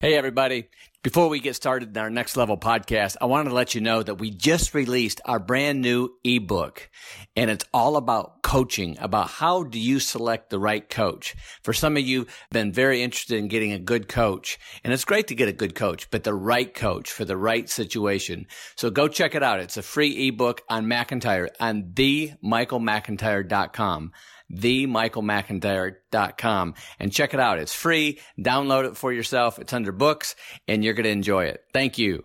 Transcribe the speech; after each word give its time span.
Hey, 0.00 0.14
everybody. 0.14 0.68
Before 1.02 1.28
we 1.28 1.40
get 1.40 1.56
started 1.56 1.88
in 1.88 1.96
our 2.00 2.08
next 2.08 2.36
level 2.36 2.56
podcast, 2.56 3.16
I 3.20 3.24
wanted 3.24 3.48
to 3.48 3.56
let 3.56 3.74
you 3.74 3.80
know 3.80 4.00
that 4.00 4.20
we 4.20 4.30
just 4.30 4.72
released 4.72 5.20
our 5.24 5.40
brand 5.40 5.80
new 5.80 6.10
ebook 6.22 6.88
and 7.34 7.50
it's 7.50 7.64
all 7.74 7.96
about 7.96 8.44
coaching, 8.44 8.96
about 9.00 9.28
how 9.28 9.64
do 9.64 9.76
you 9.76 9.98
select 9.98 10.50
the 10.50 10.60
right 10.60 10.88
coach. 10.88 11.34
For 11.64 11.72
some 11.72 11.96
of 11.96 12.06
you 12.06 12.28
been 12.52 12.72
very 12.72 13.02
interested 13.02 13.38
in 13.38 13.48
getting 13.48 13.72
a 13.72 13.78
good 13.80 14.06
coach 14.06 14.60
and 14.84 14.92
it's 14.92 15.04
great 15.04 15.26
to 15.28 15.34
get 15.34 15.48
a 15.48 15.52
good 15.52 15.74
coach, 15.74 16.08
but 16.12 16.22
the 16.22 16.34
right 16.34 16.72
coach 16.72 17.10
for 17.10 17.24
the 17.24 17.36
right 17.36 17.68
situation. 17.68 18.46
So 18.76 18.90
go 18.90 19.08
check 19.08 19.34
it 19.34 19.42
out. 19.42 19.58
It's 19.58 19.78
a 19.78 19.82
free 19.82 20.28
ebook 20.28 20.62
on 20.68 20.86
McIntyre 20.86 21.48
on 21.58 21.94
themichaelmcintyre.com 21.94 24.12
themichaelmcintyre.com 24.52 26.74
and 26.98 27.12
check 27.12 27.34
it 27.34 27.40
out. 27.40 27.58
It's 27.58 27.74
free. 27.74 28.18
Download 28.38 28.86
it 28.86 28.96
for 28.96 29.12
yourself. 29.12 29.58
It's 29.58 29.72
under 29.72 29.92
books 29.92 30.34
and 30.66 30.84
you're 30.84 30.94
going 30.94 31.04
to 31.04 31.10
enjoy 31.10 31.44
it. 31.44 31.62
Thank 31.72 31.98
you. 31.98 32.24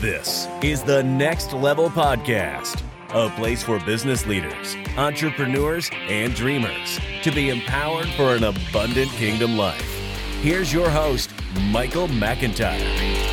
This 0.00 0.46
is 0.62 0.84
the 0.84 1.02
Next 1.02 1.52
Level 1.52 1.90
Podcast, 1.90 2.80
a 3.10 3.28
place 3.30 3.64
for 3.64 3.80
business 3.80 4.26
leaders, 4.26 4.76
entrepreneurs, 4.96 5.90
and 5.92 6.32
dreamers 6.36 7.00
to 7.22 7.32
be 7.32 7.50
empowered 7.50 8.06
for 8.10 8.36
an 8.36 8.44
abundant 8.44 9.10
kingdom 9.10 9.56
life. 9.56 9.82
Here's 10.40 10.72
your 10.72 10.88
host, 10.88 11.32
Michael 11.72 12.06
McIntyre. 12.06 13.27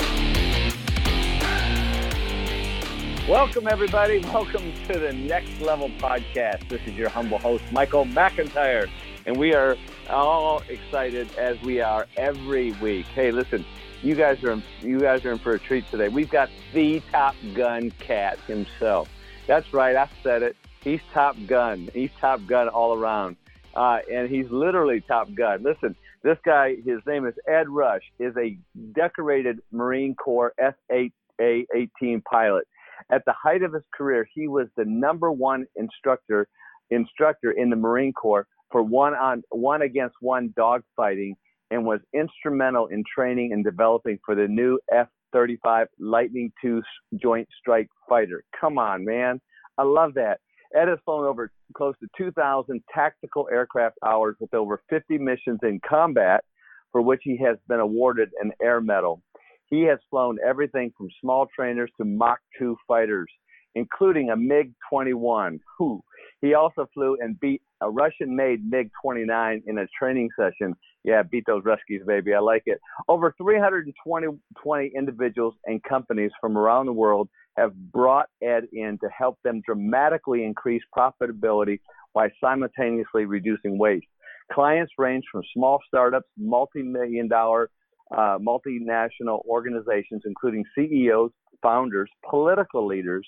Welcome, 3.30 3.68
everybody. 3.68 4.20
Welcome 4.20 4.72
to 4.88 5.00
the 5.00 5.12
Next 5.12 5.60
Level 5.60 5.90
Podcast. 5.90 6.70
This 6.70 6.80
is 6.86 6.94
your 6.94 7.10
humble 7.10 7.40
host, 7.40 7.64
Michael 7.72 8.06
McIntyre, 8.06 8.88
and 9.26 9.36
we 9.36 9.56
are 9.56 9.76
all 10.12 10.62
excited 10.70 11.36
as 11.36 11.60
we 11.64 11.82
are 11.82 12.06
every 12.18 12.74
week. 12.74 13.08
Hey, 13.08 13.32
listen, 13.32 13.66
you 14.04 14.14
guys 14.14 14.44
are 14.44 14.62
you 14.82 15.02
guys 15.02 15.26
are 15.26 15.32
in 15.32 15.40
for 15.40 15.56
a 15.56 15.60
treat 15.60 15.90
today. 15.90 16.08
We've 16.08 16.30
got 16.30 16.52
the 16.72 17.02
Top 17.12 17.36
Gun 17.56 17.90
cat 17.98 18.38
himself. 18.42 19.10
That's 19.48 19.74
right, 19.74 19.96
I 19.96 20.08
said 20.22 20.44
it. 20.44 20.56
He's 20.84 21.02
Top 21.12 21.36
Gun. 21.48 21.90
He's 21.96 22.12
Top 22.22 22.46
Gun 22.46 22.70
all 22.70 22.94
around, 22.94 23.38
uh, 23.74 24.02
and 24.12 24.30
he's 24.30 24.52
literally 24.52 25.02
Top 25.02 25.34
Gun. 25.34 25.64
Listen, 25.64 25.96
this 26.22 26.38
guy, 26.46 26.76
his 26.86 27.00
name 27.08 27.26
is 27.26 27.34
Ed 27.48 27.70
Rush, 27.70 28.04
is 28.20 28.38
a 28.38 28.56
decorated 28.94 29.64
Marine 29.72 30.14
Corps 30.14 30.54
F-8A-18 30.60 32.24
pilot 32.24 32.68
at 33.12 33.24
the 33.26 33.34
height 33.34 33.64
of 33.64 33.74
his 33.74 33.84
career, 33.96 34.28
he 34.34 34.48
was 34.48 34.68
the 34.76 34.86
number 34.86 35.32
one 35.32 35.66
instructor 35.76 36.48
instructor 36.92 37.52
in 37.52 37.70
the 37.70 37.76
Marine 37.76 38.14
Corps 38.14 38.48
for 38.72 38.84
one 38.84 39.14
on 39.14 39.44
one 39.50 39.82
against 39.82 40.16
one 40.22 40.54
dogfighting 40.58 41.34
and 41.72 41.86
was 41.86 42.00
instrumental 42.14 42.88
in 42.88 43.04
training 43.14 43.54
and 43.54 43.64
developing 43.64 44.20
for 44.24 44.36
the 44.36 44.48
new 44.48 44.80
F-35 44.92 45.88
Lightning 46.00 46.52
II 46.64 46.80
Joint 47.22 47.48
Strike 47.60 47.90
Fighter. 48.08 48.44
Come 48.60 48.78
on, 48.78 49.04
man. 49.04 49.42
I 49.78 49.84
love 49.84 50.14
that. 50.16 50.40
Ed 50.76 50.88
has 50.88 51.00
flown 51.06 51.26
over 51.26 51.52
close 51.76 51.96
to 52.00 52.08
2,000 52.18 52.82
tactical 52.94 53.48
aircraft 53.52 53.98
hours 54.06 54.36
with 54.40 54.54
over 54.54 54.82
50 54.90 55.18
missions 55.18 55.60
in 55.64 55.80
combat, 55.88 56.44
for 56.92 57.02
which 57.02 57.22
he 57.24 57.38
has 57.38 57.58
been 57.68 57.80
awarded 57.80 58.30
an 58.42 58.52
Air 58.62 58.82
Medal. 58.82 59.22
He 59.70 59.84
has 59.84 60.00
flown 60.10 60.38
everything 60.46 60.92
from 60.98 61.08
small 61.22 61.48
trainers 61.56 61.92
to 61.98 62.06
Mach 62.06 62.40
2 62.60 62.78
fighters, 62.88 63.28
including 63.74 64.30
a 64.30 64.36
MiG 64.36 64.74
21. 64.90 65.60
Who? 65.78 66.04
He 66.42 66.54
also 66.54 66.88
flew 66.94 67.18
and 67.20 67.40
beat 67.40 67.62
a 67.82 67.90
Russian 67.90 68.36
made 68.36 68.70
MiG 68.70 68.90
29 69.02 69.64
in 69.66 69.78
a 69.80 69.88
training 69.98 70.30
session. 70.38 70.76
Yeah, 71.04 71.24
beat 71.24 71.46
those 71.46 71.64
Ruskies, 71.64 72.06
baby. 72.06 72.34
I 72.34 72.40
like 72.40 72.64
it. 72.66 72.80
Over 73.08 73.34
320 73.38 74.92
individuals 74.96 75.56
and 75.66 75.82
companies 75.84 76.32
from 76.40 76.58
around 76.58 76.86
the 76.88 76.94
world 76.94 77.30
have 77.58 77.74
brought 77.92 78.28
Ed 78.42 78.66
in 78.74 78.98
to 79.02 79.10
help 79.10 79.38
them 79.44 79.62
dramatically 79.66 80.44
increase 80.44 80.82
profitability 80.98 81.80
while 82.14 82.30
simultaneously 82.42 83.26
reducing 83.26 83.78
waste. 83.78 84.08
Clients 84.52 84.94
range 84.98 85.24
from 85.32 85.42
small 85.54 85.80
startups, 85.88 86.28
multi 86.38 86.84
million 86.84 87.28
dollar 87.28 87.70
uh, 88.12 88.38
multinational 88.38 89.44
organizations, 89.46 90.24
including 90.26 90.64
CEOs, 90.76 91.32
founders, 91.62 92.10
political 92.30 92.86
leaders, 92.86 93.28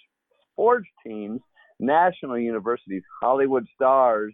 sports 0.51 0.87
teams, 1.05 1.41
national 1.79 2.37
universities, 2.37 3.03
Hollywood 3.21 3.65
stars. 3.75 4.33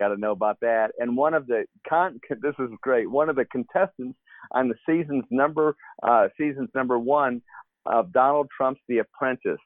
Got 0.00 0.08
to 0.08 0.16
know 0.16 0.32
about 0.32 0.60
that. 0.60 0.92
And 0.98 1.16
one 1.16 1.34
of 1.34 1.46
the 1.46 1.64
con- 1.88 2.20
this 2.30 2.54
is 2.58 2.70
great. 2.82 3.10
One 3.10 3.28
of 3.28 3.36
the 3.36 3.44
contestants 3.46 4.18
on 4.52 4.68
the 4.68 4.74
season's 4.86 5.24
number 5.30 5.76
uh, 6.02 6.28
season's 6.38 6.70
number 6.74 6.98
one 6.98 7.42
of 7.86 8.12
Donald 8.12 8.48
Trump's 8.56 8.80
The 8.88 8.98
Apprentice. 8.98 9.60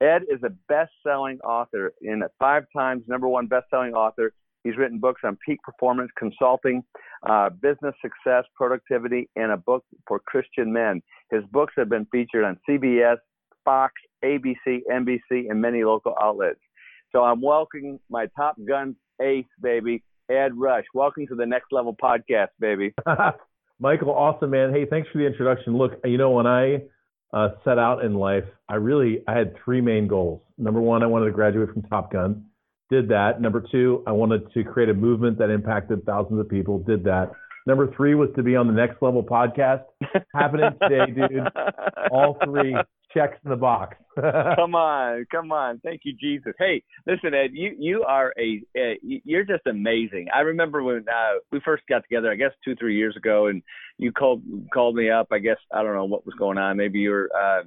Ed 0.00 0.22
is 0.22 0.40
a 0.44 0.50
best-selling 0.68 1.38
author 1.40 1.92
in 2.02 2.22
a 2.22 2.28
five 2.38 2.64
times 2.76 3.04
number 3.06 3.28
one 3.28 3.46
best-selling 3.46 3.94
author 3.94 4.32
He's 4.64 4.76
written 4.76 4.98
books 4.98 5.22
on 5.24 5.36
peak 5.44 5.60
performance 5.62 6.10
consulting, 6.16 6.84
uh, 7.28 7.50
business 7.50 7.94
success, 8.00 8.44
productivity, 8.54 9.28
and 9.34 9.50
a 9.50 9.56
book 9.56 9.84
for 10.06 10.20
Christian 10.20 10.72
men. 10.72 11.02
His 11.30 11.42
books 11.50 11.72
have 11.76 11.88
been 11.88 12.06
featured 12.12 12.44
on 12.44 12.58
CBS, 12.68 13.16
Fox, 13.64 13.94
ABC, 14.24 14.80
NBC, 14.90 15.50
and 15.50 15.60
many 15.60 15.82
local 15.84 16.14
outlets. 16.20 16.60
So 17.10 17.22
I'm 17.22 17.40
welcoming 17.40 17.98
my 18.08 18.26
Top 18.36 18.56
Gun 18.66 18.94
ace, 19.20 19.44
baby, 19.60 20.02
Ed 20.30 20.52
Rush. 20.56 20.84
Welcome 20.94 21.26
to 21.26 21.34
the 21.34 21.46
Next 21.46 21.72
Level 21.72 21.96
podcast, 22.00 22.48
baby. 22.60 22.94
Michael, 23.80 24.10
awesome, 24.10 24.50
man. 24.50 24.72
Hey, 24.72 24.86
thanks 24.88 25.08
for 25.10 25.18
the 25.18 25.26
introduction. 25.26 25.76
Look, 25.76 26.00
you 26.04 26.18
know, 26.18 26.30
when 26.30 26.46
I 26.46 26.82
uh, 27.32 27.48
set 27.64 27.78
out 27.78 28.04
in 28.04 28.14
life, 28.14 28.44
I 28.68 28.76
really 28.76 29.24
I 29.26 29.36
had 29.36 29.56
three 29.64 29.80
main 29.80 30.06
goals. 30.06 30.40
Number 30.56 30.80
one, 30.80 31.02
I 31.02 31.06
wanted 31.06 31.26
to 31.26 31.32
graduate 31.32 31.70
from 31.72 31.82
Top 31.82 32.12
Gun 32.12 32.44
did 32.92 33.08
that. 33.08 33.40
Number 33.40 33.64
two, 33.72 34.04
I 34.06 34.12
wanted 34.12 34.52
to 34.52 34.64
create 34.64 34.90
a 34.90 34.94
movement 34.94 35.38
that 35.38 35.48
impacted 35.48 36.04
thousands 36.04 36.38
of 36.38 36.48
people, 36.48 36.78
did 36.78 37.04
that. 37.04 37.32
Number 37.66 37.90
three 37.96 38.14
was 38.14 38.28
to 38.36 38.42
be 38.42 38.54
on 38.54 38.66
the 38.66 38.72
next 38.74 39.00
level 39.00 39.22
podcast. 39.22 39.84
Happening 40.34 40.70
today, 40.82 41.10
dude. 41.10 41.48
All 42.10 42.36
three 42.44 42.76
checks 43.14 43.38
in 43.44 43.50
the 43.50 43.56
box. 43.56 43.96
come 44.20 44.74
on, 44.74 45.24
come 45.30 45.52
on. 45.52 45.80
Thank 45.82 46.02
you, 46.04 46.12
Jesus. 46.20 46.52
Hey, 46.58 46.82
listen, 47.06 47.32
Ed, 47.32 47.52
you 47.52 47.74
you 47.78 48.02
are 48.02 48.34
a, 48.38 48.60
a 48.76 48.98
you're 49.02 49.44
just 49.44 49.66
amazing. 49.66 50.26
I 50.34 50.40
remember 50.40 50.82
when 50.82 51.06
uh, 51.08 51.38
we 51.50 51.60
first 51.64 51.84
got 51.88 52.02
together, 52.02 52.30
I 52.30 52.34
guess 52.34 52.50
two 52.62 52.76
three 52.76 52.96
years 52.96 53.16
ago, 53.16 53.46
and 53.46 53.62
you 53.96 54.12
called 54.12 54.42
called 54.74 54.96
me 54.96 55.08
up. 55.08 55.28
I 55.32 55.38
guess 55.38 55.56
I 55.72 55.82
don't 55.82 55.94
know 55.94 56.04
what 56.04 56.26
was 56.26 56.34
going 56.38 56.58
on. 56.58 56.76
Maybe 56.76 56.98
you 56.98 57.10
were 57.10 57.30
uh, 57.34 57.62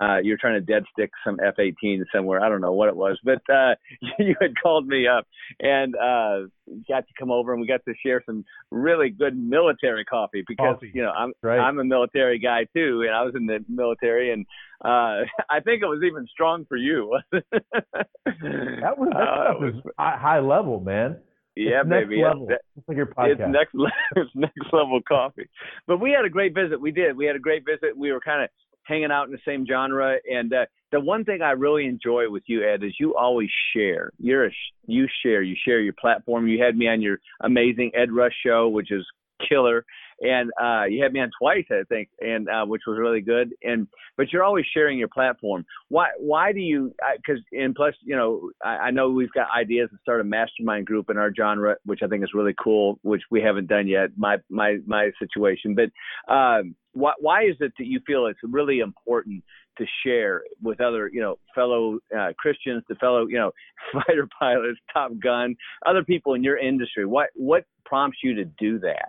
uh, 0.00 0.18
you 0.18 0.32
were 0.32 0.38
trying 0.38 0.54
to 0.54 0.60
dead 0.60 0.84
stick 0.92 1.10
some 1.24 1.38
F-18 1.44 2.02
somewhere. 2.14 2.42
I 2.42 2.48
don't 2.48 2.60
know 2.60 2.72
what 2.72 2.88
it 2.88 2.96
was, 2.96 3.18
but 3.24 3.42
uh, 3.52 3.74
you 4.18 4.34
had 4.40 4.54
called 4.60 4.86
me 4.86 5.06
up 5.06 5.26
and 5.60 5.94
uh, 5.96 6.48
got 6.88 7.06
to 7.06 7.12
come 7.18 7.30
over, 7.30 7.52
and 7.52 7.60
we 7.60 7.66
got 7.66 7.84
to 7.86 7.94
share 8.04 8.22
some 8.24 8.44
really 8.70 9.10
good 9.10 9.36
military 9.36 10.04
coffee 10.04 10.44
because 10.46 10.74
coffee. 10.74 10.92
you 10.94 11.02
know 11.02 11.10
I'm 11.10 11.32
right. 11.42 11.58
I'm 11.58 11.78
a 11.78 11.84
military 11.84 12.38
guy 12.38 12.66
too, 12.74 13.02
and 13.06 13.14
I 13.14 13.22
was 13.22 13.34
in 13.34 13.46
the 13.46 13.64
military, 13.68 14.32
and 14.32 14.46
uh, 14.84 15.24
I 15.50 15.60
think 15.64 15.82
it 15.82 15.86
was 15.86 16.02
even 16.04 16.26
strong 16.30 16.64
for 16.68 16.76
you. 16.76 17.18
that 17.32 18.98
was, 18.98 19.08
that 19.12 19.20
uh, 19.20 19.54
was 19.58 19.74
high 19.98 20.40
level, 20.40 20.80
man. 20.80 21.18
Yeah, 21.54 21.82
it's 21.82 21.90
baby. 21.90 22.22
Next 22.22 22.32
level. 22.32 22.48
It's 22.50 22.88
like 22.88 22.96
your 22.96 23.06
podcast. 23.06 23.30
It's 23.30 23.40
next, 23.48 23.74
it's 24.16 24.30
next 24.34 24.72
level 24.72 25.00
coffee. 25.06 25.48
But 25.86 26.00
we 26.00 26.12
had 26.12 26.24
a 26.24 26.30
great 26.30 26.54
visit. 26.54 26.80
We 26.80 26.92
did. 26.92 27.14
We 27.16 27.26
had 27.26 27.36
a 27.36 27.40
great 27.40 27.64
visit. 27.66 27.96
We 27.96 28.10
were 28.10 28.20
kind 28.20 28.42
of 28.44 28.48
hanging 28.84 29.10
out 29.10 29.26
in 29.26 29.32
the 29.32 29.38
same 29.46 29.66
genre. 29.66 30.16
And 30.30 30.52
uh, 30.52 30.66
the 30.90 31.00
one 31.00 31.24
thing 31.24 31.42
I 31.42 31.52
really 31.52 31.86
enjoy 31.86 32.30
with 32.30 32.42
you, 32.46 32.62
Ed, 32.66 32.82
is 32.82 32.94
you 32.98 33.14
always 33.16 33.50
share. 33.74 34.10
You're 34.18 34.46
a 34.46 34.50
you 34.86 35.06
share. 35.22 35.42
You 35.42 35.56
share 35.64 35.80
your 35.80 35.94
platform. 36.00 36.46
You 36.48 36.62
had 36.62 36.76
me 36.76 36.88
on 36.88 37.00
your 37.00 37.18
amazing 37.40 37.92
Ed 37.94 38.12
Rush 38.12 38.34
show, 38.44 38.68
which 38.68 38.90
is 38.90 39.06
killer 39.48 39.84
and 40.22 40.50
uh, 40.62 40.84
you 40.84 41.02
had 41.02 41.12
me 41.12 41.20
on 41.20 41.30
twice, 41.38 41.64
I 41.70 41.82
think, 41.88 42.08
and 42.20 42.48
uh, 42.48 42.64
which 42.64 42.82
was 42.86 42.98
really 42.98 43.20
good. 43.20 43.54
And 43.62 43.88
but 44.16 44.32
you're 44.32 44.44
always 44.44 44.64
sharing 44.72 44.98
your 44.98 45.08
platform. 45.08 45.64
Why 45.88 46.08
why 46.18 46.52
do 46.52 46.60
you? 46.60 46.94
Because 47.16 47.42
and 47.52 47.74
plus, 47.74 47.94
you 48.02 48.16
know, 48.16 48.50
I, 48.64 48.68
I 48.68 48.90
know 48.90 49.10
we've 49.10 49.32
got 49.32 49.48
ideas 49.56 49.90
to 49.90 49.98
start 50.00 50.20
a 50.20 50.24
mastermind 50.24 50.86
group 50.86 51.10
in 51.10 51.16
our 51.16 51.32
genre, 51.34 51.76
which 51.84 52.00
I 52.02 52.06
think 52.06 52.22
is 52.22 52.30
really 52.34 52.54
cool, 52.62 52.98
which 53.02 53.22
we 53.30 53.42
haven't 53.42 53.66
done 53.66 53.88
yet. 53.88 54.10
My 54.16 54.36
my 54.48 54.78
my 54.86 55.10
situation, 55.18 55.74
but 55.74 56.32
um, 56.32 56.76
why 56.92 57.12
why 57.18 57.42
is 57.42 57.56
it 57.58 57.72
that 57.78 57.86
you 57.86 58.00
feel 58.06 58.26
it's 58.26 58.40
really 58.42 58.80
important? 58.80 59.42
to 59.78 59.86
share 60.04 60.42
with 60.62 60.82
other, 60.82 61.08
you 61.10 61.22
know, 61.22 61.38
fellow 61.54 61.98
uh, 62.14 62.28
Christians, 62.38 62.82
the 62.90 62.94
fellow, 62.96 63.26
you 63.26 63.38
know, 63.38 63.52
fighter 63.94 64.28
pilots, 64.38 64.78
Top 64.92 65.12
Gun, 65.18 65.56
other 65.86 66.04
people 66.04 66.34
in 66.34 66.44
your 66.44 66.58
industry. 66.58 67.06
What 67.06 67.30
what 67.34 67.64
prompts 67.86 68.18
you 68.22 68.34
to 68.34 68.44
do 68.44 68.78
that? 68.80 69.08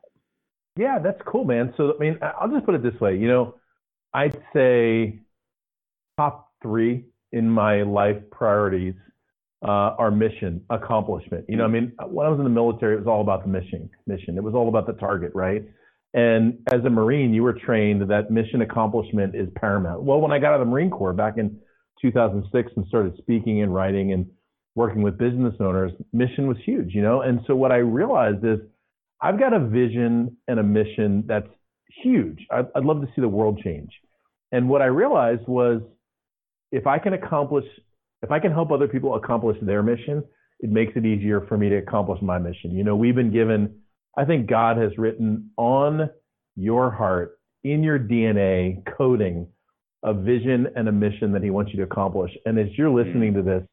Yeah, 0.78 1.00
that's 1.00 1.22
cool, 1.26 1.46
man. 1.46 1.74
So, 1.78 1.94
I 1.96 2.00
mean, 2.00 2.20
I'll 2.22 2.50
just 2.50 2.66
put 2.66 2.76
it 2.76 2.84
this 2.84 3.00
way. 3.00 3.18
You 3.18 3.28
know, 3.28 3.56
I'd 4.14 4.38
say 4.54 5.20
top 6.18 6.50
three 6.62 7.06
in 7.32 7.50
my 7.50 7.84
life 7.84 8.18
priorities 8.32 8.96
uh, 9.64 10.10
mission 10.12 10.62
accomplishment. 10.70 11.46
You 11.48 11.58
know, 11.58 11.64
I 11.64 11.68
mean, 11.68 11.94
when 12.08 12.28
I 12.28 12.30
was 12.30 12.40
in 12.40 12.44
the 12.44 12.50
military, 12.50 12.96
it 12.96 13.00
was 13.00 13.08
all 13.08 13.22
about 13.22 13.44
the 13.44 13.50
mission. 13.50 13.90
Mission. 14.08 14.38
It 14.38 14.44
was 14.44 14.54
all 14.54 14.68
about 14.68 14.88
the 14.88 14.94
target, 14.94 15.32
right? 15.34 15.64
And 16.14 16.60
as 16.72 16.84
a 16.86 16.90
Marine, 16.90 17.34
you 17.34 17.44
were 17.44 17.54
trained 17.54 18.10
that 18.10 18.30
mission 18.30 18.62
accomplishment 18.62 19.36
is 19.36 19.50
paramount. 19.56 20.04
Well, 20.04 20.20
when 20.20 20.32
I 20.32 20.40
got 20.40 20.54
out 20.54 20.62
of 20.62 20.68
the 20.68 20.72
Marine 20.72 20.90
Corps 20.90 21.14
back 21.14 21.38
in 21.38 21.58
2006 22.02 22.72
and 22.76 22.86
started 22.88 23.18
speaking 23.18 23.62
and 23.62 23.74
writing 23.74 24.12
and 24.12 24.28
working 24.76 25.02
with 25.02 25.18
business 25.18 25.56
owners, 25.60 25.92
mission 26.12 26.48
was 26.48 26.58
huge, 26.66 26.94
you 26.94 27.02
know? 27.02 27.22
And 27.22 27.40
so 27.48 27.56
what 27.56 27.72
I 27.72 27.78
realized 27.78 28.44
is 28.44 28.60
I've 29.24 29.40
got 29.40 29.54
a 29.54 29.60
vision 29.60 30.38
and 30.48 30.60
a 30.60 30.64
mission 30.64 31.24
that's 31.28 31.48
huge. 32.04 32.46
I'd, 32.52 32.68
I'd 32.76 32.84
love 32.84 33.02
to 33.02 33.08
see 33.16 33.22
the 33.22 33.30
world 33.30 33.60
change. 33.64 33.90
And 34.52 34.70
what 34.70 34.82
I 34.82 34.86
realized 34.86 35.48
was 35.48 35.82
if 36.72 36.86
I 36.86 37.00
can 37.00 37.14
accomplish, 37.14 37.66
if 38.22 38.32
I 38.32 38.40
can 38.40 38.52
help 38.52 38.72
other 38.72 38.88
people 38.88 39.16
accomplish 39.16 39.58
their 39.62 39.82
mission, 39.82 40.24
it 40.60 40.70
makes 40.70 40.94
it 40.96 41.06
easier 41.06 41.42
for 41.48 41.58
me 41.58 41.70
to 41.70 41.78
accomplish 41.78 42.22
my 42.22 42.38
mission. 42.38 42.72
You 42.72 42.84
know, 42.84 42.96
we've 42.96 43.16
been 43.16 43.32
given 43.32 43.80
I 44.16 44.26
think 44.26 44.48
God 44.48 44.78
has 44.78 44.92
written 44.98 45.50
on 45.58 46.10
your 46.56 46.92
heart, 46.92 47.40
in 47.64 47.82
your 47.84 47.98
DNA, 47.98 48.84
coding 48.98 49.48
a 50.04 50.14
vision 50.14 50.68
and 50.76 50.88
a 50.88 50.92
mission 50.92 51.32
that 51.32 51.42
He 51.42 51.50
wants 51.50 51.72
you 51.72 51.78
to 51.78 51.84
accomplish. 51.84 52.32
And 52.46 52.60
as 52.60 52.68
you're 52.78 52.90
listening 52.90 53.34
mm. 53.34 53.38
to 53.38 53.42
this, 53.42 53.64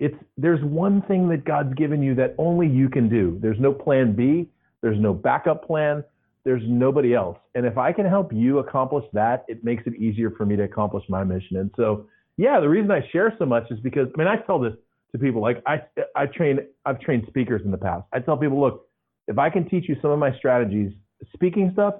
it's 0.00 0.16
there's 0.36 0.62
one 0.62 1.02
thing 1.02 1.28
that 1.28 1.44
God's 1.44 1.74
given 1.74 2.02
you 2.02 2.14
that 2.14 2.34
only 2.38 2.66
you 2.66 2.88
can 2.88 3.08
do. 3.08 3.38
There's 3.42 3.60
no 3.60 3.72
plan 3.72 4.16
B. 4.16 4.48
There's 4.82 4.98
no 4.98 5.12
backup 5.12 5.66
plan. 5.66 6.04
There's 6.44 6.62
nobody 6.66 7.14
else. 7.14 7.36
And 7.54 7.66
if 7.66 7.76
I 7.78 7.92
can 7.92 8.06
help 8.06 8.32
you 8.32 8.58
accomplish 8.58 9.04
that, 9.12 9.44
it 9.48 9.64
makes 9.64 9.82
it 9.86 9.94
easier 9.96 10.30
for 10.30 10.46
me 10.46 10.56
to 10.56 10.62
accomplish 10.62 11.04
my 11.08 11.24
mission. 11.24 11.58
And 11.58 11.70
so, 11.76 12.06
yeah, 12.36 12.60
the 12.60 12.68
reason 12.68 12.90
I 12.90 13.06
share 13.12 13.34
so 13.38 13.44
much 13.44 13.70
is 13.70 13.78
because 13.80 14.08
I 14.14 14.18
mean 14.18 14.28
I 14.28 14.36
tell 14.36 14.58
this 14.58 14.72
to 15.12 15.18
people. 15.18 15.42
Like 15.42 15.62
I 15.66 15.82
I 16.14 16.26
train 16.26 16.60
I've 16.86 17.00
trained 17.00 17.24
speakers 17.28 17.62
in 17.64 17.70
the 17.70 17.78
past. 17.78 18.04
I 18.12 18.20
tell 18.20 18.36
people, 18.36 18.60
look, 18.60 18.86
if 19.26 19.38
I 19.38 19.50
can 19.50 19.68
teach 19.68 19.88
you 19.88 19.96
some 20.00 20.10
of 20.10 20.18
my 20.18 20.34
strategies, 20.38 20.92
speaking 21.34 21.70
stuff, 21.72 21.94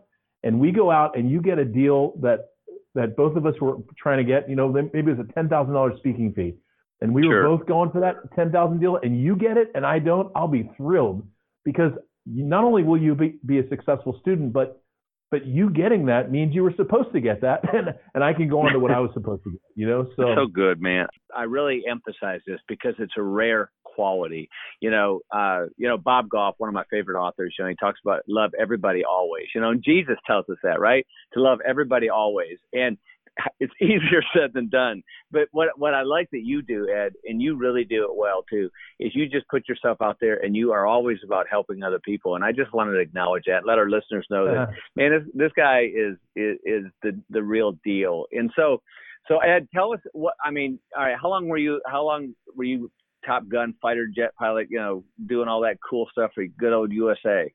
and 0.45 0.59
we 0.59 0.73
go 0.73 0.91
out 0.91 1.19
and 1.19 1.31
you 1.31 1.43
get 1.43 1.59
a 1.59 1.65
deal 1.65 2.15
that 2.23 2.47
that 2.95 3.17
both 3.17 3.37
of 3.37 3.47
us 3.47 3.55
were 3.61 3.77
trying 3.99 4.19
to 4.19 4.25
get, 4.25 4.49
you 4.49 4.57
know, 4.57 4.69
maybe 4.73 5.11
it 5.11 5.19
was 5.19 5.27
a 5.29 5.33
ten 5.33 5.49
thousand 5.49 5.75
dollars 5.75 5.95
speaking 5.99 6.33
fee, 6.33 6.55
and 7.01 7.13
we 7.13 7.23
sure. 7.23 7.43
were 7.43 7.57
both 7.57 7.67
going 7.67 7.91
for 7.91 8.01
that 8.01 8.17
ten 8.35 8.51
thousand 8.51 8.81
deal, 8.81 8.99
and 9.03 9.23
you 9.23 9.37
get 9.37 9.57
it 9.57 9.71
and 9.75 9.85
I 9.85 9.99
don't, 9.99 10.31
I'll 10.35 10.49
be 10.49 10.71
thrilled 10.77 11.27
because 11.65 11.93
not 12.29 12.65
only 12.65 12.83
will 12.83 13.01
you 13.01 13.15
be, 13.15 13.39
be 13.45 13.59
a 13.59 13.69
successful 13.69 14.19
student, 14.21 14.53
but 14.53 14.83
but 15.31 15.45
you 15.45 15.69
getting 15.69 16.07
that 16.07 16.31
means 16.31 16.55
you 16.55 16.63
were 16.63 16.73
supposed 16.75 17.13
to 17.13 17.21
get 17.21 17.43
that 17.43 17.61
and, 17.75 17.89
and 18.15 18.25
i 18.25 18.33
can 18.33 18.49
go 18.49 18.61
on 18.61 18.73
to 18.73 18.79
what 18.79 18.91
i 18.91 18.99
was 18.99 19.11
supposed 19.13 19.45
to 19.45 19.51
get 19.51 19.61
you 19.75 19.87
know 19.87 20.07
so 20.17 20.23
so 20.35 20.47
good 20.47 20.81
man 20.81 21.07
i 21.37 21.43
really 21.43 21.83
emphasize 21.87 22.41
this 22.47 22.59
because 22.67 22.95
it's 22.99 23.13
a 23.19 23.23
rare 23.23 23.71
quality. 23.99 24.49
You 24.81 24.91
know, 24.93 25.21
uh, 25.35 25.65
you 25.77 25.89
know, 25.89 25.99
Bob 25.99 26.29
Goff, 26.29 26.55
one 26.59 26.69
of 26.69 26.75
my 26.75 26.85
favorite 26.89 27.19
authors, 27.21 27.55
you 27.59 27.65
know, 27.65 27.69
he 27.69 27.75
talks 27.75 27.99
about 28.05 28.23
love 28.29 28.53
everybody 28.59 29.03
always. 29.05 29.47
You 29.55 29.61
know, 29.61 29.71
and 29.71 29.83
Jesus 29.83 30.15
tells 30.25 30.49
us 30.49 30.57
that, 30.63 30.79
right? 30.79 31.05
To 31.35 31.43
love 31.43 31.59
everybody 31.69 32.09
always. 32.09 32.59
And 32.73 32.97
it's 33.61 33.73
easier 33.81 34.23
said 34.35 34.53
than 34.55 34.69
done. 34.69 35.03
But 35.31 35.49
what 35.53 35.69
what 35.79 35.95
I 35.95 36.03
like 36.03 36.29
that 36.33 36.45
you 36.45 36.63
do, 36.63 36.89
Ed, 36.89 37.15
and 37.25 37.41
you 37.41 37.57
really 37.57 37.85
do 37.85 38.05
it 38.05 38.17
well 38.17 38.45
too, 38.49 38.71
is 38.99 39.15
you 39.15 39.29
just 39.29 39.49
put 39.49 39.69
yourself 39.69 39.99
out 40.01 40.19
there 40.21 40.43
and 40.43 40.57
you 40.57 40.73
are 40.73 40.87
always 40.87 41.19
about 41.25 41.47
helping 41.51 41.83
other 41.83 42.01
people. 42.01 42.35
And 42.35 42.45
I 42.45 42.53
just 42.53 42.73
wanted 42.73 42.93
to 42.93 43.01
acknowledge 43.01 43.45
that, 43.47 43.67
let 43.67 43.79
our 43.79 43.89
listeners 43.89 44.27
know 44.31 44.47
that 44.47 44.57
uh-huh. 44.57 44.73
man, 44.97 45.11
this 45.11 45.23
this 45.35 45.53
guy 45.57 45.83
is 45.85 46.17
is 46.37 46.59
is 46.65 46.85
the 47.03 47.21
the 47.31 47.43
real 47.43 47.73
deal. 47.85 48.27
And 48.33 48.51
so 48.57 48.83
so 49.27 49.39
Ed, 49.39 49.69
tell 49.75 49.93
us 49.93 50.01
what 50.13 50.35
I 50.45 50.51
mean. 50.51 50.79
All 50.97 51.05
right, 51.05 51.17
how 51.21 51.29
long 51.29 51.49
were 51.49 51.59
you? 51.59 51.81
How 51.87 52.05
long 52.05 52.35
were 52.57 52.65
you 52.65 52.91
Top 53.27 53.49
Gun 53.49 53.75
fighter 53.81 54.07
jet 54.07 54.35
pilot, 54.39 54.69
you 54.71 54.79
know, 54.79 55.05
doing 55.27 55.49
all 55.49 55.61
that 55.63 55.79
cool 55.89 56.09
stuff 56.11 56.31
for 56.35 56.45
good 56.47 56.73
old 56.73 56.93
USA. 56.93 57.53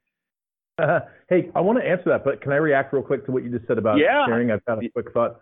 Uh, 0.82 1.00
hey, 1.30 1.50
I 1.56 1.62
want 1.62 1.80
to 1.80 1.88
answer 1.88 2.06
that, 2.08 2.24
but 2.24 2.42
can 2.42 2.52
I 2.52 2.58
react 2.58 2.94
real 2.94 3.04
quick 3.04 3.26
to 3.26 3.32
what 3.32 3.44
you 3.44 3.50
just 3.50 3.68
said 3.68 3.78
about 3.78 3.98
yeah. 3.98 4.26
sharing? 4.26 4.52
I've 4.52 4.64
got 4.66 4.84
a 4.84 4.90
quick 4.90 5.12
thought. 5.14 5.42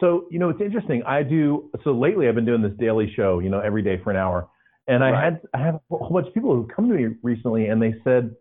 So, 0.00 0.26
you 0.30 0.38
know, 0.38 0.50
it's 0.50 0.60
interesting. 0.60 1.02
I 1.04 1.22
do 1.22 1.70
so 1.84 1.92
lately. 1.92 2.28
I've 2.28 2.34
been 2.34 2.44
doing 2.44 2.62
this 2.62 2.72
daily 2.78 3.12
show, 3.14 3.38
you 3.38 3.48
know, 3.48 3.60
every 3.60 3.82
day 3.82 4.00
for 4.02 4.10
an 4.10 4.16
hour, 4.16 4.48
and 4.88 5.04
I 5.04 5.10
right. 5.10 5.24
had 5.24 5.40
I 5.54 5.58
have 5.58 5.76
a 5.76 5.96
whole 5.96 6.10
bunch 6.10 6.26
of 6.26 6.34
people 6.34 6.54
who 6.54 6.68
come 6.74 6.88
to 6.88 6.94
me 6.94 7.14
recently, 7.22 7.66
and 7.66 7.80
they 7.80 7.94
said, 8.04 8.34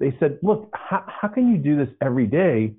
they 0.00 0.16
said, 0.18 0.38
look, 0.42 0.70
how, 0.72 1.04
how 1.06 1.28
can 1.28 1.52
you 1.52 1.58
do 1.58 1.76
this 1.76 1.88
every 2.00 2.26
day? 2.26 2.74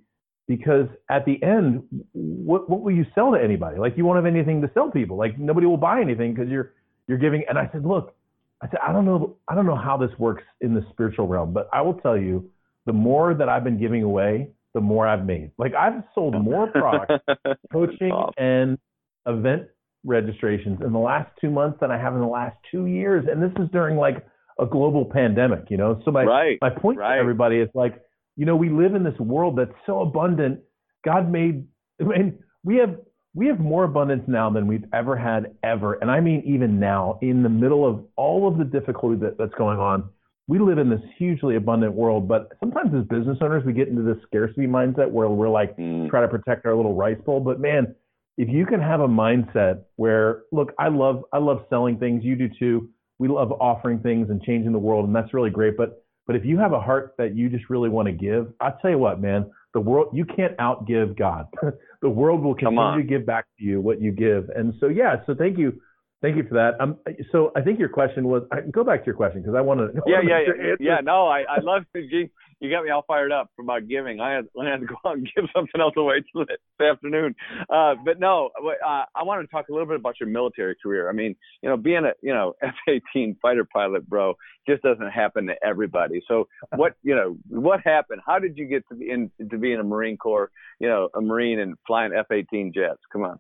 Because 0.48 0.88
at 1.10 1.26
the 1.26 1.42
end, 1.42 1.84
what 2.12 2.70
what 2.70 2.82
will 2.82 2.92
you 2.92 3.06
sell 3.16 3.32
to 3.32 3.42
anybody? 3.42 3.78
Like 3.78 3.96
you 3.96 4.04
won't 4.04 4.18
have 4.18 4.26
anything 4.26 4.62
to 4.62 4.72
sell 4.74 4.92
people. 4.92 5.16
Like 5.16 5.40
nobody 5.40 5.68
will 5.68 5.78
buy 5.78 6.02
anything 6.02 6.34
because 6.34 6.50
you're 6.50 6.74
you're 7.08 7.18
giving. 7.18 7.44
And 7.48 7.58
I 7.58 7.70
said, 7.72 7.86
look, 7.86 8.16
I 8.62 8.68
said, 8.68 8.80
I 8.86 8.92
don't 8.92 9.06
know, 9.06 9.36
I 9.48 9.56
don't 9.56 9.66
know 9.66 9.76
how 9.76 9.98
this 9.98 10.12
works 10.18 10.44
in 10.62 10.74
the 10.74 10.86
spiritual 10.92 11.28
realm, 11.28 11.54
but 11.54 11.70
I 11.74 11.82
will 11.82 11.96
tell 11.96 12.18
you, 12.18 12.50
the 12.86 12.94
more 12.94 13.34
that 13.34 13.50
I've 13.50 13.64
been 13.64 13.80
giving 13.80 14.04
away, 14.04 14.50
the 14.74 14.82
more 14.82 15.08
I've 15.08 15.26
made. 15.26 15.52
Like 15.58 15.74
I've 15.76 16.04
sold 16.16 16.36
more 16.44 16.68
products, 16.68 17.24
coaching 17.72 18.12
and 18.38 18.78
event 19.26 19.64
registrations 20.06 20.80
in 20.86 20.92
the 20.92 21.00
last 21.00 21.30
two 21.40 21.50
months 21.50 21.78
than 21.80 21.92
I 21.92 21.98
have 21.98 22.14
in 22.14 22.20
the 22.20 22.28
last 22.28 22.58
two 22.72 22.88
years. 22.88 23.26
And 23.32 23.42
this 23.42 23.52
is 23.64 23.70
during 23.72 23.98
like 23.98 24.26
a 24.60 24.66
global 24.66 25.06
pandemic, 25.06 25.66
you 25.70 25.78
know? 25.78 26.02
So 26.06 26.12
my, 26.12 26.24
right, 26.24 26.58
my 26.62 26.70
point 26.70 26.98
right. 26.98 27.16
to 27.16 27.20
everybody 27.20 27.58
is 27.58 27.70
like, 27.74 28.02
you 28.36 28.46
know, 28.46 28.56
we 28.56 28.70
live 28.70 28.96
in 28.96 29.04
this 29.04 29.18
world 29.20 29.58
that's 29.58 29.76
so 29.86 30.02
abundant. 30.02 30.60
God 31.06 31.32
made, 31.32 31.66
I 32.02 32.04
mean, 32.04 32.40
we 32.64 32.78
have 32.78 32.98
we 33.36 33.48
have 33.48 33.60
more 33.60 33.84
abundance 33.84 34.24
now 34.28 34.50
than 34.52 34.68
we've 34.68 34.86
ever 34.94 35.18
had 35.18 35.56
ever. 35.64 35.94
And 35.96 36.12
I 36.12 36.20
mean, 36.20 36.44
even 36.46 36.80
now, 36.80 37.18
in 37.22 37.42
the 37.42 37.50
middle 37.50 37.88
of 37.88 38.06
all 38.16 38.48
of 38.48 38.60
the 38.60 38.64
difficulty 38.64 39.18
that, 39.22 39.38
that's 39.40 39.56
going 39.56 39.80
on, 39.80 40.10
we 40.48 40.60
live 40.60 40.78
in 40.78 40.90
this 40.90 41.02
hugely 41.18 41.56
abundant 41.56 41.94
world. 41.94 42.28
But 42.28 42.52
sometimes 42.60 42.94
as 42.94 43.06
business 43.08 43.38
owners, 43.42 43.64
we 43.66 43.74
get 43.74 43.88
into 43.88 44.02
this 44.02 44.22
scarcity 44.28 44.68
mindset 44.68 45.10
where 45.10 45.30
we're 45.30 45.50
like, 45.50 45.76
mm. 45.78 46.10
try 46.10 46.22
to 46.22 46.28
protect 46.28 46.66
our 46.66 46.76
little 46.76 46.96
rice 46.96 47.18
bowl. 47.26 47.40
But 47.40 47.60
man, 47.60 47.96
if 48.38 48.50
you 48.50 48.66
can 48.66 48.82
have 48.82 49.00
a 49.00 49.08
mindset 49.08 49.84
where, 49.96 50.44
look, 50.52 50.74
I 50.78 50.90
love, 50.90 51.24
I 51.32 51.38
love 51.38 51.66
selling 51.70 51.98
things. 51.98 52.24
You 52.24 52.36
do 52.36 52.50
too. 52.60 52.90
We 53.20 53.28
love 53.28 53.52
offering 53.54 54.00
things 54.00 54.30
and 54.30 54.42
changing 54.42 54.74
the 54.74 54.80
world. 54.80 55.06
And 55.06 55.16
that's 55.16 55.34
really 55.34 55.52
great. 55.52 55.78
But, 55.78 56.04
but 56.28 56.36
if 56.36 56.44
you 56.44 56.58
have 56.58 56.74
a 56.74 56.80
heart 56.80 57.16
that 57.18 57.36
you 57.36 57.50
just 57.50 57.70
really 57.70 57.90
want 57.90 58.08
to 58.08 58.12
give, 58.12 58.52
I'll 58.60 58.78
tell 58.82 58.92
you 58.92 58.98
what, 58.98 59.22
man, 59.22 59.50
the 59.74 59.80
world, 59.80 60.10
you 60.14 60.26
can't 60.26 60.58
outgive 60.58 61.18
God. 61.18 61.48
the 62.02 62.10
world 62.10 62.42
will 62.42 62.56
continue 62.56 62.98
to 62.98 63.04
give 63.04 63.26
back 63.26 63.46
to 63.60 63.64
you 63.64 63.80
what 63.80 64.02
you 64.02 64.12
give. 64.12 64.50
And 64.56 64.74
so, 64.80 64.88
yeah, 64.88 65.18
so 65.26 65.34
thank 65.36 65.58
you. 65.58 65.80
Thank 66.24 66.38
you 66.38 66.44
for 66.48 66.54
that. 66.54 66.80
Um, 66.80 66.98
so 67.34 67.52
I 67.54 67.60
think 67.60 67.80
your 67.80 67.90
question 67.90 68.30
was, 68.30 68.44
I, 68.50 68.62
go 68.62 68.86
back 68.86 69.02
to 69.02 69.06
your 69.06 69.16
question 69.16 69.42
because 69.42 69.56
I 69.56 69.62
want 69.62 69.82
to. 69.82 70.02
Yeah, 70.08 70.22
yeah, 70.26 70.40
yeah, 70.48 70.76
yeah. 70.80 70.98
No, 71.04 71.28
I, 71.28 71.42
I 71.42 71.60
love 71.62 71.84
you. 71.94 72.30
You 72.62 72.70
got 72.70 72.86
me 72.86 72.92
all 72.92 73.04
fired 73.06 73.34
up 73.34 73.50
about 73.60 73.90
giving. 73.90 74.22
I 74.22 74.36
had, 74.36 74.46
I 74.58 74.70
had 74.70 74.80
to 74.80 74.86
go 74.86 74.96
out 75.06 75.18
and 75.18 75.30
give 75.36 75.44
something 75.54 75.82
else 75.82 75.96
away 75.98 76.24
this 76.34 76.58
afternoon. 76.82 77.36
Uh, 77.70 77.96
but 78.06 78.22
no, 78.22 78.52
uh, 78.58 79.04
I 79.14 79.24
want 79.24 79.42
to 79.42 79.52
talk 79.52 79.68
a 79.68 79.74
little 79.74 79.86
bit 79.86 79.98
about 79.98 80.18
your 80.18 80.30
military 80.30 80.78
career. 80.82 81.10
I 81.10 81.12
mean, 81.12 81.36
you 81.62 81.68
know, 81.68 81.76
being 81.76 82.06
a 82.06 82.14
you 82.22 82.34
know 82.34 82.54
F-18 82.64 83.36
fighter 83.42 83.66
pilot, 83.66 84.08
bro, 84.08 84.36
just 84.66 84.82
doesn't 84.82 85.12
happen 85.12 85.48
to 85.48 85.56
everybody. 85.62 86.22
So 86.26 86.48
what 86.76 86.94
you 87.04 87.16
know, 87.16 87.36
what 87.50 87.82
happened? 87.84 88.22
How 88.26 88.40
did 88.40 88.58
you 88.58 88.66
get 88.66 88.88
to 88.88 88.96
be 88.96 89.10
in 89.10 89.30
to 89.50 89.58
be 89.58 89.74
in 89.74 89.82
a 89.82 89.84
Marine 89.84 90.16
Corps? 90.16 90.50
You 90.80 90.88
know, 90.88 91.10
a 91.14 91.20
Marine 91.20 91.60
and 91.60 91.76
flying 91.86 92.14
F-18 92.14 92.74
jets. 92.74 93.02
Come 93.12 93.24
on. 93.24 93.40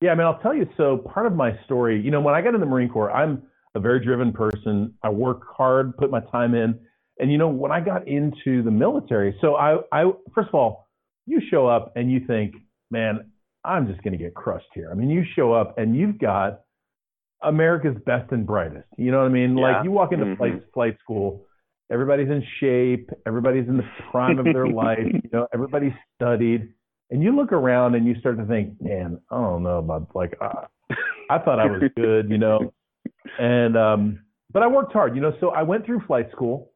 Yeah, 0.00 0.12
I 0.12 0.14
mean, 0.14 0.26
I'll 0.26 0.38
tell 0.38 0.54
you. 0.54 0.68
So 0.76 0.98
part 0.98 1.26
of 1.26 1.34
my 1.34 1.58
story, 1.64 2.00
you 2.00 2.10
know, 2.10 2.20
when 2.20 2.34
I 2.34 2.40
got 2.40 2.54
in 2.54 2.60
the 2.60 2.66
Marine 2.66 2.88
Corps, 2.88 3.10
I'm 3.10 3.42
a 3.74 3.80
very 3.80 4.04
driven 4.04 4.32
person. 4.32 4.94
I 5.02 5.10
work 5.10 5.42
hard, 5.56 5.96
put 5.96 6.10
my 6.10 6.20
time 6.32 6.54
in. 6.54 6.78
And 7.18 7.32
you 7.32 7.38
know, 7.38 7.48
when 7.48 7.72
I 7.72 7.80
got 7.80 8.06
into 8.06 8.62
the 8.62 8.70
military, 8.70 9.36
so 9.40 9.56
I, 9.56 9.78
I 9.92 10.04
first 10.34 10.48
of 10.48 10.54
all, 10.54 10.88
you 11.26 11.40
show 11.50 11.66
up 11.66 11.92
and 11.96 12.10
you 12.10 12.20
think, 12.26 12.54
man, 12.90 13.30
I'm 13.64 13.88
just 13.88 14.02
going 14.02 14.12
to 14.16 14.18
get 14.18 14.34
crushed 14.34 14.68
here. 14.72 14.88
I 14.90 14.94
mean, 14.94 15.10
you 15.10 15.24
show 15.34 15.52
up 15.52 15.78
and 15.78 15.96
you've 15.96 16.18
got 16.18 16.60
America's 17.42 17.96
best 18.06 18.30
and 18.30 18.46
brightest. 18.46 18.86
You 18.96 19.10
know 19.10 19.18
what 19.18 19.26
I 19.26 19.30
mean? 19.30 19.58
Yeah. 19.58 19.64
Like 19.64 19.84
you 19.84 19.90
walk 19.90 20.12
into 20.12 20.26
mm-hmm. 20.26 20.36
flight 20.36 20.62
flight 20.72 20.96
school, 21.02 21.44
everybody's 21.90 22.28
in 22.28 22.42
shape, 22.60 23.10
everybody's 23.26 23.68
in 23.68 23.76
the 23.76 23.88
prime 24.10 24.38
of 24.38 24.44
their 24.44 24.66
life. 24.68 25.00
You 25.02 25.30
know, 25.32 25.48
everybody's 25.52 25.92
studied 26.14 26.72
and 27.10 27.22
you 27.22 27.34
look 27.34 27.52
around 27.52 27.94
and 27.94 28.06
you 28.06 28.14
start 28.20 28.38
to 28.38 28.44
think, 28.44 28.80
man, 28.80 29.20
I 29.30 29.36
don't 29.36 29.62
know 29.62 29.78
about 29.78 30.08
like 30.14 30.36
uh, 30.40 30.66
I 31.30 31.38
thought 31.38 31.58
I 31.58 31.66
was 31.66 31.82
good, 31.96 32.30
you 32.30 32.38
know, 32.38 32.72
and 33.38 33.76
um, 33.76 34.20
but 34.52 34.62
I 34.62 34.66
worked 34.66 34.92
hard, 34.92 35.14
you 35.14 35.22
know. 35.22 35.32
So 35.40 35.50
I 35.50 35.62
went 35.62 35.86
through 35.86 36.02
flight 36.06 36.30
school, 36.32 36.72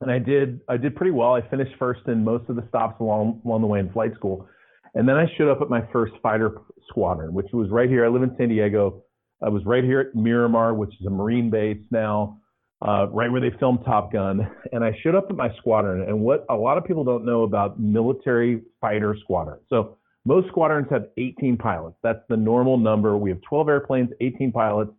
and 0.00 0.10
I 0.10 0.18
did 0.18 0.60
I 0.68 0.76
did 0.76 0.94
pretty 0.94 1.12
well. 1.12 1.34
I 1.34 1.48
finished 1.48 1.72
first 1.78 2.00
in 2.06 2.24
most 2.24 2.48
of 2.48 2.56
the 2.56 2.64
stops 2.68 3.00
along 3.00 3.40
along 3.44 3.62
the 3.62 3.66
way 3.66 3.80
in 3.80 3.90
flight 3.92 4.14
school, 4.14 4.48
and 4.94 5.08
then 5.08 5.16
I 5.16 5.26
showed 5.36 5.50
up 5.50 5.62
at 5.62 5.70
my 5.70 5.82
first 5.92 6.14
fighter 6.22 6.52
squadron, 6.88 7.32
which 7.32 7.46
was 7.52 7.70
right 7.70 7.88
here. 7.88 8.04
I 8.04 8.08
live 8.08 8.22
in 8.22 8.34
San 8.38 8.48
Diego. 8.48 9.02
I 9.42 9.48
was 9.48 9.62
right 9.66 9.84
here 9.84 10.00
at 10.00 10.14
Miramar, 10.14 10.74
which 10.74 10.94
is 11.00 11.06
a 11.06 11.10
Marine 11.10 11.50
base 11.50 11.82
now 11.90 12.40
uh, 12.82 13.08
right 13.10 13.30
where 13.30 13.40
they 13.40 13.56
filmed 13.58 13.80
Top 13.84 14.12
Gun, 14.12 14.50
and 14.72 14.84
I 14.84 14.96
showed 15.02 15.14
up 15.14 15.26
at 15.30 15.36
my 15.36 15.54
squadron. 15.56 16.08
And 16.08 16.20
what 16.20 16.44
a 16.50 16.54
lot 16.54 16.76
of 16.76 16.84
people 16.84 17.04
don't 17.04 17.24
know 17.24 17.42
about 17.42 17.80
military 17.80 18.62
fighter 18.80 19.16
squadron. 19.22 19.58
So 19.68 19.96
most 20.26 20.48
squadrons 20.48 20.88
have 20.90 21.06
18 21.16 21.56
pilots. 21.56 21.96
That's 22.02 22.20
the 22.28 22.36
normal 22.36 22.76
number. 22.76 23.16
We 23.16 23.30
have 23.30 23.40
12 23.48 23.68
airplanes, 23.68 24.10
18 24.20 24.52
pilots. 24.52 24.92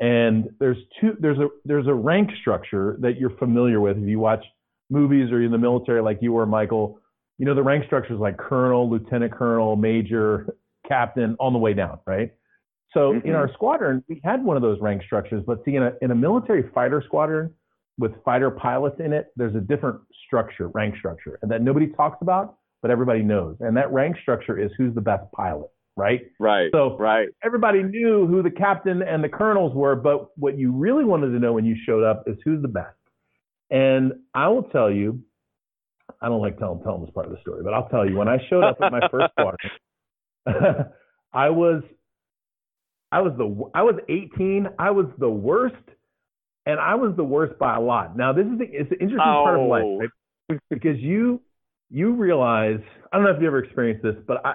And 0.00 0.48
there's 0.58 0.78
two 1.00 1.16
there's 1.20 1.38
a 1.38 1.48
there's 1.64 1.86
a 1.86 1.94
rank 1.94 2.30
structure 2.40 2.96
that 3.00 3.16
you're 3.18 3.36
familiar 3.38 3.80
with 3.80 3.96
if 3.96 4.08
you 4.08 4.18
watch 4.18 4.44
movies 4.90 5.30
or 5.30 5.40
in 5.40 5.52
the 5.52 5.58
military 5.58 6.02
like 6.02 6.18
you 6.20 6.32
were, 6.32 6.46
Michael. 6.46 6.98
You 7.38 7.46
know 7.46 7.54
the 7.54 7.62
rank 7.62 7.84
structure 7.86 8.14
is 8.14 8.18
like 8.18 8.36
colonel, 8.36 8.90
lieutenant 8.90 9.32
colonel, 9.32 9.76
major, 9.76 10.56
captain, 10.88 11.36
on 11.38 11.52
the 11.52 11.58
way 11.60 11.74
down, 11.74 12.00
right? 12.06 12.32
So 12.94 13.12
mm-hmm. 13.12 13.28
in 13.28 13.34
our 13.34 13.52
squadron, 13.52 14.02
we 14.08 14.20
had 14.24 14.42
one 14.42 14.56
of 14.56 14.62
those 14.62 14.80
rank 14.80 15.02
structures, 15.04 15.42
but 15.46 15.58
see, 15.64 15.74
in 15.74 15.82
a 15.82 15.92
in 16.00 16.12
a 16.12 16.14
military 16.14 16.70
fighter 16.72 17.02
squadron 17.04 17.52
with 17.98 18.12
fighter 18.24 18.50
pilots 18.50 18.96
in 19.04 19.12
it, 19.12 19.26
there's 19.36 19.54
a 19.54 19.60
different 19.60 20.00
structure, 20.26 20.68
rank 20.68 20.96
structure, 20.96 21.38
and 21.42 21.50
that 21.50 21.60
nobody 21.60 21.88
talks 21.88 22.18
about, 22.22 22.56
but 22.82 22.90
everybody 22.90 23.22
knows. 23.22 23.56
And 23.60 23.76
that 23.76 23.92
rank 23.92 24.16
structure 24.22 24.58
is 24.58 24.70
who's 24.78 24.94
the 24.94 25.00
best 25.00 25.24
pilot, 25.32 25.68
right? 25.96 26.22
Right. 26.40 26.70
So 26.72 26.96
right. 26.98 27.28
everybody 27.44 27.82
knew 27.82 28.26
who 28.26 28.42
the 28.42 28.50
captain 28.50 29.02
and 29.02 29.22
the 29.22 29.28
colonels 29.28 29.74
were, 29.74 29.96
but 29.96 30.36
what 30.38 30.56
you 30.56 30.72
really 30.72 31.04
wanted 31.04 31.30
to 31.30 31.38
know 31.38 31.52
when 31.52 31.64
you 31.64 31.76
showed 31.86 32.04
up 32.04 32.24
is 32.26 32.36
who's 32.44 32.62
the 32.62 32.68
best. 32.68 32.96
And 33.70 34.12
I 34.34 34.48
will 34.48 34.64
tell 34.64 34.90
you, 34.90 35.20
I 36.20 36.28
don't 36.28 36.40
like 36.40 36.58
telling 36.58 36.82
telling 36.82 37.04
this 37.04 37.12
part 37.12 37.26
of 37.26 37.32
the 37.32 37.40
story, 37.40 37.62
but 37.64 37.74
I'll 37.74 37.88
tell 37.88 38.08
you 38.08 38.16
when 38.16 38.28
I 38.28 38.38
showed 38.48 38.62
up 38.62 38.76
at 38.80 38.92
my 38.92 39.00
first 39.10 39.32
squadron, 39.38 40.86
I 41.32 41.50
was 41.50 41.82
I 43.12 43.20
was 43.20 43.32
the 43.36 43.70
I 43.74 43.82
was 43.82 43.96
18. 44.08 44.68
I 44.78 44.90
was 44.90 45.06
the 45.18 45.28
worst, 45.28 45.74
and 46.66 46.80
I 46.80 46.94
was 46.94 47.14
the 47.16 47.24
worst 47.24 47.58
by 47.58 47.76
a 47.76 47.80
lot. 47.80 48.16
Now 48.16 48.32
this 48.32 48.46
is 48.46 48.58
the, 48.58 48.64
it's 48.64 48.90
an 48.90 48.98
interesting 49.00 49.20
oh. 49.20 49.44
part 49.44 49.60
of 49.60 49.68
life, 49.68 49.82
oh. 49.84 49.98
right? 49.98 50.60
because 50.70 50.98
you 50.98 51.40
you 51.90 52.12
realize 52.12 52.80
I 53.12 53.16
don't 53.16 53.24
know 53.24 53.32
if 53.32 53.40
you 53.40 53.46
ever 53.46 53.62
experienced 53.62 54.02
this, 54.02 54.16
but 54.26 54.44
I 54.44 54.54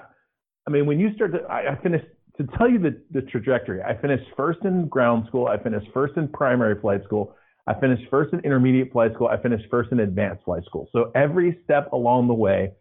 I 0.68 0.72
mean 0.72 0.86
when 0.86 1.00
you 1.00 1.14
start 1.16 1.34
to 1.34 1.40
I, 1.44 1.74
I 1.74 1.82
finished 1.82 2.06
to 2.38 2.48
tell 2.58 2.70
you 2.70 2.80
the 2.80 3.02
the 3.12 3.22
trajectory. 3.22 3.82
I 3.82 4.00
finished 4.00 4.26
first 4.36 4.60
in 4.64 4.88
ground 4.88 5.26
school. 5.28 5.48
I 5.48 5.58
finished 5.62 5.88
first 5.94 6.18
in 6.18 6.28
primary 6.28 6.80
flight 6.80 7.04
school. 7.06 7.36
I 7.68 7.80
finished 7.80 8.04
first 8.10 8.34
in 8.34 8.40
intermediate 8.40 8.92
flight 8.92 9.14
school. 9.14 9.28
I 9.28 9.42
finished 9.42 9.66
first 9.70 9.92
in 9.92 10.00
advanced 10.00 10.44
flight 10.44 10.64
school. 10.66 10.90
So 10.92 11.12
every 11.16 11.60
step 11.64 11.92
along 11.94 12.28
the 12.28 12.34
way, 12.34 12.72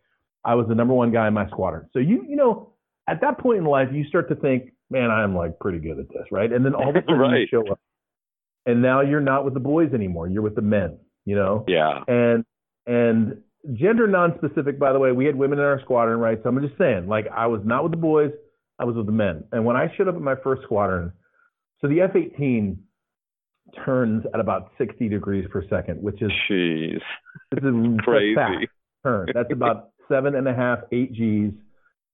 I 0.44 0.54
was 0.54 0.66
the 0.66 0.74
number 0.74 0.94
one 0.94 1.12
guy 1.12 1.28
in 1.28 1.34
my 1.34 1.46
squadron. 1.48 1.88
So 1.92 1.98
you 1.98 2.24
you 2.26 2.36
know 2.36 2.72
at 3.08 3.20
that 3.22 3.38
point 3.38 3.58
in 3.58 3.64
life, 3.64 3.88
you 3.92 4.04
start 4.04 4.28
to 4.28 4.34
think, 4.34 4.72
man, 4.90 5.10
I'm 5.10 5.34
like 5.34 5.58
pretty 5.58 5.78
good 5.78 5.98
at 5.98 6.08
this, 6.08 6.26
right? 6.30 6.52
And 6.52 6.64
then 6.64 6.74
all 6.74 6.90
of 6.90 6.96
a 6.96 7.00
sudden 7.06 7.18
right. 7.18 7.40
you 7.40 7.46
show 7.50 7.70
up, 7.70 7.80
and 8.66 8.82
now 8.82 9.00
you're 9.00 9.20
not 9.20 9.44
with 9.44 9.54
the 9.54 9.60
boys 9.60 9.92
anymore. 9.94 10.28
You're 10.28 10.42
with 10.42 10.54
the 10.54 10.62
men, 10.62 10.98
you 11.24 11.36
know? 11.36 11.64
Yeah. 11.66 12.00
And 12.06 12.44
and 12.86 13.42
gender 13.74 14.06
non-specific, 14.06 14.78
by 14.78 14.92
the 14.92 14.98
way. 14.98 15.12
We 15.12 15.26
had 15.26 15.36
women 15.36 15.58
in 15.58 15.64
our 15.64 15.80
squadron, 15.82 16.18
right? 16.20 16.38
So 16.42 16.48
I'm 16.48 16.60
just 16.60 16.78
saying, 16.78 17.06
like, 17.08 17.26
I 17.34 17.46
was 17.46 17.60
not 17.64 17.82
with 17.82 17.92
the 17.92 17.98
boys. 17.98 18.30
I 18.78 18.84
was 18.84 18.96
with 18.96 19.06
the 19.06 19.12
men. 19.12 19.44
And 19.52 19.64
when 19.64 19.76
I 19.76 19.92
showed 19.96 20.08
up 20.08 20.14
at 20.14 20.20
my 20.20 20.36
first 20.42 20.62
squadron, 20.62 21.12
so 21.80 21.88
the 21.88 22.00
F-18 22.00 22.76
turns 23.84 24.24
at 24.32 24.40
about 24.40 24.70
60 24.78 25.08
degrees 25.08 25.46
per 25.50 25.66
second, 25.68 26.02
which 26.02 26.22
is 26.22 26.30
jeez, 26.50 27.00
this 27.50 27.64
is 27.64 28.00
crazy 28.04 28.68
turn. 29.04 29.28
That's 29.34 29.52
about 29.52 29.90
seven 30.08 30.34
and 30.34 30.48
a 30.48 30.54
half, 30.54 30.80
eight 30.92 31.12
G's 31.12 31.52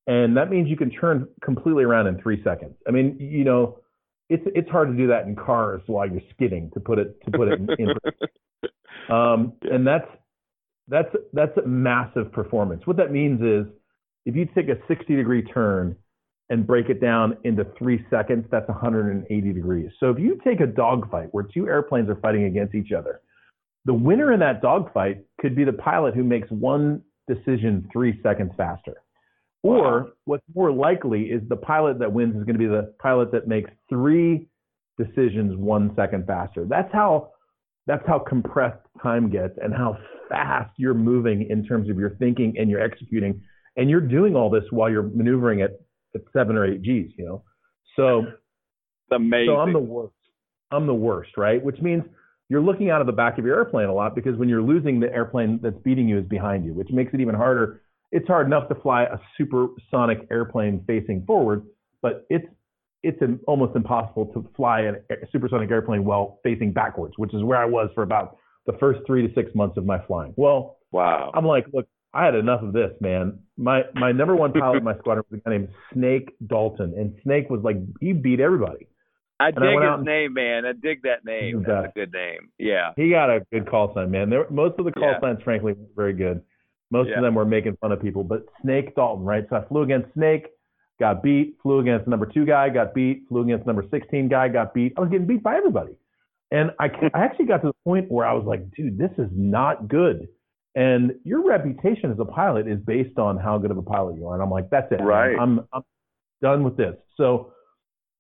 and 0.07 0.37
that 0.37 0.51
means 0.51 0.69
you 0.69 0.77
can 0.77 0.91
turn 0.91 1.27
completely 1.43 1.85
around 1.85 2.07
in 2.07 2.21
three 2.21 2.43
seconds. 2.43 2.75
I 2.87 2.91
mean, 2.91 3.17
you 3.19 3.45
know, 3.45 3.79
it's 4.29 4.45
it's 4.55 4.71
hard 4.71 4.89
to 4.89 4.97
do 4.97 5.07
that 5.09 5.27
in 5.27 5.37
cars 5.37 5.83
while 5.87 6.09
you're 6.09 6.23
skidding 6.35 6.71
to 6.75 6.81
put 6.81 6.99
it 6.99 7.21
to 7.25 7.31
put 7.31 7.49
it 7.49 7.61
in. 7.61 7.69
in 7.79 7.89
um, 9.15 9.53
and 9.63 9.87
that's 9.87 10.09
that's 10.89 11.15
that's 11.33 11.57
a 11.59 11.67
massive 11.67 12.33
performance. 12.33 12.83
What 12.87 12.97
that 12.99 13.13
means 13.13 13.41
is 13.41 13.73
if 14.27 14.37
you 14.37 14.47
take 14.55 14.69
a 14.69 14.77
60 14.89 15.17
degree 15.17 15.43
turn 15.43 15.97
and 16.51 16.67
break 16.67 16.91
it 16.91 17.01
down 17.01 17.37
into 17.45 17.67
three 17.79 18.05
seconds, 18.11 18.47
that's 18.51 18.69
180 18.69 19.53
degrees. 19.53 19.91
So 19.99 20.11
if 20.11 20.19
you 20.19 20.39
take 20.45 20.61
a 20.61 20.67
dogfight 20.67 21.29
where 21.33 21.45
two 21.45 21.67
airplanes 21.69 22.11
are 22.11 22.17
fighting 22.17 22.45
against 22.45 22.75
each 22.75 22.93
other, 22.93 23.21
the 23.87 23.95
winner 23.95 24.33
in 24.33 24.41
that 24.41 24.61
dogfight 24.61 25.25
could 25.41 25.57
be 25.57 25.65
the 25.65 25.73
pilot 25.73 26.15
who 26.15 26.25
makes 26.25 26.51
one 26.51 27.03
decision 27.29 27.89
three 27.93 28.21
seconds 28.23 28.53
faster. 28.57 28.97
Or 29.65 30.11
what's 30.27 30.45
more 30.55 30.71
likely 30.71 31.23
is 31.23 31.41
the 31.49 31.57
pilot 31.57 31.99
that 32.01 32.13
wins 32.13 32.37
is 32.37 32.45
going 32.45 32.55
to 32.55 32.59
be 32.59 32.67
the 32.67 32.93
pilot 33.01 33.33
that 33.33 33.49
makes 33.49 33.71
three 33.89 34.47
decisions 34.99 35.57
one 35.57 35.91
second 35.97 36.27
faster. 36.27 36.67
That's 36.69 36.93
how 36.93 37.31
that's 37.87 38.07
how 38.07 38.19
compressed 38.19 38.85
time 39.03 39.31
gets 39.31 39.55
and 39.63 39.73
how 39.73 39.97
fast 40.29 40.71
you're 40.77 40.93
moving 40.93 41.47
in 41.49 41.65
terms 41.65 41.89
of 41.89 41.99
your 41.99 42.11
thinking 42.17 42.55
and 42.59 42.69
you're 42.69 42.83
executing. 42.83 43.41
And 43.77 43.89
you're 43.89 44.03
doing 44.03 44.37
all 44.37 44.51
this 44.51 44.65
while 44.71 44.91
you're 44.91 45.03
maneuvering 45.03 45.63
at, 45.63 45.71
at 46.15 46.21
seven 46.35 46.57
or 46.57 46.67
eight 46.67 46.83
G's, 46.83 47.11
you 47.17 47.25
know. 47.25 47.43
So 47.97 48.21
it's 48.21 49.13
amazing. 49.13 49.47
So 49.49 49.57
I'm 49.57 49.73
the 49.73 49.79
worst. 49.79 50.15
I'm 50.73 50.87
the 50.87 50.95
worst, 50.95 51.39
right? 51.39 51.63
Which 51.63 51.81
means 51.81 52.05
you're 52.51 52.61
looking 52.61 52.91
out 52.91 53.01
of 53.01 53.07
the 53.07 53.13
back 53.15 53.39
of 53.39 53.47
your 53.47 53.57
airplane 53.57 53.89
a 53.89 53.95
lot 53.95 54.15
because 54.15 54.37
when 54.37 54.51
you're 54.51 54.63
losing, 54.63 55.01
the 55.01 55.11
airplane 55.11 55.59
that's 55.63 55.79
beating 55.79 56.07
you 56.07 56.19
is 56.19 56.27
behind 56.27 56.67
you, 56.67 56.75
which 56.75 56.91
makes 56.91 57.15
it 57.15 57.21
even 57.21 57.35
harder 57.35 57.81
it's 58.13 58.27
hard 58.27 58.47
enough 58.47 58.69
to 58.69 58.75
fly 58.77 59.05
a 59.05 59.19
supersonic 59.37 60.27
airplane 60.31 60.85
facing 60.87 61.25
forward, 61.27 61.65
but 62.03 62.27
it's 62.31 62.47
it's 63.03 63.21
an, 63.21 63.39
almost 63.47 63.77
impossible 63.77 64.27
to 64.33 64.49
fly 64.57 64.81
a 64.81 64.95
supersonic 65.31 65.71
airplane 65.71 66.05
while 66.05 66.41
facing 66.43 66.73
backwards, 66.73 67.15
which 67.17 67.35
is 67.35 67.43
where 67.43 67.59
I 67.59 67.67
was 67.67 67.91
for 67.95 68.03
about 68.03 68.39
the 68.67 68.73
first 68.81 69.01
three 69.07 69.27
to 69.27 69.35
six 69.35 69.55
months 69.55 69.77
of 69.77 69.85
my 69.85 69.99
flying. 70.07 70.33
Well, 70.37 70.79
wow. 70.91 71.31
I'm 71.35 71.45
like, 71.45 71.67
look, 71.75 71.87
I 72.15 72.25
had 72.25 72.35
enough 72.35 72.63
of 72.63 72.73
this, 72.73 72.93
man. 73.01 73.41
My 73.59 73.83
my 73.95 74.13
number 74.13 74.35
one 74.35 74.53
pilot 74.53 74.79
in 74.79 74.85
my 74.85 74.97
squadron 74.99 75.25
was 75.31 75.41
a 75.41 75.49
guy 75.49 75.57
named 75.57 75.69
Snake 75.93 76.35
Dalton, 76.47 76.95
and 76.97 77.15
Snake 77.23 77.51
was 77.51 77.61
like 77.63 77.77
he 78.01 78.13
beat 78.13 78.41
everybody. 78.41 78.89
I 79.41 79.49
and 79.49 79.57
dig 79.57 79.79
I 79.83 79.97
his 79.97 80.07
name, 80.07 80.33
man. 80.33 80.65
I 80.65 80.73
dig 80.73 81.03
that 81.03 81.25
name. 81.25 81.65
That's 81.67 81.89
a 81.89 81.99
good 81.99 82.13
name. 82.13 82.51
Yeah. 82.59 82.93
He 82.97 83.11
got 83.11 83.31
a 83.31 83.41
good 83.53 83.69
call 83.69 83.93
sign, 83.93 84.11
man. 84.11 84.31
There, 84.31 84.49
most 84.49 84.79
of 84.79 84.85
the 84.85 84.93
call 84.93 85.11
yeah. 85.11 85.21
signs, 85.21 85.43
frankly, 85.43 85.73
were 85.73 85.87
very 85.97 86.13
good. 86.13 86.43
Most 86.91 87.09
yeah. 87.09 87.17
of 87.17 87.23
them 87.23 87.35
were 87.35 87.45
making 87.45 87.77
fun 87.81 87.93
of 87.93 88.01
people, 88.01 88.25
but 88.25 88.45
Snake 88.63 88.95
Dalton, 88.95 89.25
right? 89.25 89.45
So 89.51 89.57
I 89.57 89.65
flew 89.67 89.83
against 89.83 90.13
Snake, 90.15 90.47
got 91.01 91.23
beat, 91.23 91.57
flew 91.63 91.81
against 91.81 92.07
number 92.07 92.27
two 92.27 92.45
guy, 92.45 92.69
got 92.69 92.95
beat, 92.95 93.25
flew 93.29 93.43
against 93.43 93.67
number 93.67 93.85
16 93.91 94.29
guy, 94.29 94.49
got 94.49 94.75
beat. 94.75 94.93
I 94.97 95.01
was 95.01 95.11
getting 95.11 95.27
beat 95.27 95.43
by 95.43 95.57
everybody. 95.57 95.97
And 96.51 96.71
I, 96.79 96.87
I 97.15 97.25
actually 97.25 97.47
got 97.47 97.63
to 97.63 97.69
the 97.69 97.75
point 97.85 98.11
where 98.11 98.27
I 98.27 98.33
was 98.33 98.45
like, 98.45 98.71
dude, 98.73 98.99
this 98.99 99.11
is 99.19 99.29
not 99.33 99.89
good. 99.89 100.29
And 100.77 101.15
your 101.25 101.47
reputation 101.47 102.11
as 102.11 102.19
a 102.19 102.25
pilot 102.25 102.69
is 102.69 102.79
based 102.81 103.19
on 103.19 103.39
how 103.39 103.59
good 103.59 103.71
of 103.71 103.79
a 103.79 103.83
pilot 103.83 104.17
you 104.17 104.27
are. 104.29 104.35
And 104.35 104.43
I'm 104.43 104.51
like, 104.51 104.71
that's 104.71 104.91
it. 104.93 105.01
Right. 105.01 105.37
I'm, 105.39 105.67
I'm 105.73 105.83
done 106.43 106.65
with 106.65 106.77
this. 106.77 106.95
So 107.17 107.53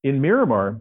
in 0.03 0.21
Miramar, 0.21 0.81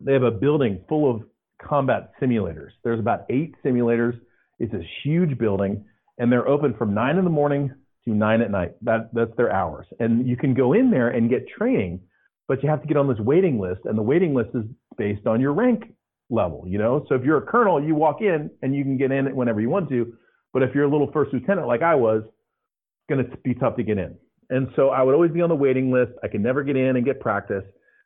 they 0.00 0.12
have 0.12 0.22
a 0.22 0.30
building 0.30 0.80
full 0.88 1.10
of 1.10 1.22
combat 1.60 2.12
simulators. 2.20 2.70
There's 2.84 3.00
about 3.00 3.26
eight 3.30 3.54
simulators. 3.64 4.20
It's 4.58 4.74
a 4.74 4.82
huge 5.02 5.38
building 5.38 5.84
and 6.18 6.30
they're 6.30 6.48
open 6.48 6.74
from 6.74 6.94
nine 6.94 7.16
in 7.16 7.24
the 7.24 7.30
morning 7.30 7.70
to 8.04 8.14
nine 8.14 8.40
at 8.40 8.50
night. 8.50 8.72
That 8.82 9.10
that's 9.12 9.34
their 9.36 9.52
hours, 9.52 9.86
and 9.98 10.26
you 10.26 10.36
can 10.36 10.54
go 10.54 10.72
in 10.72 10.90
there 10.90 11.08
and 11.08 11.30
get 11.30 11.46
training, 11.48 12.00
but 12.46 12.62
you 12.62 12.68
have 12.68 12.82
to 12.82 12.88
get 12.88 12.96
on 12.96 13.08
this 13.08 13.18
waiting 13.18 13.58
list, 13.58 13.80
and 13.84 13.96
the 13.96 14.02
waiting 14.02 14.34
list 14.34 14.50
is 14.54 14.64
based 14.96 15.26
on 15.26 15.40
your 15.40 15.52
rank 15.52 15.92
level. 16.30 16.64
You 16.66 16.78
know, 16.78 17.04
so 17.08 17.14
if 17.14 17.22
you're 17.24 17.38
a 17.38 17.46
colonel, 17.46 17.82
you 17.82 17.94
walk 17.94 18.20
in 18.20 18.50
and 18.62 18.74
you 18.74 18.84
can 18.84 18.96
get 18.96 19.12
in 19.12 19.34
whenever 19.34 19.60
you 19.60 19.70
want 19.70 19.88
to, 19.90 20.12
but 20.52 20.62
if 20.62 20.74
you're 20.74 20.84
a 20.84 20.90
little 20.90 21.10
first 21.12 21.32
lieutenant 21.32 21.66
like 21.66 21.82
I 21.82 21.94
was, 21.94 22.22
it's 22.24 23.16
going 23.16 23.24
to 23.24 23.36
be 23.38 23.54
tough 23.54 23.76
to 23.76 23.82
get 23.82 23.98
in. 23.98 24.16
And 24.50 24.68
so 24.76 24.88
I 24.88 25.02
would 25.02 25.14
always 25.14 25.30
be 25.30 25.42
on 25.42 25.48
the 25.48 25.54
waiting 25.54 25.92
list. 25.92 26.12
I 26.22 26.28
could 26.28 26.40
never 26.40 26.62
get 26.62 26.76
in 26.76 26.96
and 26.96 27.04
get 27.04 27.20
practice. 27.20 27.64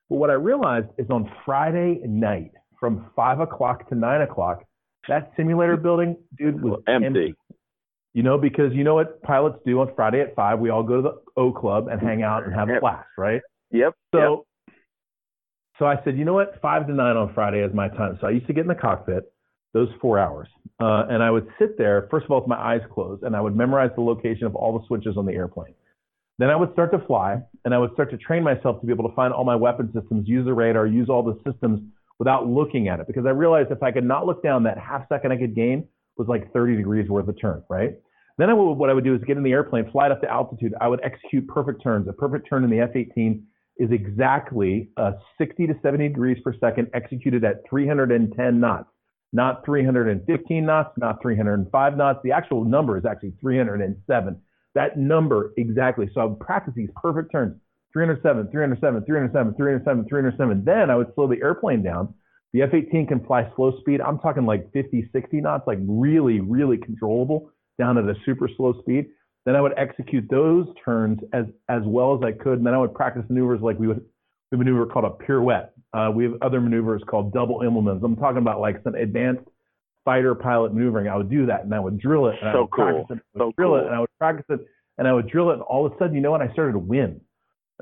But 0.08 0.16
what 0.16 0.30
I 0.30 0.34
realized 0.34 0.88
is 0.98 1.08
on 1.08 1.30
Friday 1.44 2.00
night, 2.04 2.52
from 2.78 3.06
five 3.14 3.38
o'clock 3.38 3.88
to 3.90 3.94
nine 3.94 4.22
o'clock, 4.22 4.64
that 5.08 5.32
simulator 5.36 5.76
building, 5.76 6.16
dude, 6.36 6.60
was 6.62 6.82
empty. 6.88 7.06
empty. 7.06 7.34
You 8.14 8.22
know, 8.22 8.36
because 8.36 8.72
you 8.74 8.84
know 8.84 8.94
what 8.94 9.22
pilots 9.22 9.58
do 9.64 9.80
on 9.80 9.90
Friday 9.96 10.20
at 10.20 10.34
five? 10.34 10.58
We 10.58 10.68
all 10.68 10.82
go 10.82 10.96
to 10.96 11.02
the 11.02 11.22
O 11.36 11.50
Club 11.50 11.88
and 11.88 12.00
hang 12.00 12.22
out 12.22 12.44
and 12.44 12.54
have 12.54 12.68
a 12.68 12.78
blast, 12.78 13.08
right? 13.16 13.40
Yep. 13.70 13.94
So, 14.14 14.46
yep. 14.68 14.76
so 15.78 15.86
I 15.86 15.96
said, 16.04 16.18
you 16.18 16.26
know 16.26 16.34
what? 16.34 16.60
Five 16.60 16.86
to 16.88 16.92
nine 16.92 17.16
on 17.16 17.32
Friday 17.32 17.60
is 17.60 17.72
my 17.72 17.88
time. 17.88 18.18
So 18.20 18.26
I 18.26 18.30
used 18.30 18.46
to 18.48 18.52
get 18.52 18.62
in 18.62 18.68
the 18.68 18.74
cockpit 18.74 19.32
those 19.72 19.88
four 20.02 20.18
hours, 20.18 20.48
uh, 20.80 21.06
and 21.08 21.22
I 21.22 21.30
would 21.30 21.48
sit 21.58 21.78
there 21.78 22.06
first 22.10 22.26
of 22.26 22.30
all 22.30 22.40
with 22.40 22.48
my 22.48 22.58
eyes 22.58 22.82
closed, 22.92 23.22
and 23.22 23.34
I 23.34 23.40
would 23.40 23.56
memorize 23.56 23.90
the 23.96 24.02
location 24.02 24.44
of 24.44 24.54
all 24.54 24.78
the 24.78 24.86
switches 24.86 25.16
on 25.16 25.24
the 25.24 25.32
airplane. 25.32 25.72
Then 26.38 26.50
I 26.50 26.56
would 26.56 26.72
start 26.74 26.92
to 26.92 26.98
fly, 27.06 27.40
and 27.64 27.74
I 27.74 27.78
would 27.78 27.92
start 27.94 28.10
to 28.10 28.18
train 28.18 28.42
myself 28.42 28.80
to 28.80 28.86
be 28.86 28.92
able 28.92 29.08
to 29.08 29.14
find 29.14 29.32
all 29.32 29.44
my 29.44 29.56
weapon 29.56 29.90
systems, 29.94 30.28
use 30.28 30.44
the 30.44 30.52
radar, 30.52 30.86
use 30.86 31.08
all 31.08 31.22
the 31.22 31.38
systems 31.50 31.80
without 32.18 32.46
looking 32.46 32.88
at 32.88 33.00
it, 33.00 33.06
because 33.06 33.24
I 33.24 33.30
realized 33.30 33.70
if 33.70 33.82
I 33.82 33.92
could 33.92 34.04
not 34.04 34.26
look 34.26 34.42
down, 34.42 34.64
that 34.64 34.76
half 34.76 35.08
second 35.08 35.32
I 35.32 35.38
could 35.38 35.54
gain 35.54 35.88
was 36.16 36.28
like 36.28 36.52
30 36.52 36.76
degrees 36.76 37.08
worth 37.08 37.28
of 37.28 37.40
turn, 37.40 37.62
right? 37.68 37.94
Then 38.38 38.50
I 38.50 38.54
would, 38.54 38.74
what 38.74 38.90
I 38.90 38.94
would 38.94 39.04
do 39.04 39.14
is 39.14 39.20
get 39.26 39.36
in 39.36 39.42
the 39.42 39.52
airplane, 39.52 39.90
fly 39.90 40.06
it 40.06 40.12
up 40.12 40.20
to 40.22 40.30
altitude. 40.30 40.74
I 40.80 40.88
would 40.88 41.00
execute 41.04 41.46
perfect 41.48 41.82
turns. 41.82 42.08
A 42.08 42.12
perfect 42.12 42.48
turn 42.48 42.64
in 42.64 42.70
the 42.70 42.80
F-18 42.80 43.42
is 43.78 43.90
exactly 43.90 44.90
uh, 44.96 45.12
60 45.38 45.66
to 45.66 45.74
70 45.82 46.08
degrees 46.08 46.38
per 46.42 46.54
second 46.58 46.88
executed 46.94 47.44
at 47.44 47.62
310 47.68 48.60
knots, 48.60 48.88
not 49.32 49.64
315 49.64 50.64
knots, 50.64 50.90
not 50.98 51.20
305 51.22 51.96
knots. 51.96 52.20
The 52.22 52.32
actual 52.32 52.64
number 52.64 52.98
is 52.98 53.04
actually 53.04 53.34
307. 53.40 54.40
That 54.74 54.98
number 54.98 55.52
exactly. 55.56 56.08
So 56.14 56.20
I 56.20 56.24
would 56.24 56.40
practice 56.40 56.74
these 56.76 56.90
perfect 56.96 57.32
turns. 57.32 57.54
307, 57.92 58.50
307, 58.50 59.04
307, 59.04 59.54
307, 59.54 60.08
307. 60.08 60.64
Then 60.64 60.90
I 60.90 60.96
would 60.96 61.12
slow 61.14 61.28
the 61.28 61.40
airplane 61.42 61.82
down 61.82 62.14
The 62.52 62.62
F-18 62.62 63.08
can 63.08 63.24
fly 63.24 63.50
slow 63.56 63.78
speed. 63.80 64.00
I'm 64.00 64.18
talking 64.18 64.44
like 64.44 64.70
50, 64.72 65.08
60 65.12 65.40
knots, 65.40 65.64
like 65.66 65.78
really, 65.82 66.40
really 66.40 66.76
controllable 66.76 67.50
down 67.78 67.96
at 67.96 68.04
a 68.04 68.14
super 68.26 68.48
slow 68.56 68.74
speed. 68.80 69.06
Then 69.46 69.56
I 69.56 69.60
would 69.60 69.72
execute 69.76 70.28
those 70.30 70.66
turns 70.84 71.18
as 71.32 71.46
as 71.68 71.82
well 71.84 72.14
as 72.14 72.20
I 72.22 72.30
could, 72.30 72.58
and 72.58 72.66
then 72.66 72.74
I 72.74 72.78
would 72.78 72.94
practice 72.94 73.24
maneuvers 73.28 73.60
like 73.60 73.78
we 73.78 73.88
would 73.88 74.04
we 74.52 74.58
maneuver 74.58 74.86
called 74.86 75.04
a 75.06 75.24
pirouette. 75.24 75.70
Uh, 75.92 76.10
we 76.14 76.24
have 76.24 76.34
other 76.42 76.60
maneuvers 76.60 77.02
called 77.08 77.32
double 77.32 77.60
Immelmanns. 77.60 78.04
I'm 78.04 78.16
talking 78.16 78.38
about 78.38 78.60
like 78.60 78.82
some 78.84 78.94
advanced 78.94 79.48
fighter 80.04 80.34
pilot 80.34 80.74
maneuvering. 80.74 81.08
I 81.08 81.16
would 81.16 81.30
do 81.30 81.46
that, 81.46 81.64
and 81.64 81.74
I 81.74 81.80
would 81.80 81.98
drill 81.98 82.26
it, 82.28 82.36
and 82.42 82.52
so 82.52 82.58
I 82.58 82.60
would 82.60 82.70
cool. 82.70 82.84
practice 82.84 83.06
it, 83.10 83.40
I 83.40 83.44
would 83.44 83.50
So 83.50 83.52
drill 83.56 83.70
cool. 83.70 83.78
it, 83.80 83.86
and 83.86 83.94
I 83.94 84.00
would 84.00 84.18
practice 84.18 84.46
it, 84.50 84.60
and 84.98 85.08
I 85.08 85.12
would 85.12 85.28
drill 85.28 85.50
it, 85.50 85.54
and 85.54 85.62
all 85.62 85.86
of 85.86 85.92
a 85.92 85.98
sudden, 85.98 86.14
you 86.14 86.20
know 86.20 86.30
what? 86.30 86.42
I 86.42 86.52
started 86.52 86.72
to 86.72 86.78
win. 86.78 87.20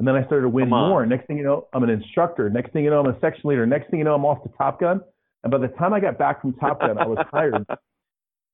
And 0.00 0.09
then 0.09 0.14
I 0.16 0.25
started 0.25 0.45
to 0.45 0.49
win 0.49 0.71
more. 0.71 1.04
Next 1.04 1.26
thing 1.26 1.37
you 1.37 1.45
know, 1.45 1.69
I'm 1.75 1.83
an 1.83 1.90
instructor. 1.90 2.49
Next 2.49 2.73
thing 2.73 2.85
you 2.85 2.90
know, 2.90 3.00
I'm 3.00 3.14
a 3.14 3.21
section 3.21 3.50
leader. 3.50 3.66
Next 3.66 3.90
thing 3.90 3.99
you 3.99 4.04
know, 4.07 4.14
I'm 4.14 4.25
off 4.25 4.42
to 4.45 4.49
Top 4.57 4.80
Gun. 4.80 5.02
And 5.45 5.50
by 5.50 5.59
the 5.59 5.69
time 5.69 5.92
I 5.92 6.00
got 6.00 6.16
back 6.19 6.40
from 6.40 6.54
Top 6.54 6.80
Gun, 6.80 6.97
I 6.97 7.07
was 7.07 7.19
hired 7.30 7.66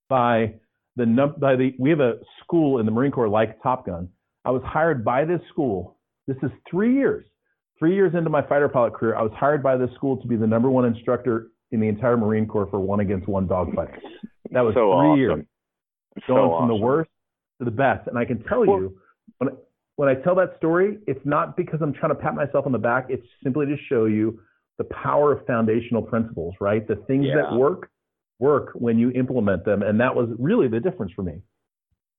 by 0.09 0.55
the 0.97 1.07
num- 1.07 1.37
by 1.39 1.55
the 1.55 1.73
we 1.79 1.91
have 1.91 2.01
a 2.01 2.15
school 2.43 2.81
in 2.81 2.85
the 2.87 2.91
Marine 2.91 3.13
Corps 3.13 3.29
like 3.29 3.63
Top 3.63 3.87
Gun. 3.87 4.09
I 4.45 4.51
was 4.51 4.63
hired 4.65 5.05
by 5.05 5.25
this 5.25 5.41
school. 5.51 5.99
This 6.27 6.37
is 6.43 6.51
three 6.69 6.95
years, 6.95 7.25
three 7.79 7.95
years 7.95 8.13
into 8.17 8.29
my 8.29 8.43
fighter 8.43 8.69
pilot 8.69 8.95
career. 8.95 9.15
I 9.15 9.23
was 9.23 9.33
hired 9.37 9.63
by 9.63 9.77
this 9.77 9.91
school 9.95 10.17
to 10.21 10.27
be 10.27 10.35
the 10.35 10.49
number 10.49 10.69
one 10.69 10.85
instructor 10.85 11.53
in 11.71 11.79
the 11.79 11.87
entire 11.87 12.17
Marine 12.17 12.47
Corps 12.49 12.67
for 12.73 12.81
one 12.81 12.99
against 13.01 13.29
one 13.29 13.47
dogfight. 13.47 13.91
That 14.51 14.63
was 14.63 14.75
so 14.75 14.81
three 14.99 15.09
awesome. 15.11 15.19
years 15.19 15.45
So 16.27 16.35
going 16.35 16.59
from 16.61 16.69
the 16.69 16.75
worst 16.77 17.11
to 17.61 17.65
the 17.65 17.71
best. 17.71 18.09
And 18.09 18.19
I 18.19 18.25
can 18.25 18.43
tell 18.45 18.67
Well- 18.67 18.81
you, 18.81 18.99
when 19.39 19.51
when 19.97 20.09
I 20.09 20.15
tell 20.15 20.35
that 20.37 20.57
story, 20.59 20.99
it's 21.07 21.25
not 21.25 21.57
because 21.57 21.81
I'm 21.83 21.93
trying 21.93 22.11
to 22.11 22.21
pat 22.21 22.35
myself 22.35 22.67
on 22.67 22.73
the 22.73 22.79
back. 22.79 23.07
It's 23.09 23.27
simply 23.43 23.67
to 23.67 23.77
show 23.89 24.05
you 24.05 24.39
the 24.79 24.85
power 24.85 25.33
of 25.33 25.47
foundational 25.47 26.03
principles, 26.03 26.55
right? 26.61 26.87
The 26.87 26.97
things 26.97 27.27
Yeah. 27.27 27.37
that 27.37 27.55
work 27.55 27.91
work 28.39 28.73
when 28.75 28.99
you 28.99 29.11
implement 29.13 29.65
them, 29.65 29.83
and 29.83 29.99
that 29.99 30.15
was 30.15 30.29
really 30.39 30.69
the 30.69 30.79
difference 30.79 31.13
for 31.13 31.23
me. 31.23 31.41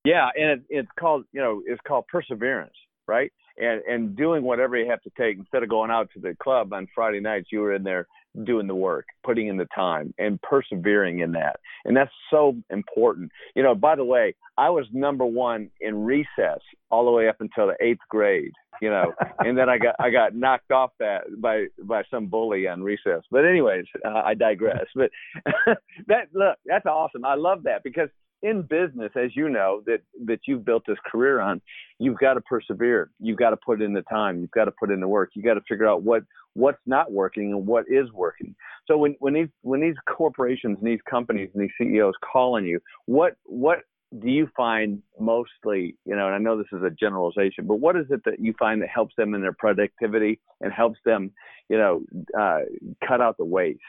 Yeah, 0.04 0.30
and 0.36 0.50
it, 0.50 0.62
it's 0.70 0.92
called 1.00 1.26
you 1.32 1.40
know 1.42 1.62
it's 1.66 1.82
called 1.88 2.08
perseverance, 2.08 2.74
right? 3.08 3.32
And 3.58 3.82
and 3.88 4.16
doing 4.16 4.44
whatever 4.44 4.76
you 4.78 4.90
have 4.90 5.02
to 5.04 5.12
take 5.16 5.38
instead 5.38 5.62
of 5.62 5.70
going 5.70 5.92
out 5.92 6.10
to 6.14 6.20
the 6.20 6.36
club 6.42 6.74
on 6.74 6.88
Friday 6.96 7.20
nights, 7.20 7.52
you 7.52 7.60
were 7.60 7.74
in 7.74 7.84
there 7.84 8.08
doing 8.44 8.68
the 8.68 8.76
work, 8.76 9.06
putting 9.24 9.48
in 9.48 9.58
the 9.58 9.68
time, 9.76 10.14
and 10.18 10.42
persevering 10.42 11.20
in 11.20 11.32
that. 11.34 11.60
And 11.86 11.96
that's 11.96 12.12
so 12.30 12.56
important. 12.70 13.32
You 13.56 13.64
know, 13.64 13.76
by 13.76 13.96
the 13.96 14.04
way, 14.04 14.36
I 14.58 14.70
was 14.70 14.86
number 14.92 15.26
one 15.26 15.70
in 15.82 16.04
recess 16.04 16.60
all 16.90 17.06
the 17.06 17.12
way 17.12 17.28
up 17.28 17.38
until 17.40 17.68
the 17.68 17.76
eighth 17.86 18.02
grade. 18.10 18.54
You 18.82 18.90
know, 18.90 19.14
and 19.40 19.58
then 19.58 19.70
I 19.70 19.78
got 19.78 19.96
I 20.00 20.10
got 20.10 20.36
knocked 20.36 20.72
off 20.72 20.92
that 21.00 21.24
by 21.40 21.66
by 21.84 22.04
some 22.12 22.28
bully 22.28 22.68
on 22.68 22.82
recess. 22.82 23.24
But 23.32 23.46
anyways, 23.46 23.86
uh, 24.06 24.22
I 24.24 24.34
digress. 24.34 24.86
But 24.96 25.12
that 26.08 26.28
look, 26.34 26.58
that's 26.66 26.86
awesome. 26.86 27.26
I 27.26 27.36
love 27.36 27.64
that 27.64 27.84
because 27.84 28.10
in 28.44 28.62
business, 28.62 29.12
as 29.16 29.36
you 29.36 29.50
know, 29.50 29.82
that 29.86 30.02
that 30.26 30.40
you've 30.48 30.66
built 30.66 30.84
this 30.88 30.98
career 31.10 31.40
on, 31.40 31.62
you've 32.00 32.18
got 32.20 32.36
to 32.36 32.42
persevere. 32.42 33.10
You've 33.20 33.38
got 33.38 33.52
to 33.52 33.58
put 33.58 33.82
in 33.82 33.94
the 33.94 34.04
time. 34.04 34.40
You've 34.40 34.52
got 34.52 34.66
to 34.66 34.74
put 34.80 34.92
in 34.92 35.00
the 35.00 35.08
work. 35.08 35.32
You 35.34 35.44
got 35.44 35.56
to 35.56 35.62
figure 35.68 35.88
out 35.88 36.04
what 36.04 36.24
what's 36.54 36.82
not 36.86 37.12
working 37.12 37.52
and 37.52 37.66
what 37.66 37.86
is 37.90 38.12
working. 38.12 38.56
So 38.88 38.98
when 38.98 39.16
when 39.20 39.34
these 39.34 39.50
when 39.62 39.82
these 39.82 39.96
corporations 40.10 40.78
and 40.80 40.88
these 40.88 41.02
companies 41.10 41.50
and 41.54 41.64
these 41.64 41.72
CEOs 41.80 42.16
call 42.32 42.56
on 42.56 42.66
you, 42.66 42.80
what 43.06 43.36
what 43.46 43.80
do 44.20 44.30
you 44.30 44.48
find 44.56 45.02
mostly, 45.20 45.98
you 46.06 46.16
know, 46.16 46.28
and 46.28 46.36
I 46.36 46.38
know 46.38 46.58
this 46.58 46.68
is 46.72 46.82
a 46.84 46.90
generalization, 46.90 47.68
but 47.68 47.76
what 47.76 47.98
is 47.98 48.06
it 48.10 48.22
that 48.26 48.40
you 48.40 48.54
find 48.58 48.82
that 48.82 48.90
helps 48.90 49.14
them 49.18 49.34
in 49.34 49.42
their 49.42 49.54
productivity 49.54 50.40
and 50.62 50.72
helps 50.72 51.00
them, 51.06 51.32
you 51.70 51.78
know, 51.78 52.04
uh, 52.40 52.62
cut 53.06 53.20
out 53.20 53.38
the 53.38 53.46
waste? 53.46 53.80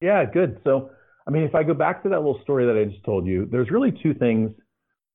Yeah, 0.00 0.24
good. 0.24 0.60
So, 0.64 0.90
I 1.26 1.30
mean, 1.30 1.44
if 1.44 1.54
I 1.54 1.62
go 1.62 1.74
back 1.74 2.02
to 2.02 2.08
that 2.10 2.18
little 2.18 2.40
story 2.42 2.66
that 2.66 2.76
I 2.76 2.84
just 2.84 3.04
told 3.04 3.26
you, 3.26 3.48
there's 3.50 3.70
really 3.70 3.92
two 4.02 4.14
things. 4.14 4.50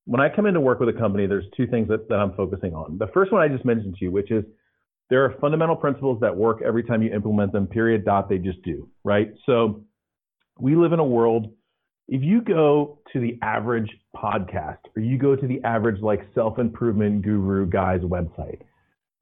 When 0.06 0.20
I 0.20 0.28
come 0.34 0.48
in 0.48 0.56
to 0.56 0.60
work 0.60 0.80
with 0.80 0.90
a 0.90 1.00
company, 1.00 1.28
there's 1.28 1.46
two 1.56 1.68
things 1.68 1.88
that, 1.90 2.10
that 2.10 2.16
I'm 2.16 2.34
focusing 2.34 2.74
on. 2.74 2.98
The 2.98 3.08
first 3.14 3.32
one 3.32 3.42
I 3.42 3.48
just 3.48 3.66
mentioned 3.66 3.96
to 4.00 4.06
you, 4.06 4.12
which 4.12 4.32
is 4.32 4.44
there 5.10 5.24
are 5.26 5.36
fundamental 5.40 5.76
principles 5.76 6.20
that 6.22 6.36
work 6.36 6.62
every 6.66 6.84
time 6.84 7.04
you 7.04 7.12
implement 7.14 7.52
them, 7.52 7.68
period, 7.68 8.06
dot, 8.06 8.30
they 8.30 8.38
just 8.38 8.62
do, 8.64 8.90
right? 9.04 9.34
So 9.46 9.84
we 10.60 10.76
live 10.76 10.94
in 10.94 11.00
a 11.00 11.06
world, 11.06 11.54
if 12.08 12.24
you 12.24 12.42
go 12.42 13.00
to 13.14 13.20
the 13.20 13.38
average 13.44 13.90
podcast 14.16 14.80
or 14.96 15.02
you 15.02 15.18
go 15.18 15.36
to 15.36 15.48
the 15.48 15.64
average 15.64 16.02
like 16.02 16.22
self-improvement 16.34 17.22
guru 17.22 17.68
guy's 17.68 18.02
website, 18.02 18.62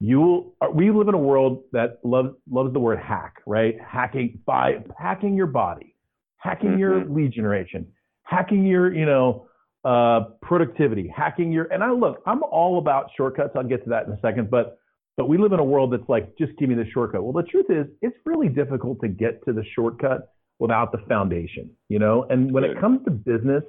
you 0.00 0.20
will, 0.20 0.54
uh, 0.62 0.68
we 0.72 0.90
live 0.90 1.08
in 1.08 1.14
a 1.14 1.18
world 1.18 1.64
that 1.72 1.98
loves, 2.02 2.30
loves 2.50 2.72
the 2.72 2.78
word 2.78 2.98
hack, 2.98 3.42
right? 3.46 3.74
Hacking 3.86 4.40
by 4.46 4.78
hacking 4.98 5.34
your 5.34 5.46
body, 5.46 5.94
hacking 6.38 6.78
your 6.78 7.04
lead 7.04 7.32
generation, 7.32 7.86
hacking 8.22 8.64
your, 8.64 8.94
you 8.94 9.06
know, 9.06 9.46
uh, 9.84 10.20
productivity, 10.42 11.12
hacking 11.14 11.52
your, 11.52 11.64
and 11.72 11.82
I 11.82 11.90
look, 11.90 12.22
I'm 12.26 12.42
all 12.42 12.78
about 12.78 13.10
shortcuts. 13.16 13.50
I'll 13.56 13.64
get 13.64 13.84
to 13.84 13.90
that 13.90 14.06
in 14.06 14.12
a 14.12 14.20
second, 14.20 14.50
but, 14.50 14.78
but 15.16 15.28
we 15.28 15.38
live 15.38 15.52
in 15.52 15.60
a 15.60 15.64
world 15.64 15.92
that's 15.92 16.08
like, 16.08 16.36
just 16.36 16.52
give 16.58 16.68
me 16.68 16.74
the 16.74 16.88
shortcut. 16.92 17.22
Well, 17.22 17.32
the 17.32 17.48
truth 17.48 17.66
is 17.70 17.86
it's 18.02 18.16
really 18.24 18.48
difficult 18.48 19.00
to 19.02 19.08
get 19.08 19.44
to 19.46 19.52
the 19.52 19.64
shortcut 19.74 20.32
without 20.58 20.92
the 20.92 20.98
foundation, 21.08 21.70
you 21.88 21.98
know? 21.98 22.26
And 22.30 22.52
when 22.52 22.64
it 22.64 22.80
comes 22.80 23.04
to 23.04 23.10
business, 23.10 23.62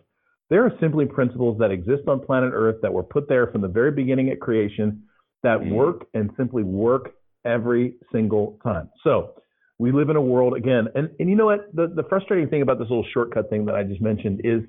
there 0.49 0.65
are 0.65 0.73
simply 0.79 1.05
principles 1.05 1.59
that 1.59 1.69
exist 1.69 2.07
on 2.07 2.19
planet 2.19 2.51
Earth 2.53 2.77
that 2.81 2.91
were 2.91 3.03
put 3.03 3.29
there 3.29 3.47
from 3.47 3.61
the 3.61 3.67
very 3.67 3.91
beginning 3.91 4.29
at 4.29 4.39
creation 4.39 5.03
that 5.43 5.59
Mhm. 5.59 5.71
work 5.71 6.07
and 6.15 6.31
simply 6.35 6.63
work 6.63 7.13
every 7.45 7.95
single 8.11 8.59
time. 8.63 8.89
So 9.03 9.35
we 9.79 9.91
live 9.91 10.09
in 10.09 10.17
a 10.17 10.21
world 10.21 10.55
again, 10.55 10.87
and, 10.93 11.09
and 11.19 11.29
you 11.29 11.35
know 11.35 11.45
what? 11.45 11.73
The, 11.73 11.87
the 11.87 12.03
frustrating 12.03 12.49
thing 12.49 12.61
about 12.61 12.79
this 12.79 12.89
little 12.89 13.05
shortcut 13.13 13.49
thing 13.49 13.65
that 13.65 13.75
I 13.75 13.83
just 13.83 14.01
mentioned 14.01 14.41
is 14.43 14.61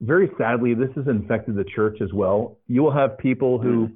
very 0.00 0.28
sadly, 0.36 0.74
this 0.74 0.90
has 0.96 1.06
infected 1.06 1.54
the 1.56 1.64
church 1.64 1.98
as 2.02 2.12
well. 2.12 2.58
You 2.66 2.82
will 2.82 2.92
have 2.92 3.16
people 3.16 3.58
who 3.58 3.88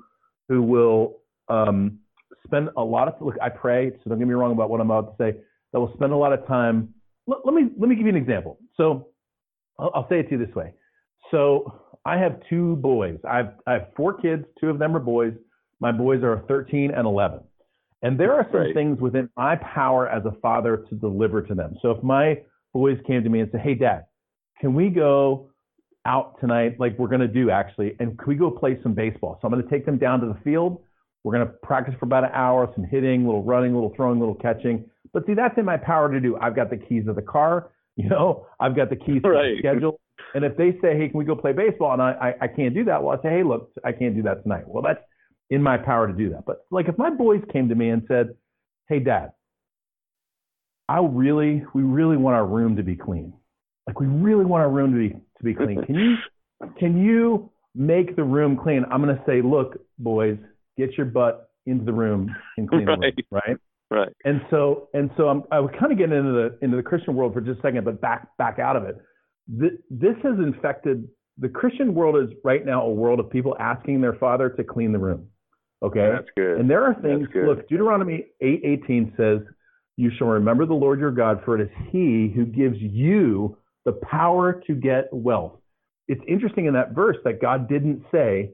who 0.49 0.63
will 0.63 1.19
um, 1.49 1.99
spend 2.47 2.71
a 2.77 2.83
lot 2.83 3.09
of 3.09 3.15
look. 3.21 3.35
I 3.43 3.49
pray, 3.49 3.91
so 3.91 4.11
don't 4.11 4.19
get 4.19 4.29
me 4.29 4.35
wrong 4.35 4.53
about 4.53 4.71
what 4.71 4.81
I'm 4.81 4.91
about 4.91 5.19
to 5.19 5.23
say. 5.23 5.39
That 5.73 5.81
will 5.81 5.93
spend 5.95 6.13
a 6.13 6.17
lot 6.17 6.33
of 6.33 6.47
time. 6.47 6.95
Let, 7.27 7.41
let 7.45 7.55
me 7.55 7.65
let 7.77 7.89
me 7.89 7.97
give 7.97 8.07
you 8.07 8.13
an 8.13 8.17
example. 8.17 8.59
So 8.77 9.09
I'll, 9.79 9.91
I'll 9.95 10.09
say 10.09 10.21
it 10.21 10.31
to 10.31 10.39
you 10.39 10.47
this 10.47 10.55
way. 10.55 10.73
So 11.31 11.81
I 12.05 12.17
have 12.17 12.41
two 12.49 12.77
boys. 12.77 13.19
I 13.29 13.39
have 13.39 13.55
I 13.67 13.73
have 13.73 13.89
four 13.97 14.15
kids. 14.19 14.45
Two 14.61 14.69
of 14.71 14.79
them 14.79 14.97
are 14.97 15.01
boys. 15.01 15.35
My 15.81 15.93
boys 15.93 16.23
are 16.23 16.45
13 16.49 16.93
and 16.97 17.07
11. 17.07 17.41
And 18.03 18.19
there 18.19 18.33
are 18.33 18.45
some 18.53 18.61
Right. 18.61 18.75
things 18.75 19.01
within 19.01 19.29
my 19.37 19.57
power 19.57 20.09
as 20.09 20.25
a 20.25 20.33
father 20.41 20.77
to 20.89 20.95
deliver 20.95 21.43
to 21.43 21.55
them. 21.55 21.77
So 21.83 21.91
if 21.91 22.03
my 22.03 22.41
boys 22.73 22.99
came 23.07 23.23
to 23.25 23.29
me 23.29 23.41
and 23.41 23.51
said, 23.51 23.61
"Hey, 23.61 23.75
Dad, 23.75 24.07
can 24.61 24.75
we 24.75 24.89
go 24.91 25.51
out 26.05 26.39
tonight, 26.41 26.79
like 26.79 26.99
we're 26.99 27.09
going 27.09 27.21
to 27.21 27.29
do 27.29 27.51
actually, 27.51 27.97
and 27.99 28.17
can 28.19 28.29
we 28.29 28.37
go 28.37 28.51
play 28.51 28.81
some 28.83 28.95
baseball?" 28.95 29.39
So 29.41 29.49
I'm 29.49 29.53
going 29.53 29.65
to 29.65 29.71
take 29.71 29.85
them 29.85 29.99
down 29.99 30.21
to 30.21 30.27
the 30.27 30.39
field. 30.45 30.83
We're 31.25 31.35
going 31.35 31.47
to 31.47 31.53
practice 31.63 31.95
for 31.99 32.07
about 32.07 32.25
an 32.25 32.31
hour, 32.33 32.71
some 32.75 32.85
hitting, 32.85 33.27
little 33.27 33.43
running, 33.43 33.75
little 33.75 33.93
throwing, 33.97 34.21
little 34.21 34.37
catching. 34.37 34.89
But 35.13 35.27
see, 35.27 35.35
that's 35.35 35.59
in 35.59 35.65
my 35.65 35.77
power 35.77 36.11
to 36.13 36.21
do. 36.21 36.37
I've 36.37 36.55
got 36.55 36.71
the 36.71 36.77
keys 36.77 37.07
of 37.09 37.17
the 37.17 37.23
car. 37.23 37.71
You 37.99 38.09
know, 38.09 38.47
I've 38.61 38.77
got 38.77 38.91
the 38.91 38.97
keys 38.97 39.23
to 39.23 39.29
Right. 39.31 39.55
the 39.55 39.59
schedule. 39.59 39.99
And 40.33 40.45
if 40.45 40.57
they 40.57 40.71
say, 40.81 40.97
"Hey, 40.97 41.09
can 41.09 41.19
we 41.19 41.25
go 41.25 41.35
play 41.35 41.53
baseball?" 41.53 41.95
and 41.95 42.01
I, 42.01 42.13
I 42.13 42.45
I 42.45 42.47
can't 42.47 42.73
do 42.73 42.85
that, 42.85 43.03
well, 43.03 43.19
I 43.19 43.23
say, 43.23 43.31
"Hey, 43.31 43.43
look, 43.43 43.73
I 43.85 43.91
can't 43.91 44.15
do 44.15 44.23
that 44.23 44.45
tonight." 44.45 44.69
Well, 44.69 44.85
that's 44.85 45.01
in 45.51 45.63
my 45.63 45.77
power 45.77 46.07
to 46.07 46.13
do 46.13 46.31
that. 46.31 46.45
But 46.47 46.67
like 46.71 46.89
if 46.89 46.99
my 46.99 47.11
boys 47.11 47.43
came 47.53 47.69
to 47.69 47.75
me 47.75 47.89
and 47.91 48.03
said, 48.09 48.35
"Hey, 48.89 49.01
Dad, 49.01 49.33
I 50.89 51.01
really, 51.01 51.65
we 51.75 51.83
really 51.83 52.17
want 52.17 52.37
our 52.37 52.47
room 52.47 52.77
to 52.77 52.83
be 52.83 52.97
clean. 52.97 53.33
Like 53.87 54.01
we 54.01 54.07
really 54.07 54.45
want 54.45 54.63
our 54.63 54.71
room 54.71 54.93
to 54.93 54.99
be 54.99 55.09
to 55.11 55.45
be 55.45 55.55
clean. 55.55 55.85
Can 55.85 55.95
you 55.95 56.17
can 56.79 57.03
you 57.03 57.51
make 57.75 58.17
the 58.17 58.25
room 58.25 58.57
clean?" 58.57 58.85
I'm 58.91 59.03
going 59.03 59.17
to 59.17 59.23
say, 59.27 59.43
"Look, 59.43 59.79
boys, 59.99 60.39
get 60.77 60.97
your 60.97 61.07
butt 61.07 61.51
into 61.67 61.85
the 61.85 61.93
room 61.93 62.35
and 62.57 62.69
clean 62.69 62.85
the 62.85 62.93
room." 62.93 63.13
Right. 63.31 63.57
Right. 63.91 64.13
And 64.27 64.43
so, 64.51 64.89
and 64.93 65.11
so 65.17 65.29
I'm, 65.29 65.45
I 65.51 65.61
was 65.61 65.71
kind 65.81 65.91
of 65.91 65.97
getting 65.97 66.15
into 66.15 66.33
the 66.33 66.59
into 66.61 66.77
the 66.77 66.83
Christian 66.83 67.15
world 67.15 67.33
for 67.33 67.41
just 67.41 67.59
a 67.61 67.63
second, 67.63 67.85
but 67.85 68.03
back 68.03 68.29
back 68.37 68.59
out 68.59 68.77
of 68.77 68.85
it. 68.85 68.99
This, 69.47 69.71
this 69.89 70.15
has 70.23 70.35
infected 70.39 71.09
the 71.39 71.49
Christian 71.49 71.95
world 71.95 72.17
is 72.17 72.37
right 72.45 72.65
now 72.65 72.83
a 72.85 72.91
world 72.91 73.21
of 73.21 73.31
people 73.31 73.57
asking 73.59 74.01
their 74.01 74.15
father 74.15 74.51
to 74.51 74.65
clean 74.65 74.93
the 74.93 74.99
room. 74.99 75.29
Okay, 75.83 76.11
That's 76.13 76.29
good. 76.37 76.59
and 76.59 76.69
there 76.69 76.83
are 76.85 76.95
things. 76.95 77.29
Look, 77.35 77.69
Deuteronomy 77.69 78.27
eight 78.41 78.61
eighteen 78.65 79.13
says, 79.17 79.41
"You 79.97 80.11
shall 80.19 80.27
remember 80.29 80.67
the 80.67 80.75
Lord 80.75 80.99
your 80.99 81.13
God, 81.13 81.41
for 81.45 81.57
it 81.59 81.63
is 81.63 81.71
He 81.91 82.33
who 82.35 82.45
gives 82.47 82.77
you 82.81 83.57
the 83.85 83.93
power 83.93 84.61
to 84.67 84.75
get 84.75 85.05
wealth." 85.13 85.61
It's 86.09 86.23
interesting 86.27 86.67
in 86.67 86.73
that 86.75 86.93
verse 86.93 87.17
that 87.25 87.41
God 87.41 87.69
didn't 87.69 88.03
say 88.11 88.51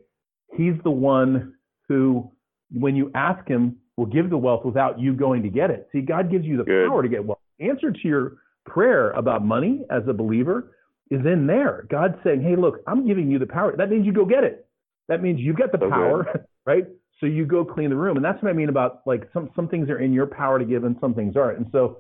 He's 0.57 0.75
the 0.85 0.91
one 0.91 1.55
who, 1.89 2.31
when 2.71 2.95
you 2.95 3.11
ask 3.15 3.47
Him, 3.49 3.77
will 3.97 4.07
give 4.07 4.29
the 4.29 4.37
wealth 4.37 4.65
without 4.65 4.99
you 5.01 5.15
going 5.15 5.43
to 5.45 5.49
get 5.49 5.71
it. 5.71 5.89
See, 5.93 6.01
God 6.03 6.31
gives 6.31 6.45
you 6.45 6.57
the 6.59 6.65
Good. 6.65 6.89
power 6.89 7.03
to 7.03 7.09
get 7.09 7.25
wealth. 7.25 7.39
Answer 7.61 7.91
to 7.91 7.99
your 8.09 8.37
prayer 8.67 9.13
about 9.13 9.45
money 9.45 9.85
as 9.91 10.03
a 10.09 10.13
believer 10.13 10.73
is 11.11 11.21
in 11.25 11.47
there. 11.47 11.87
God's 11.91 12.17
saying, 12.23 12.43
"Hey, 12.43 12.57
look, 12.57 12.81
I'm 12.87 13.07
giving 13.07 13.31
you 13.31 13.39
the 13.39 13.47
power." 13.47 13.75
That 13.77 13.89
means 13.91 14.05
you 14.05 14.13
go 14.13 14.27
get 14.27 14.45
it. 14.45 14.67
That 15.09 15.23
means 15.23 15.41
you've 15.41 15.57
got 15.57 15.73
the 15.73 15.79
So 15.79 15.87
good. 15.87 15.91
power, 15.93 16.47
right? 16.67 16.85
So 17.21 17.27
you 17.27 17.47
go 17.47 17.65
clean 17.65 17.91
the 17.91 17.97
room, 17.97 18.17
and 18.17 18.25
that's 18.25 18.43
what 18.43 18.51
I 18.51 18.53
mean 18.53 18.69
about 18.69 19.01
like 19.07 19.29
some 19.33 19.51
some 19.55 19.69
things 19.69 19.89
are 19.89 19.99
in 19.99 20.13
your 20.13 20.27
power 20.27 20.59
to 20.59 20.65
give, 20.65 20.85
and 20.85 20.97
some 21.01 21.15
things 21.15 21.37
aren't. 21.37 21.59
And 21.59 21.67
so 21.73 21.99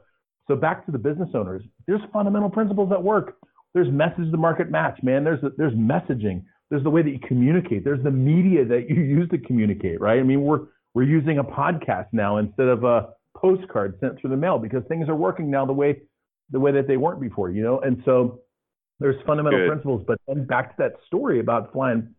So 0.48 0.56
back 0.56 0.84
to 0.86 0.92
the 0.92 0.98
business 0.98 1.30
owners, 1.34 1.62
there's 1.86 2.00
fundamental 2.12 2.50
principles 2.50 2.90
that 2.90 3.02
work. 3.02 3.36
There's 3.72 3.90
message 3.90 4.30
to 4.30 4.36
market 4.36 4.70
match, 4.70 4.98
man. 5.02 5.24
There's 5.24 5.40
there's 5.56 5.74
messaging. 5.74 6.44
There's 6.70 6.82
the 6.82 6.90
way 6.90 7.02
that 7.02 7.10
you 7.10 7.20
communicate. 7.26 7.84
There's 7.84 8.02
the 8.02 8.10
media 8.10 8.64
that 8.64 8.88
you 8.88 9.02
use 9.18 9.28
to 9.30 9.38
communicate, 9.38 10.00
right? 10.00 10.18
I 10.18 10.22
mean, 10.22 10.42
we're 10.42 10.66
we're 10.94 11.04
using 11.04 11.38
a 11.38 11.44
podcast 11.44 12.08
now 12.12 12.38
instead 12.38 12.68
of 12.68 12.84
a 12.84 13.10
postcard 13.36 13.98
sent 14.00 14.20
through 14.20 14.30
the 14.30 14.36
mail 14.36 14.58
because 14.58 14.82
things 14.88 15.08
are 15.08 15.16
working 15.16 15.50
now 15.50 15.66
the 15.66 15.72
way 15.72 16.00
the 16.50 16.60
way 16.60 16.72
that 16.72 16.86
they 16.86 16.96
weren't 16.96 17.20
before, 17.20 17.50
you 17.50 17.62
know. 17.62 17.80
And 17.80 18.02
so 18.04 18.40
there's 19.00 19.16
fundamental 19.26 19.60
Good. 19.60 19.68
principles, 19.68 20.04
but 20.06 20.20
then 20.26 20.46
back 20.46 20.70
to 20.70 20.82
that 20.82 20.92
story 21.06 21.40
about 21.40 21.72
flying 21.72 22.14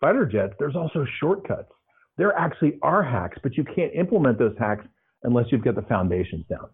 fighter 0.00 0.26
jets, 0.26 0.54
there's 0.58 0.76
also 0.76 1.04
shortcuts. 1.18 1.72
There 2.20 2.36
actually 2.36 2.78
are 2.82 3.02
hacks, 3.02 3.38
but 3.42 3.56
you 3.56 3.64
can't 3.64 3.94
implement 3.94 4.38
those 4.38 4.54
hacks 4.58 4.84
unless 5.22 5.46
you've 5.50 5.64
got 5.64 5.74
the 5.74 5.86
foundations 5.94 6.44
down. 6.50 6.68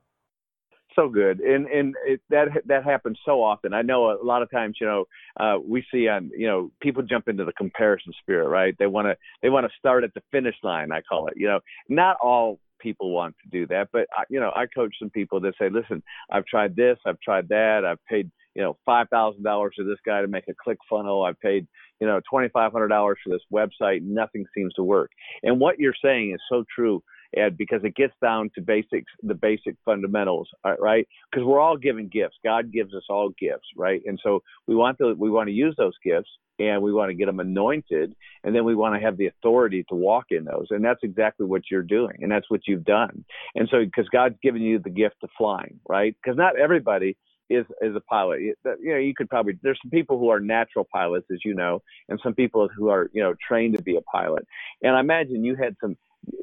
so 0.96 1.08
good. 1.08 1.38
And 1.38 1.66
and 1.68 1.94
it, 2.04 2.20
that 2.30 2.48
that 2.66 2.82
happens 2.82 3.16
so 3.24 3.44
often. 3.44 3.72
I 3.72 3.82
know 3.82 4.10
a 4.10 4.18
lot 4.24 4.42
of 4.42 4.50
times 4.50 4.78
you 4.80 4.86
know 4.88 5.04
uh 5.38 5.56
we 5.64 5.84
see 5.92 6.08
on 6.08 6.30
you 6.36 6.48
know 6.48 6.72
people 6.80 7.02
jump 7.04 7.28
into 7.28 7.44
the 7.44 7.52
comparison 7.52 8.12
spirit 8.20 8.48
right? 8.48 8.74
They 8.80 8.88
want 8.88 9.06
to 9.06 9.16
they 9.42 9.50
want 9.50 9.66
to 9.66 9.72
start 9.78 10.02
at 10.02 10.12
the 10.14 10.22
finish 10.32 10.56
line 10.64 10.90
i 10.90 11.00
call 11.02 11.28
it 11.28 11.34
you 11.36 11.46
know? 11.46 11.60
Not 11.88 12.16
all 12.22 12.58
people 12.80 13.10
want 13.10 13.34
to 13.42 13.48
do 13.50 13.66
that 13.66 13.88
but 13.92 14.06
you 14.28 14.40
know 14.40 14.52
i 14.54 14.66
coach 14.66 14.94
some 14.98 15.10
people 15.10 15.40
that 15.40 15.54
say 15.58 15.68
listen 15.70 16.02
i've 16.30 16.44
tried 16.44 16.76
this 16.76 16.98
i've 17.06 17.20
tried 17.20 17.48
that 17.48 17.84
i've 17.86 18.04
paid 18.04 18.30
you 18.56 18.62
know 18.62 18.76
five 18.84 19.08
thousand 19.10 19.42
dollars 19.44 19.74
to 19.76 19.84
this 19.84 19.98
guy 20.04 20.20
to 20.20 20.28
make 20.28 20.48
a 20.48 20.54
click 20.62 20.78
funnel 20.90 21.22
i've 21.22 21.38
paid 21.40 21.66
you 22.00 22.06
know 22.06 22.20
twenty 22.28 22.48
five 22.48 22.72
hundred 22.72 22.88
dollars 22.88 23.18
for 23.22 23.30
this 23.30 23.42
website 23.52 24.02
nothing 24.02 24.44
seems 24.56 24.72
to 24.74 24.82
work 24.82 25.10
and 25.44 25.60
what 25.60 25.78
you're 25.78 25.94
saying 26.02 26.32
is 26.32 26.40
so 26.50 26.64
true 26.74 27.02
Ed, 27.36 27.56
because 27.58 27.80
it 27.84 27.94
gets 27.94 28.14
down 28.22 28.50
to 28.54 28.62
basics, 28.62 29.12
the 29.22 29.34
basic 29.34 29.76
fundamentals, 29.84 30.48
uh, 30.64 30.74
right? 30.78 31.06
Because 31.30 31.44
we're 31.44 31.60
all 31.60 31.76
given 31.76 32.08
gifts. 32.08 32.36
God 32.44 32.72
gives 32.72 32.94
us 32.94 33.02
all 33.10 33.30
gifts, 33.38 33.66
right? 33.76 34.00
And 34.06 34.18
so 34.22 34.42
we 34.66 34.74
want 34.74 34.98
to 34.98 35.14
we 35.14 35.30
want 35.30 35.48
to 35.48 35.52
use 35.52 35.74
those 35.76 35.94
gifts, 36.04 36.30
and 36.58 36.82
we 36.82 36.92
want 36.92 37.10
to 37.10 37.14
get 37.14 37.26
them 37.26 37.40
anointed, 37.40 38.14
and 38.44 38.54
then 38.54 38.64
we 38.64 38.74
want 38.74 38.94
to 38.94 39.04
have 39.04 39.16
the 39.16 39.26
authority 39.26 39.84
to 39.88 39.94
walk 39.94 40.26
in 40.30 40.44
those. 40.44 40.68
And 40.70 40.84
that's 40.84 41.00
exactly 41.02 41.46
what 41.46 41.62
you're 41.70 41.82
doing, 41.82 42.16
and 42.20 42.30
that's 42.30 42.50
what 42.50 42.60
you've 42.66 42.84
done. 42.84 43.24
And 43.54 43.68
so, 43.70 43.84
because 43.84 44.08
God's 44.08 44.36
given 44.42 44.62
you 44.62 44.78
the 44.78 44.90
gift 44.90 45.16
of 45.22 45.30
flying, 45.36 45.80
right? 45.88 46.16
Because 46.22 46.36
not 46.36 46.58
everybody 46.58 47.16
is 47.50 47.64
is 47.80 47.94
a 47.94 48.00
pilot. 48.00 48.40
You 48.40 48.54
know, 48.64 48.96
you 48.96 49.14
could 49.14 49.28
probably 49.28 49.58
there's 49.62 49.78
some 49.82 49.90
people 49.90 50.18
who 50.18 50.30
are 50.30 50.40
natural 50.40 50.86
pilots, 50.90 51.26
as 51.32 51.38
you 51.44 51.54
know, 51.54 51.82
and 52.08 52.20
some 52.22 52.34
people 52.34 52.68
who 52.74 52.88
are 52.88 53.10
you 53.12 53.22
know 53.22 53.34
trained 53.46 53.76
to 53.76 53.82
be 53.82 53.96
a 53.96 54.02
pilot. 54.02 54.46
And 54.82 54.96
I 54.96 55.00
imagine 55.00 55.44
you 55.44 55.56
had 55.56 55.76
some 55.80 55.96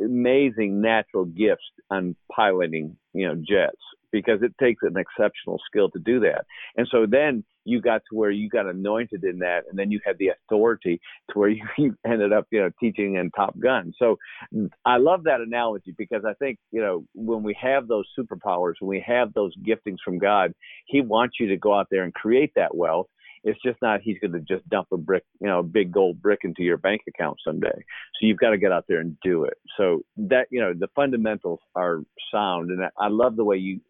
amazing 0.03 0.81
natural 0.81 1.25
gifts 1.25 1.63
on 1.89 2.15
piloting, 2.31 2.95
you 3.13 3.27
know, 3.27 3.35
jets 3.35 3.81
because 4.13 4.43
it 4.43 4.53
takes 4.61 4.83
an 4.83 4.95
exceptional 4.95 5.59
skill 5.65 5.89
to 5.89 5.99
do 5.99 6.21
that. 6.21 6.45
And 6.77 6.87
so 6.89 7.05
then 7.09 7.43
you 7.65 7.81
got 7.81 8.01
to 8.09 8.15
where 8.15 8.29
you 8.29 8.47
got 8.47 8.67
anointed 8.67 9.23
in 9.23 9.39
that, 9.39 9.63
and 9.69 9.77
then 9.77 9.89
you 9.89 9.99
had 10.05 10.17
the 10.19 10.29
authority 10.29 11.01
to 11.31 11.39
where 11.39 11.49
you, 11.49 11.65
you 11.77 11.97
ended 12.05 12.31
up, 12.31 12.47
you 12.51 12.61
know, 12.61 12.69
teaching 12.79 13.15
in 13.15 13.31
Top 13.31 13.59
Gun. 13.59 13.91
So 13.97 14.17
mm, 14.55 14.69
I 14.85 14.97
love 14.97 15.23
that 15.25 15.41
analogy 15.41 15.93
because 15.97 16.23
I 16.25 16.33
think, 16.35 16.59
you 16.71 16.79
know, 16.79 17.03
when 17.15 17.43
we 17.43 17.57
have 17.59 17.87
those 17.87 18.05
superpowers, 18.17 18.73
when 18.79 18.89
we 18.89 19.03
have 19.05 19.33
those 19.33 19.53
giftings 19.57 19.97
from 20.05 20.19
God, 20.19 20.53
He 20.85 21.01
wants 21.01 21.37
you 21.39 21.47
to 21.47 21.57
go 21.57 21.73
out 21.73 21.87
there 21.89 22.03
and 22.03 22.13
create 22.13 22.51
that 22.55 22.75
wealth. 22.75 23.07
It's 23.43 23.59
just 23.65 23.81
not 23.81 24.01
he's 24.01 24.17
going 24.19 24.33
to 24.33 24.39
just 24.39 24.67
dump 24.69 24.87
a 24.91 24.97
brick, 24.97 25.23
you 25.39 25.47
know, 25.47 25.59
a 25.59 25.63
big 25.63 25.91
gold 25.91 26.21
brick 26.21 26.39
into 26.43 26.63
your 26.63 26.77
bank 26.77 27.01
account 27.07 27.37
someday. 27.45 27.73
So 27.75 28.27
you've 28.27 28.37
got 28.37 28.51
to 28.51 28.57
get 28.57 28.71
out 28.71 28.85
there 28.87 28.99
and 28.99 29.17
do 29.21 29.43
it. 29.43 29.57
So 29.77 30.01
that, 30.17 30.47
you 30.49 30.61
know, 30.61 30.73
the 30.73 30.87
fundamentals 30.95 31.59
are 31.75 32.01
sound. 32.31 32.71
And 32.71 32.81
I 32.97 33.07
love 33.09 33.35
the 33.35 33.43
way 33.43 33.57
you, 33.57 33.81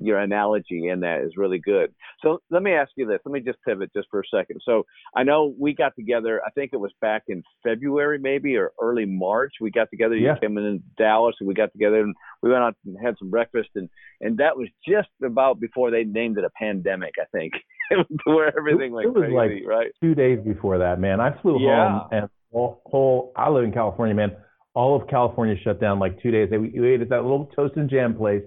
your 0.00 0.18
analogy 0.18 0.88
in 0.88 1.00
that 1.00 1.20
is 1.20 1.36
really 1.36 1.58
good. 1.58 1.92
So 2.22 2.40
let 2.50 2.62
me 2.62 2.72
ask 2.72 2.90
you 2.96 3.06
this. 3.06 3.20
Let 3.24 3.32
me 3.32 3.40
just 3.40 3.58
pivot 3.66 3.92
just 3.94 4.08
for 4.10 4.20
a 4.20 4.36
second. 4.36 4.60
So 4.64 4.84
I 5.14 5.22
know 5.22 5.54
we 5.58 5.74
got 5.74 5.94
together, 5.94 6.40
I 6.44 6.50
think 6.50 6.70
it 6.72 6.78
was 6.78 6.92
back 7.00 7.24
in 7.28 7.42
February 7.62 8.18
maybe 8.18 8.56
or 8.56 8.72
early 8.80 9.04
March. 9.04 9.52
We 9.60 9.70
got 9.70 9.90
together, 9.90 10.16
you 10.16 10.26
Yeah. 10.26 10.38
came 10.38 10.56
in 10.58 10.82
Dallas 10.96 11.36
and 11.38 11.46
we 11.46 11.54
got 11.54 11.72
together 11.72 12.00
and 12.00 12.14
we 12.42 12.50
went 12.50 12.62
out 12.62 12.76
and 12.86 12.96
had 13.00 13.16
some 13.18 13.30
breakfast 13.30 13.68
and, 13.74 13.88
and 14.20 14.38
that 14.38 14.56
was 14.56 14.68
just 14.88 15.08
about 15.22 15.60
before 15.60 15.90
they 15.90 16.04
named 16.04 16.38
it 16.38 16.44
a 16.44 16.50
pandemic, 16.50 17.14
I 17.20 17.26
think. 17.36 17.52
where 18.24 18.56
everything 18.56 18.92
went 18.92 19.06
it 19.06 19.14
was 19.14 19.30
like 19.32 19.50
right? 19.66 19.92
two 20.02 20.14
days 20.14 20.38
before 20.44 20.78
that, 20.78 20.98
man. 21.00 21.20
I 21.20 21.40
flew 21.42 21.60
Yeah. 21.60 22.00
home 22.00 22.08
and 22.12 22.28
whole, 22.52 22.82
whole 22.86 23.32
I 23.36 23.50
live 23.50 23.64
in 23.64 23.72
California, 23.72 24.14
man. 24.14 24.32
All 24.74 25.00
of 25.00 25.06
California 25.08 25.54
shut 25.62 25.80
down 25.80 25.98
like 25.98 26.20
two 26.22 26.30
days. 26.30 26.48
We, 26.50 26.58
we 26.78 26.94
ate 26.94 27.00
at 27.02 27.08
that 27.10 27.22
little 27.22 27.46
toast 27.54 27.76
and 27.76 27.90
jam 27.90 28.14
place, 28.14 28.42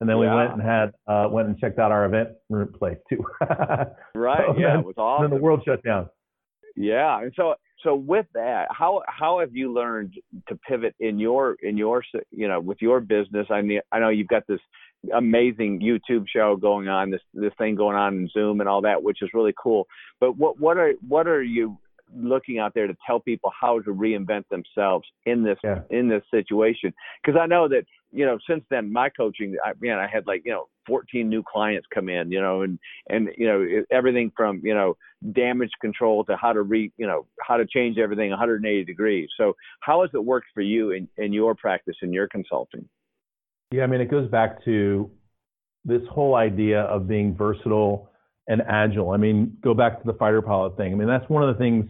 and 0.00 0.08
then 0.08 0.18
we 0.18 0.26
Yeah. 0.26 0.34
went 0.34 0.52
and 0.52 0.62
had 0.62 0.92
uh, 1.06 1.28
went 1.30 1.48
and 1.48 1.58
checked 1.58 1.78
out 1.78 1.90
our 1.92 2.04
event 2.04 2.30
room 2.50 2.72
place 2.78 2.98
too. 3.08 3.24
Right. 4.14 4.44
So 4.46 4.58
yeah, 4.58 4.72
then- 4.74 4.80
it 4.80 4.86
was 4.86 4.94
And 4.96 5.24
then 5.32 5.38
the 5.38 5.42
world 5.42 5.62
shut 5.64 5.82
down. 5.82 6.08
Yeah, 6.76 7.20
and 7.22 7.32
so 7.36 7.54
so 7.82 7.94
with 7.94 8.26
that, 8.34 8.68
how 8.70 9.02
how 9.06 9.40
have 9.40 9.54
you 9.56 9.72
learned 9.72 10.14
to 10.48 10.56
pivot 10.68 10.94
in 11.00 11.18
your 11.18 11.56
in 11.62 11.76
your 11.76 12.02
you 12.30 12.46
know 12.46 12.60
with 12.60 12.78
your 12.80 13.00
business? 13.00 13.46
I 13.50 13.60
mean, 13.62 13.80
I 13.90 13.98
know 13.98 14.08
you've 14.08 14.28
got 14.28 14.46
this 14.46 14.60
amazing 15.14 15.80
YouTube 15.80 16.26
show 16.28 16.56
going 16.56 16.88
on, 16.88 17.10
this 17.10 17.22
this 17.34 17.52
thing 17.58 17.74
going 17.74 17.96
on 17.96 18.14
in 18.14 18.28
Zoom 18.28 18.60
and 18.60 18.68
all 18.68 18.82
that, 18.82 19.02
which 19.02 19.22
is 19.22 19.30
really 19.34 19.54
cool. 19.60 19.86
But 20.20 20.36
what 20.36 20.60
what 20.60 20.76
are 20.76 20.92
what 21.08 21.26
are 21.26 21.42
you 21.42 21.78
looking 22.16 22.58
out 22.58 22.74
there 22.74 22.88
to 22.88 22.96
tell 23.06 23.20
people 23.20 23.52
how 23.58 23.78
to 23.80 23.94
reinvent 23.94 24.44
themselves 24.48 25.06
in 25.26 25.42
this 25.42 25.58
Yeah. 25.62 25.82
in 25.90 26.08
this 26.08 26.22
situation? 26.30 26.92
Because 27.22 27.38
I 27.40 27.46
know 27.46 27.68
that 27.68 27.84
you 28.12 28.26
know 28.26 28.38
since 28.48 28.64
then 28.70 28.92
my 28.92 29.08
coaching, 29.08 29.56
I 29.64 29.72
man, 29.80 29.98
I 29.98 30.06
had 30.06 30.26
like 30.26 30.42
you 30.44 30.52
know 30.52 30.68
14 30.86 31.28
new 31.28 31.42
clients 31.42 31.86
come 31.94 32.08
in, 32.08 32.30
you 32.30 32.40
know, 32.40 32.62
and 32.62 32.78
and 33.08 33.30
you 33.38 33.46
know 33.46 33.84
everything 33.90 34.32
from 34.36 34.60
you 34.62 34.74
know 34.74 34.96
damage 35.32 35.70
control 35.80 36.24
to 36.24 36.36
how 36.36 36.52
to 36.52 36.62
re 36.62 36.92
you 36.98 37.06
know 37.06 37.26
how 37.40 37.56
to 37.56 37.66
change 37.66 37.98
everything 37.98 38.30
180 38.30 38.84
degrees. 38.84 39.28
So 39.36 39.54
how 39.80 40.02
has 40.02 40.10
it 40.14 40.24
worked 40.24 40.48
for 40.52 40.62
you 40.62 40.90
in 40.90 41.08
in 41.16 41.32
your 41.32 41.54
practice 41.54 41.96
in 42.02 42.12
your 42.12 42.28
consulting? 42.28 42.88
Yeah, 43.72 43.84
I 43.84 43.86
mean, 43.86 44.00
it 44.00 44.10
goes 44.10 44.28
back 44.28 44.64
to 44.64 45.10
this 45.84 46.02
whole 46.10 46.34
idea 46.34 46.82
of 46.82 47.06
being 47.08 47.36
versatile 47.36 48.10
and 48.48 48.62
agile. 48.68 49.10
I 49.10 49.16
mean, 49.16 49.56
go 49.62 49.74
back 49.74 50.00
to 50.00 50.06
the 50.06 50.16
fighter 50.18 50.42
pilot 50.42 50.76
thing. 50.76 50.92
I 50.92 50.96
mean, 50.96 51.08
that's 51.08 51.28
one 51.30 51.48
of 51.48 51.54
the 51.54 51.58
things 51.58 51.86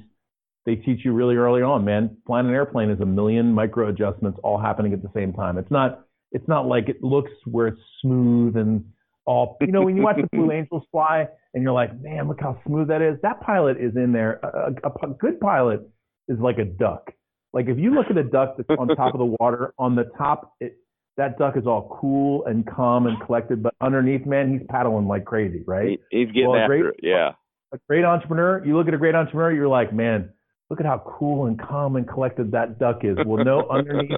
they 0.66 0.76
teach 0.76 1.04
you 1.04 1.12
really 1.12 1.36
early 1.36 1.62
on, 1.62 1.84
man. 1.84 2.16
Flying 2.26 2.46
an 2.46 2.52
airplane 2.52 2.90
is 2.90 3.00
a 3.00 3.06
million 3.06 3.52
micro 3.52 3.88
adjustments 3.88 4.38
all 4.42 4.60
happening 4.60 4.92
at 4.92 5.02
the 5.02 5.10
same 5.14 5.32
time. 5.32 5.56
It's 5.56 5.70
not 5.70 6.04
it's 6.32 6.46
not 6.46 6.66
like 6.66 6.88
it 6.88 7.02
looks 7.02 7.30
where 7.44 7.68
it's 7.68 7.80
smooth 8.02 8.56
and 8.56 8.84
all 9.26 9.56
you 9.60 9.68
know, 9.68 9.82
when 9.82 9.96
you 9.96 10.02
watch 10.02 10.16
the 10.16 10.28
Blue 10.36 10.50
Angels 10.52 10.82
fly 10.90 11.26
and 11.54 11.62
you're 11.62 11.72
like, 11.72 11.98
man, 12.00 12.28
look 12.28 12.40
how 12.40 12.60
smooth 12.66 12.88
that 12.88 13.02
is. 13.02 13.16
That 13.22 13.40
pilot 13.40 13.78
is 13.80 13.96
in 13.96 14.12
there. 14.12 14.40
A, 14.42 14.72
a, 14.84 15.10
a 15.10 15.14
good 15.14 15.40
pilot 15.40 15.88
is 16.28 16.38
like 16.38 16.58
a 16.58 16.64
duck. 16.64 17.10
Like 17.52 17.66
if 17.68 17.78
you 17.78 17.94
look 17.94 18.06
at 18.10 18.16
a 18.16 18.24
duck 18.24 18.56
that's 18.56 18.68
on 18.78 18.88
top 18.88 19.14
of 19.14 19.18
the 19.18 19.36
water, 19.40 19.74
on 19.78 19.96
the 19.96 20.04
top, 20.16 20.54
it, 20.60 20.78
that 21.16 21.38
duck 21.38 21.56
is 21.56 21.66
all 21.66 21.96
cool 22.00 22.44
and 22.46 22.66
calm 22.66 23.06
and 23.06 23.20
collected, 23.26 23.62
but 23.62 23.74
underneath, 23.80 24.24
man, 24.26 24.52
he's 24.58 24.66
paddling 24.68 25.06
like 25.06 25.24
crazy, 25.24 25.62
right? 25.66 26.00
He, 26.10 26.18
he's 26.24 26.28
getting 26.28 26.48
Well, 26.50 26.58
a 26.58 26.62
after 26.62 26.78
great- 26.78 26.94
it. 26.94 27.00
Yeah. 27.02 27.32
A 27.72 27.78
great 27.88 28.04
entrepreneur, 28.04 28.64
you 28.64 28.76
look 28.76 28.88
at 28.88 28.94
a 28.94 28.98
great 28.98 29.14
entrepreneur, 29.14 29.52
you're 29.52 29.68
like, 29.68 29.92
man, 29.92 30.30
look 30.70 30.80
at 30.80 30.86
how 30.86 30.98
cool 31.06 31.46
and 31.46 31.60
calm 31.60 31.94
and 31.96 32.08
collected 32.08 32.50
that 32.52 32.78
duck 32.80 33.04
is. 33.04 33.16
Well, 33.24 33.44
no, 33.44 33.68
underneath, 33.70 34.10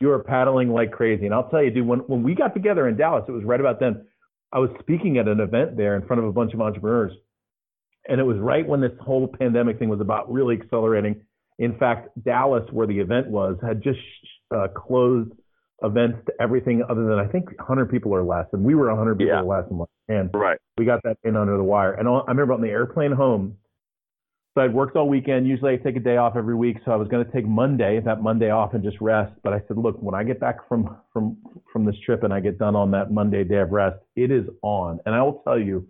you 0.00 0.10
are 0.10 0.22
paddling 0.22 0.68
like 0.72 0.92
crazy. 0.92 1.24
And 1.26 1.34
I'll 1.34 1.48
tell 1.48 1.62
you, 1.62 1.70
dude, 1.70 1.86
when, 1.86 2.00
when 2.00 2.22
we 2.22 2.34
got 2.34 2.54
together 2.54 2.86
in 2.86 2.96
Dallas, 2.96 3.24
it 3.28 3.32
was 3.32 3.42
right 3.44 3.58
about 3.60 3.80
then. 3.80 4.04
I 4.52 4.58
was 4.58 4.70
speaking 4.80 5.18
at 5.18 5.26
an 5.28 5.40
event 5.40 5.76
there 5.76 5.96
in 5.96 6.06
front 6.06 6.22
of 6.22 6.28
a 6.28 6.32
bunch 6.32 6.52
of 6.54 6.60
entrepreneurs. 6.60 7.12
And 8.08 8.20
it 8.20 8.24
was 8.24 8.36
right 8.38 8.66
when 8.66 8.80
this 8.80 8.92
whole 9.00 9.26
pandemic 9.28 9.78
thing 9.78 9.88
was 9.88 10.00
about 10.00 10.30
really 10.30 10.56
accelerating. 10.60 11.22
In 11.58 11.76
fact, 11.78 12.08
Dallas, 12.24 12.64
where 12.70 12.86
the 12.86 12.98
event 12.98 13.28
was, 13.28 13.56
had 13.66 13.82
just 13.82 13.98
uh, 14.54 14.68
closed 14.76 15.30
events 15.84 16.18
to 16.26 16.32
everything 16.40 16.82
other 16.88 17.04
than 17.04 17.18
I 17.18 17.26
think 17.26 17.46
100 17.58 17.90
people 17.90 18.12
or 18.12 18.22
less. 18.22 18.46
And 18.52 18.62
we 18.64 18.74
were 18.74 18.88
100 18.88 19.18
people 19.18 19.32
Yeah. 19.34 19.40
or 19.40 19.44
less. 19.44 19.70
Like, 19.70 19.88
man, 20.08 20.30
Right. 20.32 20.58
we 20.78 20.84
got 20.84 21.00
that 21.04 21.16
in 21.24 21.36
under 21.36 21.56
the 21.56 21.64
wire. 21.64 21.92
And 21.92 22.08
I 22.08 22.22
remember 22.28 22.54
on 22.54 22.60
the 22.60 22.70
airplane 22.70 23.12
home, 23.12 23.56
so 24.54 24.60
I'd 24.62 24.74
worked 24.74 24.96
all 24.96 25.08
weekend. 25.08 25.46
Usually 25.46 25.72
I 25.72 25.76
take 25.78 25.96
a 25.96 26.00
day 26.00 26.18
off 26.18 26.36
every 26.36 26.54
week. 26.54 26.76
So 26.84 26.92
I 26.92 26.96
was 26.96 27.08
going 27.08 27.24
to 27.24 27.32
take 27.32 27.46
Monday, 27.46 28.00
that 28.00 28.22
Monday 28.22 28.50
off 28.50 28.74
and 28.74 28.84
just 28.84 29.00
rest. 29.00 29.32
But 29.42 29.54
I 29.54 29.60
said, 29.66 29.78
look, 29.78 29.96
when 30.02 30.14
I 30.14 30.24
get 30.24 30.40
back 30.40 30.68
from, 30.68 30.94
from, 31.12 31.38
from 31.72 31.84
this 31.86 31.96
trip 32.04 32.22
and 32.22 32.34
I 32.34 32.40
get 32.40 32.58
done 32.58 32.76
on 32.76 32.90
that 32.90 33.10
Monday 33.10 33.44
day 33.44 33.60
of 33.60 33.72
rest, 33.72 33.96
it 34.14 34.30
is 34.30 34.46
on. 34.62 35.00
And 35.06 35.14
I 35.14 35.22
will 35.22 35.40
tell 35.44 35.58
you, 35.58 35.86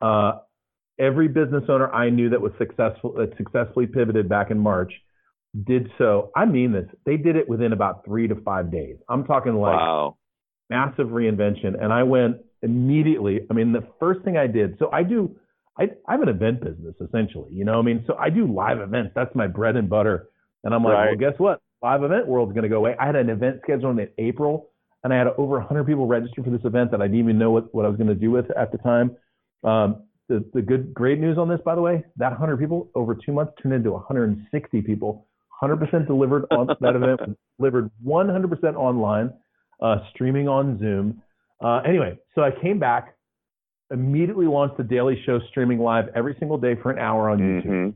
uh, 0.00 0.38
every 0.98 1.28
business 1.28 1.64
owner 1.68 1.90
I 1.92 2.08
knew 2.10 2.30
that 2.30 2.40
was 2.40 2.52
successful, 2.58 3.12
that 3.18 3.36
successfully 3.36 3.86
pivoted 3.86 4.28
back 4.28 4.50
in 4.50 4.58
March 4.58 4.92
did 5.66 5.90
so. 5.98 6.30
I 6.36 6.44
mean 6.44 6.72
this, 6.72 6.86
they 7.04 7.16
did 7.16 7.36
it 7.36 7.48
within 7.48 7.72
about 7.72 8.04
three 8.04 8.28
to 8.28 8.36
five 8.36 8.70
days. 8.70 8.96
I'm 9.08 9.24
talking 9.24 9.54
like, 9.54 9.76
Wow. 9.76 10.16
massive 10.68 11.08
reinvention 11.08 11.82
and 11.82 11.92
I 11.92 12.02
went 12.04 12.36
immediately. 12.62 13.40
I 13.50 13.54
mean, 13.54 13.72
the 13.72 13.86
first 13.98 14.22
thing 14.24 14.36
I 14.36 14.46
did, 14.46 14.76
so 14.78 14.90
I 14.92 15.02
do, 15.02 15.34
I, 15.78 15.90
I 16.06 16.12
have 16.12 16.22
an 16.22 16.28
event 16.28 16.60
business 16.62 16.94
essentially, 17.00 17.52
you 17.52 17.64
know, 17.64 17.78
I 17.78 17.82
mean, 17.82 18.04
so 18.06 18.14
I 18.16 18.30
do 18.30 18.46
live 18.46 18.80
events. 18.80 19.12
That's 19.14 19.34
my 19.34 19.46
bread 19.46 19.76
and 19.76 19.88
butter. 19.88 20.28
And 20.62 20.74
I'm 20.74 20.84
like, 20.84 20.94
Right. 20.94 21.06
well, 21.08 21.16
guess 21.30 21.38
what? 21.38 21.60
Live 21.82 22.02
event 22.02 22.26
world's 22.28 22.52
going 22.52 22.64
to 22.64 22.68
go 22.68 22.76
away. 22.76 22.94
I 23.00 23.06
had 23.06 23.16
an 23.16 23.30
event 23.30 23.60
scheduled 23.62 23.98
in 23.98 24.08
April. 24.18 24.70
and 25.02 25.12
I 25.14 25.16
had 25.16 25.28
over 25.38 25.56
100 25.58 25.84
people 25.86 26.06
register 26.06 26.42
for 26.44 26.50
this 26.50 26.64
event 26.64 26.90
that 26.90 27.00
I 27.00 27.06
didn't 27.06 27.20
even 27.20 27.38
know 27.38 27.50
what, 27.50 27.74
what 27.74 27.86
I 27.86 27.88
was 27.88 27.96
going 27.96 28.08
to 28.08 28.14
do 28.14 28.30
with 28.30 28.50
at 28.56 28.70
the 28.70 28.78
time. 28.78 29.16
Um, 29.64 30.02
the, 30.28 30.44
the 30.52 30.60
good, 30.62 30.92
great 30.94 31.18
news 31.18 31.38
on 31.38 31.48
this, 31.48 31.58
by 31.64 31.74
the 31.74 31.80
way, 31.80 32.04
that 32.18 32.30
100 32.30 32.58
people 32.58 32.90
over 32.94 33.14
two 33.16 33.32
months 33.32 33.52
turned 33.62 33.74
into 33.74 33.92
160 33.92 34.82
people. 34.82 35.26
100% 35.62 36.06
delivered 36.06 36.44
on 36.50 36.66
that 36.80 36.96
event, 36.96 37.38
delivered 37.58 37.90
100% 38.04 38.74
online, 38.74 39.32
uh, 39.80 39.96
streaming 40.12 40.48
on 40.48 40.78
Zoom. 40.78 41.22
Uh, 41.62 41.78
anyway, 41.86 42.18
so 42.34 42.42
I 42.42 42.50
came 42.62 42.78
back, 42.78 43.16
immediately 43.92 44.46
launched 44.46 44.76
the 44.76 44.84
Daily 44.84 45.20
Show 45.26 45.40
streaming 45.50 45.78
live 45.78 46.08
every 46.14 46.36
single 46.38 46.58
day 46.58 46.74
for 46.82 46.90
an 46.90 46.98
hour 46.98 47.28
on 47.28 47.38
YouTube. 47.38 47.66
Mhm. 47.66 47.94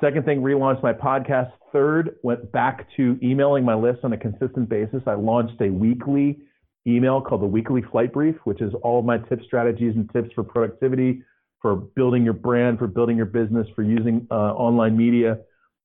Second 0.00 0.24
thing, 0.24 0.42
relaunched 0.42 0.82
my 0.82 0.92
podcast. 0.92 1.52
Third, 1.72 2.16
went 2.22 2.50
back 2.52 2.86
to 2.96 3.18
emailing 3.22 3.64
my 3.64 3.74
list 3.74 4.04
on 4.04 4.12
a 4.12 4.16
consistent 4.16 4.68
basis. 4.68 5.02
I 5.06 5.14
launched 5.14 5.60
a 5.60 5.70
weekly 5.70 6.40
email 6.86 7.20
called 7.20 7.42
the 7.42 7.46
Weekly 7.46 7.82
Flight 7.82 8.12
Brief, 8.12 8.36
which 8.44 8.60
is 8.60 8.74
all 8.82 8.98
of 8.98 9.04
my 9.04 9.18
tips, 9.18 9.44
strategies, 9.44 9.94
and 9.96 10.10
tips 10.12 10.30
for 10.34 10.42
productivity, 10.42 11.22
for 11.60 11.76
building 11.76 12.24
your 12.24 12.34
brand, 12.34 12.78
for 12.78 12.86
building 12.86 13.16
your 13.16 13.26
business, 13.26 13.66
for 13.74 13.82
using 13.82 14.26
uh, 14.30 14.52
online 14.54 14.96
media. 14.96 15.38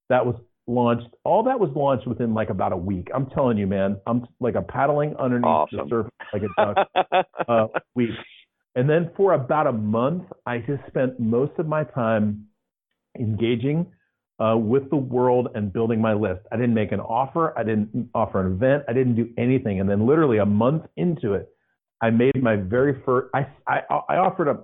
That 0.10 0.26
was 0.26 0.36
launched. 0.70 1.08
All 1.24 1.44
that 1.44 1.60
was 1.60 1.70
launched 1.76 2.08
within 2.08 2.34
like 2.34 2.50
about 2.50 2.72
a 2.72 2.78
week. 2.78 3.10
I'm 3.14 3.26
telling 3.32 3.58
you, 3.58 3.68
man, 3.68 3.98
I'm 4.08 4.26
like 4.40 4.56
a 4.56 4.62
paddling 4.62 5.16
underneath 5.18 5.44
the 5.72 5.80
Awesome. 5.80 5.90
surface 5.90 6.12
like 6.34 6.44
a 6.44 6.48
duck 6.58 6.88
uh, 7.48 7.68
week. 7.96 8.12
And 8.76 8.90
then 8.90 9.12
for 9.18 9.34
about 9.34 9.68
a 9.68 9.72
month, 9.74 10.24
I 10.46 10.60
just 10.60 10.86
spent 10.88 11.20
most 11.20 11.54
of 11.58 11.68
my 11.68 11.84
time 11.84 12.46
engaging 13.20 13.88
uh, 14.40 14.56
with 14.56 14.90
the 14.90 14.96
world 14.96 15.50
and 15.56 15.74
building 15.74 16.00
my 16.00 16.14
list. 16.14 16.42
I 16.52 16.56
didn't 16.56 16.76
make 16.76 16.92
an 16.92 17.00
offer. 17.02 17.58
I 17.58 17.64
didn't 17.64 18.10
offer 18.14 18.46
an 18.46 18.54
event. 18.54 18.84
I 18.88 18.94
didn't 18.94 19.16
do 19.16 19.30
anything. 19.38 19.80
And 19.80 19.90
then 19.90 20.08
literally 20.08 20.38
a 20.38 20.46
month 20.46 20.84
into 20.96 21.34
it, 21.34 21.50
I 22.02 22.12
made 22.12 22.42
my 22.42 22.56
very 22.56 23.02
first. 23.06 23.30
I 23.34 23.48
I, 23.68 23.82
I 24.08 24.16
offered 24.18 24.48
a 24.48 24.60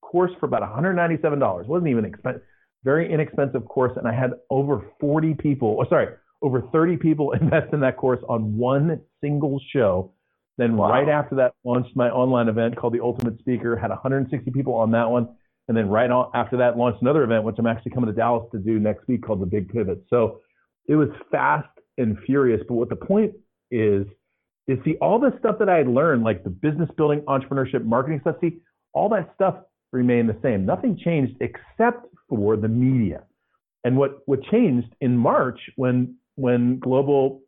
course 0.00 0.32
for 0.40 0.46
about 0.46 0.62
$197. 0.62 1.60
It 1.60 1.68
wasn't 1.68 1.88
even 1.88 2.04
expensive, 2.04 2.42
very 2.86 3.12
inexpensive 3.12 3.66
course, 3.66 3.92
and 3.96 4.06
I 4.06 4.12
had 4.12 4.30
over 4.48 4.86
40 5.00 5.34
people. 5.34 5.68
Or 5.68 5.86
sorry, 5.88 6.14
over 6.40 6.62
30 6.72 6.96
people 6.96 7.32
invest 7.40 7.74
in 7.74 7.80
that 7.80 7.96
course 7.96 8.20
on 8.28 8.56
one 8.56 9.00
single 9.20 9.60
show. 9.72 10.12
Then 10.56 10.76
Wow. 10.76 10.90
right 10.90 11.08
after 11.08 11.34
that, 11.34 11.52
launched 11.64 11.94
my 11.96 12.08
online 12.08 12.48
event 12.48 12.76
called 12.76 12.94
the 12.94 13.00
Ultimate 13.02 13.38
Speaker. 13.40 13.76
Had 13.76 13.90
160 13.90 14.50
people 14.52 14.72
on 14.74 14.92
that 14.92 15.10
one, 15.10 15.28
and 15.68 15.76
then 15.76 15.88
right 15.90 16.08
after 16.32 16.56
that, 16.58 16.78
launched 16.78 17.02
another 17.02 17.24
event, 17.24 17.44
which 17.44 17.56
I'm 17.58 17.66
actually 17.66 17.90
coming 17.90 18.08
to 18.08 18.16
Dallas 18.16 18.48
to 18.52 18.58
do 18.58 18.78
next 18.78 19.06
week, 19.08 19.22
called 19.22 19.42
the 19.42 19.46
Big 19.46 19.68
Pivot. 19.68 19.98
So 20.08 20.40
it 20.88 20.94
was 20.94 21.08
fast 21.30 21.68
and 21.98 22.16
furious. 22.24 22.62
But 22.68 22.74
what 22.74 22.88
the 22.88 22.96
point 22.96 23.32
is, 23.70 24.06
is 24.68 24.78
see 24.84 24.94
all 25.00 25.18
the 25.18 25.32
stuff 25.40 25.56
that 25.58 25.68
I 25.68 25.78
had 25.78 25.88
learned, 25.88 26.22
like 26.22 26.44
the 26.44 26.50
business 26.50 26.88
building, 26.96 27.20
entrepreneurship, 27.22 27.84
marketing 27.84 28.20
stuff. 28.20 28.36
See, 28.40 28.60
all 28.94 29.08
that 29.10 29.32
stuff 29.34 29.56
remained 29.92 30.28
the 30.28 30.38
same. 30.42 30.64
Nothing 30.64 30.96
changed 30.96 31.34
except 31.40 32.06
for 32.28 32.56
the 32.56 32.68
media. 32.68 33.24
And 33.84 33.96
what 33.96 34.18
what 34.26 34.42
changed 34.44 34.88
in 35.00 35.16
March 35.16 35.60
when 35.76 36.16
when 36.34 36.78
global 36.80 37.42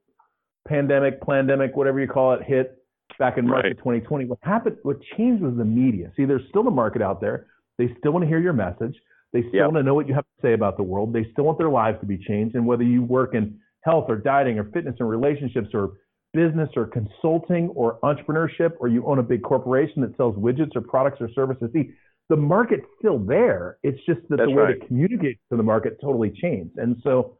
pandemic, 0.66 1.20
pandemic, 1.22 1.76
whatever 1.76 2.00
you 2.00 2.08
call 2.08 2.32
it, 2.34 2.42
hit 2.42 2.78
back 3.18 3.38
in 3.38 3.46
March 3.46 3.64
Right. 3.64 3.72
of 3.72 3.78
2020, 3.78 4.26
what 4.26 4.38
happened, 4.42 4.76
what 4.82 5.00
changed 5.16 5.42
was 5.42 5.56
the 5.56 5.64
media. 5.64 6.12
See, 6.16 6.24
there's 6.24 6.46
still 6.50 6.66
a 6.68 6.70
market 6.70 7.02
out 7.02 7.20
there. 7.20 7.46
They 7.78 7.94
still 7.98 8.12
want 8.12 8.22
to 8.24 8.28
hear 8.28 8.38
your 8.38 8.52
message. 8.52 8.94
They 9.32 9.40
still 9.42 9.54
Yep. 9.54 9.64
want 9.66 9.76
to 9.76 9.82
know 9.82 9.94
what 9.94 10.08
you 10.08 10.14
have 10.14 10.24
to 10.24 10.42
say 10.42 10.52
about 10.52 10.76
the 10.76 10.82
world. 10.82 11.12
They 11.12 11.24
still 11.32 11.44
want 11.44 11.58
their 11.58 11.70
lives 11.70 11.98
to 12.00 12.06
be 12.06 12.18
changed. 12.18 12.54
And 12.54 12.66
whether 12.66 12.82
you 12.84 13.02
work 13.02 13.34
in 13.34 13.58
health 13.82 14.06
or 14.08 14.16
dieting 14.16 14.58
or 14.58 14.64
fitness 14.64 14.96
and 15.00 15.08
relationships 15.08 15.70
or 15.74 15.92
business 16.34 16.68
or 16.76 16.86
consulting 16.86 17.70
or 17.70 17.98
entrepreneurship 18.00 18.72
or 18.80 18.88
you 18.88 19.04
own 19.06 19.18
a 19.18 19.22
big 19.22 19.42
corporation 19.42 20.02
that 20.02 20.16
sells 20.16 20.36
widgets 20.36 20.76
or 20.76 20.80
products 20.82 21.20
or 21.20 21.30
services, 21.32 21.70
see, 21.72 21.92
the 22.28 22.36
market's 22.36 22.86
still 22.98 23.18
there. 23.18 23.78
It's 23.82 23.98
just 24.06 24.20
that 24.28 24.36
That's 24.36 24.50
the 24.50 24.54
way 24.54 24.62
right. 24.62 24.80
to 24.80 24.86
communicate 24.86 25.38
to 25.50 25.56
the 25.56 25.62
market 25.62 25.98
totally 26.00 26.30
changed. 26.30 26.76
And 26.76 26.96
so 27.02 27.38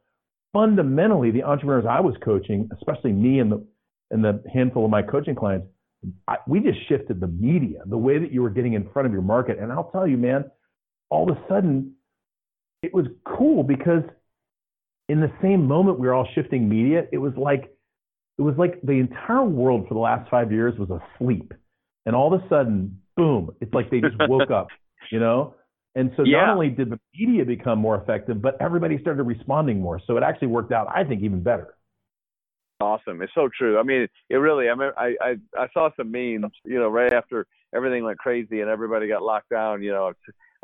fundamentally, 0.53 1.31
the 1.31 1.43
entrepreneurs 1.43 1.85
I 1.89 1.99
was 1.99 2.15
coaching, 2.23 2.69
especially 2.73 3.13
me 3.13 3.39
and 3.39 3.51
the 3.51 3.65
and 4.11 4.23
the 4.23 4.43
handful 4.51 4.85
of 4.85 4.91
my 4.91 5.03
coaching 5.03 5.35
clients, 5.35 5.67
I, 6.27 6.37
we 6.47 6.59
just 6.61 6.79
shifted 6.87 7.19
the 7.19 7.27
media, 7.27 7.81
the 7.85 7.97
way 7.97 8.17
that 8.17 8.31
you 8.31 8.41
were 8.41 8.49
getting 8.49 8.73
in 8.73 8.89
front 8.89 9.05
of 9.05 9.11
your 9.11 9.21
market. 9.21 9.59
And 9.59 9.71
I'll 9.71 9.91
tell 9.91 10.07
you, 10.07 10.17
man, 10.17 10.45
all 11.11 11.29
of 11.29 11.37
a 11.37 11.41
sudden, 11.47 11.93
it 12.81 12.91
was 12.91 13.05
cool 13.25 13.61
because 13.61 14.01
in 15.09 15.19
the 15.19 15.31
same 15.41 15.67
moment 15.67 15.99
we 15.99 16.07
were 16.07 16.13
all 16.13 16.27
shifting 16.33 16.69
media, 16.69 17.03
it 17.11 17.17
was 17.17 17.33
like 17.35 17.75
it 18.37 18.41
was 18.41 18.55
like 18.57 18.81
the 18.83 18.93
entire 18.93 19.43
world 19.43 19.87
for 19.87 19.93
the 19.93 19.99
last 19.99 20.29
five 20.29 20.51
years 20.51 20.73
was 20.79 20.89
asleep, 20.89 21.53
and 22.05 22.15
all 22.15 22.33
of 22.33 22.41
a 22.41 22.47
sudden, 22.47 23.01
boom! 23.17 23.51
It's 23.59 23.73
like 23.73 23.91
they 23.91 23.99
just 23.99 24.15
woke 24.19 24.49
up, 24.55 24.67
you 25.11 25.19
know. 25.19 25.55
And 25.95 26.11
so 26.15 26.23
Yeah. 26.23 26.41
not 26.45 26.49
only 26.53 26.69
did 26.69 26.89
the 26.91 26.99
media 27.17 27.43
become 27.45 27.79
more 27.79 27.95
effective, 27.95 28.41
but 28.41 28.55
everybody 28.61 28.99
started 28.99 29.23
responding 29.23 29.81
more. 29.81 29.99
So 30.05 30.17
it 30.17 30.23
actually 30.23 30.49
worked 30.49 30.71
out, 30.71 30.87
I 30.93 31.03
think, 31.03 31.21
even 31.23 31.41
better. 31.41 31.75
Awesome. 32.81 33.21
It's 33.21 33.33
so 33.33 33.49
true. 33.57 33.77
I 33.77 33.83
mean, 33.83 34.07
it 34.29 34.35
really. 34.35 34.69
I 34.69 34.75
mean, 34.75 34.91
I 34.97 35.15
I 35.21 35.35
I 35.57 35.67
saw 35.73 35.89
some 35.97 36.11
memes. 36.11 36.53
You 36.63 36.79
know, 36.79 36.87
right 36.87 37.11
after 37.11 37.45
everything 37.75 38.03
went 38.05 38.17
crazy 38.19 38.61
and 38.61 38.69
everybody 38.69 39.07
got 39.07 39.21
locked 39.21 39.49
down. 39.49 39.83
You 39.83 39.91
know, 39.91 40.13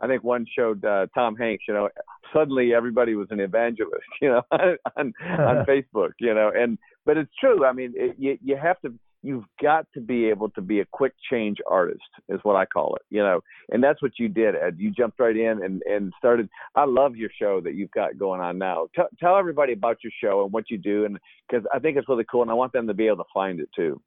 I 0.02 0.08
think 0.08 0.24
one 0.24 0.46
showed 0.58 0.86
uh, 0.86 1.08
Tom 1.14 1.36
Hanks. 1.36 1.66
You 1.68 1.74
know, 1.74 1.90
suddenly 2.34 2.74
everybody 2.74 3.16
was 3.16 3.28
an 3.32 3.42
evangelist. 3.42 4.04
You 4.22 4.30
know, 4.30 4.42
on 4.52 4.78
on 4.96 5.66
Facebook. 5.68 6.12
You 6.20 6.34
know, 6.34 6.52
and 6.56 6.78
but 7.06 7.18
it's 7.18 7.32
true. 7.38 7.66
I 7.66 7.74
mean, 7.74 7.94
it, 7.98 8.16
you 8.18 8.38
you 8.42 8.56
have 8.56 8.80
to. 8.82 8.94
You've 9.26 9.46
got 9.62 9.88
to 9.96 10.02
be 10.02 10.30
able 10.30 10.50
to 10.52 10.62
be 10.62 10.82
a 10.82 10.86
quick 10.86 11.14
change 11.32 11.58
artist, 11.70 12.04
is 12.30 12.40
what 12.44 12.56
I 12.56 12.66
call 12.66 12.96
it. 12.96 13.02
You 13.10 13.24
know, 13.24 13.42
and 13.70 13.84
that's 13.84 14.02
what 14.02 14.12
you 14.20 14.30
did, 14.30 14.56
Ed. 14.56 14.76
You 14.78 14.92
jumped 14.92 15.20
right 15.20 15.36
in 15.36 15.64
and 15.64 15.82
and 15.84 16.14
started. 16.18 16.48
I 16.76 16.86
love 16.86 17.16
your 17.16 17.32
show 17.40 17.60
that 17.62 17.74
you've 17.74 17.92
got 17.92 18.18
going 18.18 18.42
on 18.42 18.58
now. 18.58 18.88
Tell 18.94 19.08
tell 19.20 19.38
everybody 19.38 19.74
about 19.74 19.98
your 20.04 20.14
show 20.24 20.44
and 20.44 20.54
what 20.54 20.70
you 20.70 20.78
do, 20.78 21.06
and 21.06 21.18
because 21.50 21.66
I 21.74 21.80
think 21.80 21.98
it's 21.98 22.08
really 22.08 22.26
cool, 22.30 22.44
and 22.44 22.52
I 22.52 22.54
want 22.54 22.72
them 22.72 22.88
to 22.88 22.94
be 22.94 23.08
able 23.08 23.18
to 23.18 23.30
find 23.34 23.60
it 23.60 23.70
too. 23.76 24.00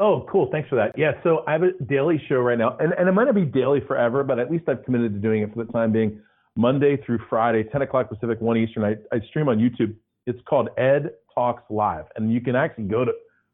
Oh, 0.00 0.26
cool. 0.30 0.48
Thanks 0.50 0.68
for 0.68 0.76
that. 0.76 0.98
Yeah, 0.98 1.12
so 1.22 1.44
I 1.46 1.52
have 1.52 1.62
a 1.62 1.84
daily 1.84 2.20
show 2.28 2.36
right 2.36 2.58
now, 2.58 2.76
and, 2.80 2.92
and 2.98 3.08
it 3.08 3.12
might 3.12 3.24
not 3.24 3.34
be 3.34 3.44
daily 3.44 3.80
forever, 3.86 4.24
but 4.24 4.38
at 4.38 4.50
least 4.50 4.68
I've 4.68 4.84
committed 4.84 5.14
to 5.14 5.20
doing 5.20 5.42
it 5.42 5.54
for 5.54 5.64
the 5.64 5.72
time 5.72 5.92
being. 5.92 6.20
Monday 6.56 6.98
through 7.06 7.18
Friday, 7.30 7.62
10 7.64 7.82
o'clock 7.82 8.10
Pacific, 8.10 8.40
1 8.40 8.56
Eastern. 8.58 8.84
I, 8.84 8.96
I 9.14 9.20
stream 9.28 9.48
on 9.48 9.58
YouTube. 9.58 9.94
It's 10.26 10.40
called 10.48 10.68
Ed 10.76 11.10
Talks 11.34 11.62
Live, 11.70 12.04
and 12.16 12.32
you 12.32 12.40
can 12.40 12.56
actually 12.56 12.84
go 12.84 13.04
to 13.04 13.12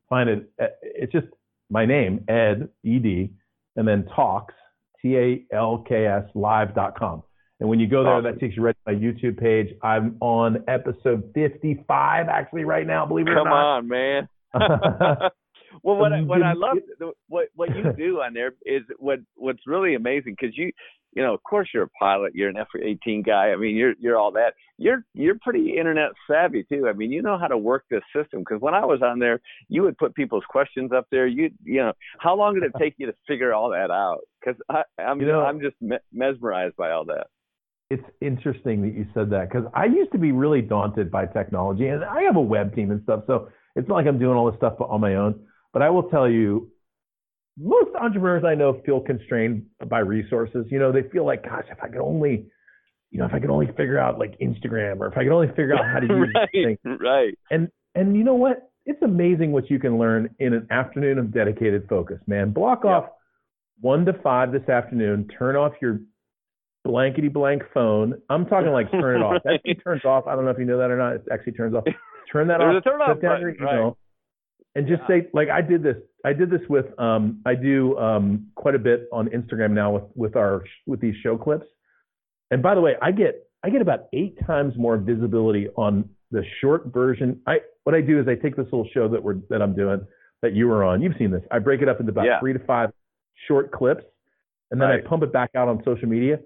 find 0.09 0.29
it. 0.29 0.51
Eh, 0.61 0.67
it's 0.83 1.13
just 1.13 1.27
my 1.71 1.85
name, 1.87 2.25
Ed, 2.29 2.69
E-D, 2.85 3.31
and 3.77 3.87
then 3.87 4.07
Talks, 4.15 4.55
T-A-L-K-S, 5.03 6.25
live.com. 6.35 7.23
And 7.61 7.69
when 7.69 7.81
you 7.81 7.89
go 7.89 8.05
there, 8.05 8.15
Awesome. 8.15 8.25
that 8.33 8.41
takes 8.41 8.57
you 8.57 8.63
right 8.63 8.77
to 8.87 8.93
my 8.93 8.99
YouTube 8.99 9.39
page. 9.39 9.75
I'm 9.83 10.17
on 10.21 10.65
episode 10.69 11.31
55 11.35 12.29
actually 12.29 12.65
right 12.65 12.87
now, 12.87 13.05
believe 13.05 13.27
it 13.27 13.35
Come 13.35 13.49
or 13.49 13.51
not. 13.51 13.79
Come 13.79 13.85
on, 13.85 13.89
man. 13.89 14.29
well, 15.83 15.97
what 15.97 16.13
I, 16.13 16.23
what 16.23 16.43
I 16.43 16.53
love 16.55 16.79
what 17.29 17.49
what 17.55 17.77
you 17.77 17.93
do 17.97 18.21
on 18.21 18.33
there 18.33 18.53
is 18.65 18.83
what 18.99 19.19
what's 19.35 19.67
really 19.67 19.95
amazing 19.95 20.37
because 20.39 20.57
you 20.57 20.73
you 21.19 21.25
know 21.25 21.35
of 21.35 21.43
course 21.43 21.69
you're 21.75 21.85
a 21.85 21.89
pilot, 22.05 22.33
you're 22.35 22.49
an 22.49 22.57
F-18 22.57 23.25
guy. 23.27 23.47
I 23.53 23.57
mean 23.57 23.75
you're 23.77 23.95
you're 23.99 24.17
all 24.17 24.33
that. 24.33 24.55
You're 24.79 25.05
you're 25.15 25.39
pretty 25.47 25.77
internet 25.77 26.11
savvy 26.31 26.63
too. 26.71 26.89
I 26.89 26.93
mean 26.93 27.11
you 27.13 27.23
know 27.23 27.37
how 27.39 27.49
to 27.49 27.59
work 27.59 27.85
this 27.91 28.03
system 28.17 28.41
because 28.41 28.61
when 28.61 28.75
I 28.75 28.85
was 28.85 29.01
on 29.03 29.19
there, 29.19 29.41
you 29.69 29.83
would 29.83 29.99
put 29.99 30.15
people's 30.15 30.45
questions 30.49 30.93
up 30.93 31.07
there. 31.11 31.27
You 31.27 31.51
you 31.65 31.81
know 31.81 31.93
how 32.19 32.35
long 32.37 32.55
did 32.55 32.63
it 32.63 32.73
take 32.79 32.95
you 32.99 33.07
to 33.07 33.15
figure 33.27 33.53
all 33.53 33.71
that 33.71 33.91
out? 33.91 34.21
Because 34.41 34.61
I'm 34.99 35.21
You 35.21 35.27
know- 35.27 35.43
I'm 35.49 35.61
just 35.61 35.77
me- 35.81 36.05
mesmerized 36.13 36.77
by 36.77 36.91
all 36.93 37.05
that. 37.07 37.27
it's 37.91 38.09
interesting 38.21 38.83
that 38.83 38.93
you 38.99 39.05
said 39.15 39.31
that 39.31 39.49
because 39.49 39.67
I 39.75 39.87
used 39.87 40.13
to 40.13 40.19
be 40.19 40.31
really 40.33 40.63
daunted 40.63 41.11
by 41.11 41.25
technology, 41.27 41.87
and 41.89 42.05
I 42.05 42.21
have 42.29 42.37
a 42.37 42.47
web 42.57 42.75
team 42.77 42.91
and 42.91 43.03
stuff, 43.03 43.21
so 43.27 43.49
it's 43.77 43.89
not 43.89 43.95
like 43.97 44.07
I'm 44.07 44.19
doing 44.19 44.37
all 44.37 44.47
this 44.51 44.59
stuff 44.59 44.77
on 44.81 45.01
my 45.01 45.15
own. 45.15 45.33
But 45.73 45.81
I 45.83 45.91
will 45.91 46.05
tell 46.15 46.29
you, 46.29 46.71
most 47.61 47.91
entrepreneurs 48.01 48.45
I 48.45 48.55
know 48.55 48.81
feel 48.87 49.01
constrained 49.01 49.65
by 49.89 49.99
resources. 50.01 50.67
You 50.71 50.79
know, 50.79 50.93
they 50.93 51.03
feel 51.11 51.25
like, 51.27 51.45
gosh, 51.45 51.65
if 51.71 51.79
I 51.83 51.89
could 51.89 52.01
only, 52.01 52.47
you 53.11 53.19
know, 53.19 53.27
if 53.27 53.35
I 53.35 53.41
could 53.41 53.51
only 53.51 53.67
figure 53.69 53.99
out 53.99 54.19
like 54.19 54.39
Instagram, 54.39 55.01
or 55.01 55.07
if 55.09 55.17
I 55.19 55.25
could 55.25 55.33
only 55.33 55.49
figure 55.49 55.75
out 55.75 55.85
how 55.85 56.01
to 56.01 56.07
use 56.15 56.29
this 56.35 56.49
thing. 56.53 56.79
right, 56.85 57.01
right. 57.01 57.35
And 57.51 57.69
and 57.95 58.17
you 58.17 58.25
know 58.25 58.35
what? 58.35 58.71
It's 58.87 59.03
amazing 59.03 59.53
what 59.53 59.69
you 59.71 59.79
can 59.79 59.99
learn 59.99 60.31
in 60.39 60.55
an 60.55 60.67
afternoon 60.71 61.19
of 61.19 61.33
dedicated 61.35 61.87
focus, 61.89 62.19
man. 62.27 62.53
Block 62.53 62.83
Yeah. 62.85 62.91
off 62.99 63.05
one 63.81 64.05
to 64.07 64.13
five 64.23 64.51
this 64.53 64.69
afternoon. 64.69 65.29
Turn 65.39 65.57
off 65.57 65.73
your 65.83 66.01
blankety 66.85 67.29
blank 67.29 67.63
phone. 67.75 68.15
I'm 68.31 68.47
talking 68.47 68.71
like 68.73 68.91
turn 68.91 69.21
it 69.21 69.25
off. 69.25 69.43
That 69.45 69.55
actually 69.57 69.75
turns 69.77 70.05
off. 70.05 70.27
I 70.27 70.35
don't 70.35 70.45
know 70.45 70.51
if 70.53 70.59
you 70.59 70.65
know 70.65 70.79
that 70.79 70.91
or 70.91 70.97
not. 70.97 71.15
It 71.17 71.23
actually 71.33 71.53
turns 71.53 71.75
off. 71.75 71.85
Turn 72.33 72.49
that 72.49 72.59
There's 72.59 72.77
off. 72.77 72.83
a 72.87 72.89
turn 72.91 73.01
off 73.03 73.09
Put 73.15 73.23
down 73.23 73.41
your 73.41 73.53
button, 73.53 73.65
right. 73.67 73.93
And 74.79 74.87
just 74.87 75.03
Yeah. 75.03 75.23
say 75.23 75.29
like 75.35 75.49
I 75.51 75.61
did 75.61 75.83
this. 75.83 75.97
I 76.25 76.33
did 76.33 76.51
this 76.51 76.63
with 76.69 76.87
um 76.99 77.41
I 77.45 77.55
do 77.55 77.97
um 77.99 78.47
quite 78.55 78.75
a 78.75 78.79
bit 78.79 79.09
on 79.13 79.29
Instagram 79.29 79.73
now 79.73 79.93
with 79.93 80.05
with 80.15 80.37
our 80.37 80.65
with 80.87 81.01
these 81.01 81.17
show 81.17 81.37
clips. 81.37 81.67
And 82.51 82.63
by 82.63 82.75
the 82.75 82.81
way, 82.81 82.95
I 83.03 83.11
get 83.13 83.45
I 83.63 83.71
get 83.71 83.83
about 83.83 84.07
eight 84.13 84.39
times 84.47 84.75
more 84.77 84.97
visibility 84.97 85.69
on 85.77 86.09
the 86.31 86.43
short 86.61 86.87
version. 86.93 87.41
I 87.47 87.61
what 87.85 87.95
I 87.95 88.01
do 88.01 88.21
is 88.21 88.29
I 88.29 88.35
take 88.35 88.57
this 88.57 88.67
little 88.67 88.89
show 88.95 89.09
that 89.09 89.23
we're 89.23 89.37
that 89.51 89.61
I'm 89.63 89.75
doing, 89.75 90.01
that 90.43 90.53
you 90.55 90.69
were 90.69 90.85
on. 90.85 91.03
You've 91.03 91.17
seen 91.19 91.31
this. 91.31 91.43
I 91.51 91.59
break 91.59 91.83
it 91.83 91.89
up 91.89 92.01
into 92.01 92.13
about 92.13 92.27
Yeah. 92.27 92.41
three 92.41 92.53
to 92.53 92.59
five 92.61 92.91
short 93.47 93.71
clips, 93.73 94.05
and 94.71 94.81
then 94.81 94.89
Right. 94.89 95.05
I 95.05 95.09
pump 95.09 95.23
it 95.23 95.33
back 95.33 95.51
out 95.55 95.69
on 95.69 95.83
social 95.85 96.09
media. 96.09 96.41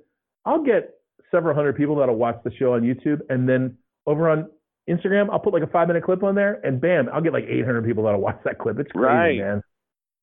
I'll 0.45 0.63
get 0.63 0.95
several 1.31 1.55
hundred 1.55 1.77
people 1.77 1.97
that'll 1.97 2.17
watch 2.17 2.39
the 2.45 2.53
show 2.53 2.75
on 2.75 2.83
YouTube, 2.83 3.21
and 3.31 3.49
then 3.49 3.77
over 4.07 4.29
on 4.29 4.49
Instagram, 4.89 5.29
I'll 5.31 5.39
put 5.39 5.53
like 5.53 5.63
a 5.63 5.67
five 5.69 5.87
minute 5.89 6.03
clip 6.05 6.23
on 6.23 6.35
there, 6.35 6.61
and 6.65 6.81
bam, 6.81 7.09
I'll 7.13 7.21
get 7.21 7.33
like 7.33 7.45
800 7.49 7.85
people 7.85 8.05
that'll 8.05 8.21
watch 8.21 8.39
that 8.45 8.59
clip. 8.59 8.79
It's 8.79 8.91
crazy, 8.93 9.07
Right. 9.07 9.39
man. 9.39 9.63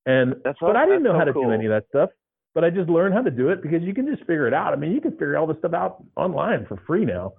And 0.05 0.35
That's 0.43 0.57
but 0.59 0.75
I 0.75 0.85
didn't 0.85 1.03
know 1.03 1.17
how 1.17 1.23
to 1.25 1.33
do 1.33 1.51
any 1.51 1.65
of 1.65 1.71
that 1.71 1.85
stuff. 1.89 2.09
But 2.55 2.63
I 2.63 2.71
just 2.71 2.89
learned 2.89 3.13
how 3.13 3.21
to 3.21 3.29
do 3.31 3.49
it 3.49 3.61
because 3.61 3.83
you 3.83 3.93
can 3.93 4.07
just 4.07 4.21
figure 4.21 4.47
it 4.47 4.53
out. 4.55 4.73
I 4.73 4.75
mean, 4.75 4.91
you 4.91 4.99
can 5.01 5.11
figure 5.11 5.37
all 5.37 5.45
this 5.45 5.57
stuff 5.59 5.73
out 5.73 6.03
online 6.17 6.65
for 6.65 6.77
free 6.87 7.05
now. 7.05 7.33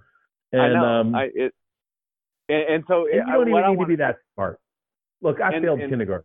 And 0.52 0.62
I 0.62 0.68
know. 0.72 0.84
um, 0.84 1.14
I 1.14 1.24
it, 1.34 1.52
and, 2.48 2.62
and 2.74 2.84
so 2.86 3.06
and 3.06 3.14
you 3.16 3.22
I- 3.22 3.26
don't 3.32 3.38
what 3.38 3.48
even 3.48 3.64
I 3.64 3.70
need 3.72 3.80
to 3.80 3.86
be 3.86 3.96
that 3.96 4.16
smart. 4.34 4.58
Look, 5.20 5.40
I 5.40 5.52
And- 5.52 5.64
failed 5.64 5.80
kindergarten. 5.80 6.24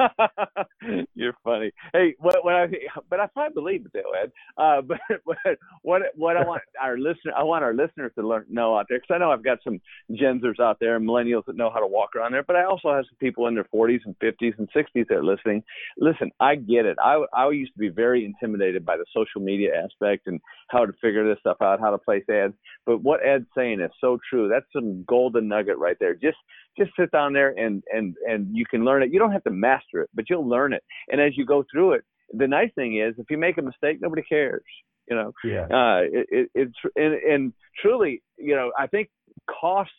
You're 1.14 1.36
funny. 1.44 1.72
Hey, 1.92 2.14
what, 2.18 2.44
what 2.44 2.54
I 2.54 2.68
but 3.08 3.20
I 3.20 3.26
probably 3.26 3.54
believe 3.54 3.86
it 3.86 3.92
though, 3.92 4.12
Ed. 4.12 4.32
Uh, 4.56 4.80
but, 4.86 4.98
but 5.26 5.58
what 5.82 6.02
what 6.14 6.36
I 6.36 6.44
want 6.44 6.62
our 6.80 6.98
listener 6.98 7.32
I 7.36 7.42
want 7.42 7.64
our 7.64 7.74
listeners 7.74 8.12
to 8.18 8.26
learn 8.26 8.46
know 8.48 8.76
out 8.76 8.86
there 8.88 8.98
because 8.98 9.14
I 9.14 9.18
know 9.18 9.30
I've 9.30 9.44
got 9.44 9.58
some 9.62 9.80
Genzers 10.12 10.60
out 10.60 10.78
there 10.80 10.96
and 10.96 11.08
millennials 11.08 11.44
that 11.46 11.56
know 11.56 11.70
how 11.70 11.80
to 11.80 11.86
walk 11.86 12.16
around 12.16 12.32
there, 12.32 12.42
but 12.42 12.56
I 12.56 12.64
also 12.64 12.92
have 12.92 13.04
some 13.04 13.18
people 13.18 13.46
in 13.46 13.54
their 13.54 13.66
40s 13.74 14.00
and 14.04 14.18
50s 14.18 14.58
and 14.58 14.68
60s 14.72 15.08
that 15.08 15.16
are 15.16 15.24
listening. 15.24 15.62
Listen, 15.98 16.30
I 16.40 16.56
get 16.56 16.86
it. 16.86 16.96
I 17.02 17.24
I 17.34 17.50
used 17.50 17.72
to 17.74 17.78
be 17.78 17.88
very 17.88 18.24
intimidated 18.24 18.84
by 18.84 18.96
the 18.96 19.06
social 19.14 19.40
media 19.40 19.70
aspect 19.82 20.26
and 20.26 20.40
how 20.68 20.86
to 20.86 20.92
figure 21.00 21.28
this 21.28 21.40
stuff 21.40 21.58
out, 21.62 21.80
how 21.80 21.90
to 21.90 21.98
place 21.98 22.24
ads. 22.30 22.54
But 22.86 23.02
what 23.02 23.24
Ed's 23.24 23.46
saying 23.56 23.80
is 23.80 23.90
so 24.00 24.18
true. 24.28 24.48
That's 24.48 24.66
some 24.72 25.04
golden 25.04 25.48
nugget 25.48 25.78
right 25.78 25.96
there. 26.00 26.14
Just 26.14 26.38
just 26.78 26.90
sit 26.98 27.10
down 27.10 27.32
there 27.32 27.50
and 27.58 27.82
and 27.92 28.16
and 28.28 28.48
you 28.56 28.64
can 28.64 28.84
learn 28.84 29.02
it. 29.02 29.12
You 29.12 29.18
don't 29.18 29.32
have 29.32 29.44
to 29.44 29.50
master 29.50 30.02
it, 30.02 30.10
but 30.14 30.30
you'll 30.30 30.48
learn 30.48 30.72
it. 30.72 30.82
And 31.10 31.20
as 31.20 31.36
you 31.36 31.44
go 31.44 31.64
through 31.70 31.92
it, 31.94 32.04
the 32.32 32.46
nice 32.46 32.70
thing 32.74 32.98
is 32.98 33.14
if 33.18 33.26
you 33.30 33.38
make 33.38 33.58
a 33.58 33.62
mistake, 33.62 33.98
nobody 34.00 34.22
cares. 34.22 34.62
You 35.08 35.16
know, 35.16 35.32
Yeah. 35.42 35.64
uh, 35.64 36.00
it, 36.04 36.26
it, 36.30 36.50
it's 36.54 36.74
and, 36.94 37.14
and 37.14 37.52
truly, 37.80 38.22
you 38.38 38.54
know, 38.54 38.72
I 38.78 38.86
think 38.86 39.08
cost. 39.48 39.90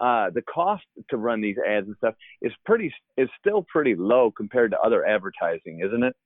Uh, 0.00 0.28
the 0.34 0.42
cost 0.42 0.82
to 1.08 1.16
run 1.16 1.40
these 1.40 1.54
ads 1.64 1.86
and 1.86 1.94
stuff 1.98 2.14
is 2.42 2.50
pretty 2.66 2.92
is 3.16 3.28
still 3.38 3.64
pretty 3.70 3.94
low 3.94 4.28
compared 4.28 4.72
to 4.72 4.80
other 4.80 5.06
advertising, 5.06 5.82
isn't 5.86 6.02
it? 6.02 6.16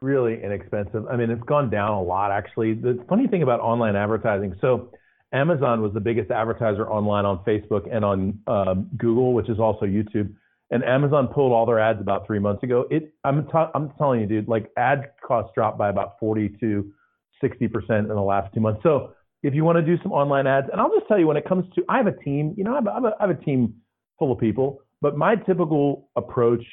really 0.00 0.42
inexpensive. 0.42 1.06
I 1.10 1.16
mean, 1.16 1.28
it's 1.30 1.42
gone 1.42 1.70
down 1.70 1.90
a 1.90 2.02
lot 2.02 2.30
actually. 2.30 2.74
The 2.74 3.04
funny 3.08 3.26
thing 3.26 3.42
about 3.42 3.60
online 3.60 3.96
advertising, 3.96 4.54
so 4.60 4.92
Amazon 5.32 5.80
was 5.80 5.92
the 5.92 6.00
biggest 6.00 6.30
advertiser 6.30 6.88
online 6.90 7.24
on 7.24 7.44
Facebook 7.44 7.88
and 7.90 8.04
on 8.04 8.38
um, 8.46 8.88
Google, 8.96 9.32
which 9.32 9.48
is 9.48 9.58
also 9.60 9.86
YouTube. 9.86 10.34
And 10.72 10.84
Amazon 10.84 11.28
pulled 11.28 11.52
all 11.52 11.66
their 11.66 11.80
ads 11.80 12.00
about 12.00 12.26
three 12.26 12.38
months 12.38 12.62
ago. 12.62 12.86
It, 12.90 13.14
I'm, 13.24 13.46
I'm 13.74 13.90
telling 13.98 14.20
you, 14.20 14.26
dude, 14.26 14.48
like 14.48 14.70
ad 14.76 15.12
costs 15.26 15.52
dropped 15.54 15.78
by 15.78 15.88
about 15.88 16.18
40 16.20 16.56
to 16.60 16.92
60 17.40 17.68
percent 17.68 18.08
in 18.08 18.14
the 18.14 18.20
last 18.20 18.52
two 18.54 18.60
months. 18.60 18.80
So 18.82 19.12
if 19.42 19.54
you 19.54 19.64
want 19.64 19.76
to 19.76 19.82
do 19.82 20.00
some 20.02 20.12
online 20.12 20.46
ads, 20.46 20.68
and 20.70 20.80
I'll 20.80 20.90
just 20.90 21.08
tell 21.08 21.18
you, 21.18 21.26
when 21.26 21.36
it 21.36 21.48
comes 21.48 21.64
to, 21.74 21.84
I 21.88 21.96
have 21.96 22.06
a 22.06 22.16
team. 22.24 22.54
You 22.56 22.64
know, 22.64 22.72
I 22.72 22.74
have 22.76 23.04
a, 23.04 23.12
I 23.18 23.26
have 23.26 23.30
a 23.30 23.42
team 23.42 23.74
full 24.18 24.32
of 24.32 24.38
people, 24.38 24.80
but 25.00 25.16
my 25.16 25.34
typical 25.34 26.08
approach 26.16 26.64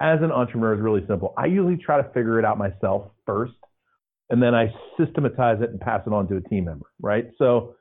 as 0.00 0.20
an 0.22 0.30
entrepreneur 0.30 0.74
is 0.74 0.80
really 0.80 1.04
simple. 1.06 1.34
I 1.36 1.46
usually 1.46 1.76
try 1.76 2.00
to 2.00 2.08
figure 2.10 2.38
it 2.38 2.44
out 2.44 2.58
myself 2.58 3.10
first, 3.24 3.54
and 4.30 4.42
then 4.42 4.54
I 4.54 4.72
systematize 4.98 5.62
it 5.62 5.70
and 5.70 5.80
pass 5.80 6.02
it 6.06 6.12
on 6.12 6.28
to 6.28 6.36
a 6.36 6.40
team 6.40 6.64
member, 6.64 6.86
right? 7.00 7.26
So, 7.38 7.74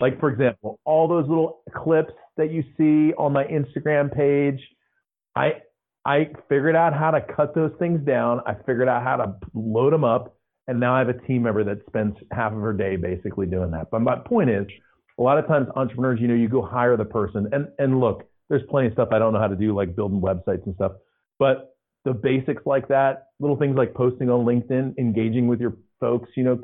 like 0.00 0.20
for 0.20 0.30
example, 0.30 0.80
all 0.84 1.08
those 1.08 1.28
little 1.28 1.62
clips 1.74 2.12
that 2.36 2.52
you 2.52 2.62
see 2.76 3.12
on 3.14 3.32
my 3.32 3.44
Instagram 3.44 4.14
page, 4.14 4.60
I 5.34 5.54
I 6.04 6.30
figured 6.48 6.76
out 6.76 6.94
how 6.94 7.10
to 7.12 7.20
cut 7.20 7.54
those 7.54 7.72
things 7.78 8.04
down. 8.04 8.40
I 8.46 8.54
figured 8.54 8.88
out 8.88 9.02
how 9.02 9.16
to 9.16 9.34
load 9.54 9.92
them 9.92 10.04
up, 10.04 10.36
and 10.66 10.80
now 10.80 10.94
I 10.94 10.98
have 10.98 11.08
a 11.08 11.18
team 11.26 11.42
member 11.42 11.64
that 11.64 11.78
spends 11.86 12.16
half 12.32 12.52
of 12.52 12.60
her 12.60 12.72
day 12.72 12.96
basically 12.96 13.46
doing 13.46 13.70
that. 13.72 13.90
But 13.90 14.00
my 14.00 14.16
point 14.16 14.50
is, 14.50 14.66
a 15.18 15.22
lot 15.22 15.38
of 15.38 15.46
times 15.46 15.68
entrepreneurs, 15.76 16.20
you 16.20 16.28
know, 16.28 16.34
you 16.34 16.48
go 16.48 16.62
hire 16.62 16.96
the 16.96 17.04
person, 17.04 17.48
and 17.52 17.68
and 17.78 18.00
look, 18.00 18.24
there's 18.48 18.62
plenty 18.68 18.88
of 18.88 18.94
stuff 18.94 19.08
I 19.12 19.18
don't 19.18 19.32
know 19.32 19.40
how 19.40 19.48
to 19.48 19.56
do, 19.56 19.74
like 19.74 19.96
building 19.96 20.20
websites 20.20 20.66
and 20.66 20.74
stuff. 20.74 20.92
But 21.38 21.76
the 22.04 22.12
basics 22.12 22.62
like 22.66 22.88
that, 22.88 23.28
little 23.40 23.56
things 23.56 23.76
like 23.76 23.94
posting 23.94 24.28
on 24.28 24.44
LinkedIn, 24.44 24.98
engaging 24.98 25.46
with 25.46 25.60
your 25.60 25.76
folks, 26.02 26.28
you 26.34 26.42
know, 26.42 26.60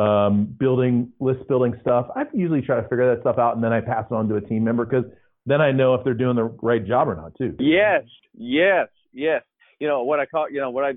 um, 0.00 0.44
building 0.58 1.12
list 1.18 1.46
building 1.48 1.74
stuff. 1.82 2.06
I 2.14 2.22
usually 2.32 2.62
try 2.62 2.76
to 2.76 2.82
figure 2.88 3.12
that 3.12 3.22
stuff 3.22 3.36
out, 3.36 3.56
and 3.56 3.64
then 3.64 3.72
I 3.72 3.80
pass 3.80 4.06
it 4.10 4.14
on 4.14 4.28
to 4.28 4.36
a 4.36 4.40
team 4.40 4.64
member 4.64 4.86
because 4.86 5.04
then 5.44 5.60
I 5.60 5.72
know 5.72 5.94
if 5.94 6.04
they're 6.04 6.14
doing 6.14 6.36
the 6.36 6.44
right 6.44 6.86
job 6.86 7.08
or 7.08 7.16
not 7.16 7.34
too. 7.36 7.56
Yes, 7.58 8.04
yes, 8.32 8.86
yes. 9.12 9.42
You 9.80 9.88
know 9.88 10.04
what 10.04 10.20
I 10.20 10.26
call, 10.26 10.48
you 10.48 10.60
know 10.60 10.70
what 10.70 10.84
I, 10.84 10.92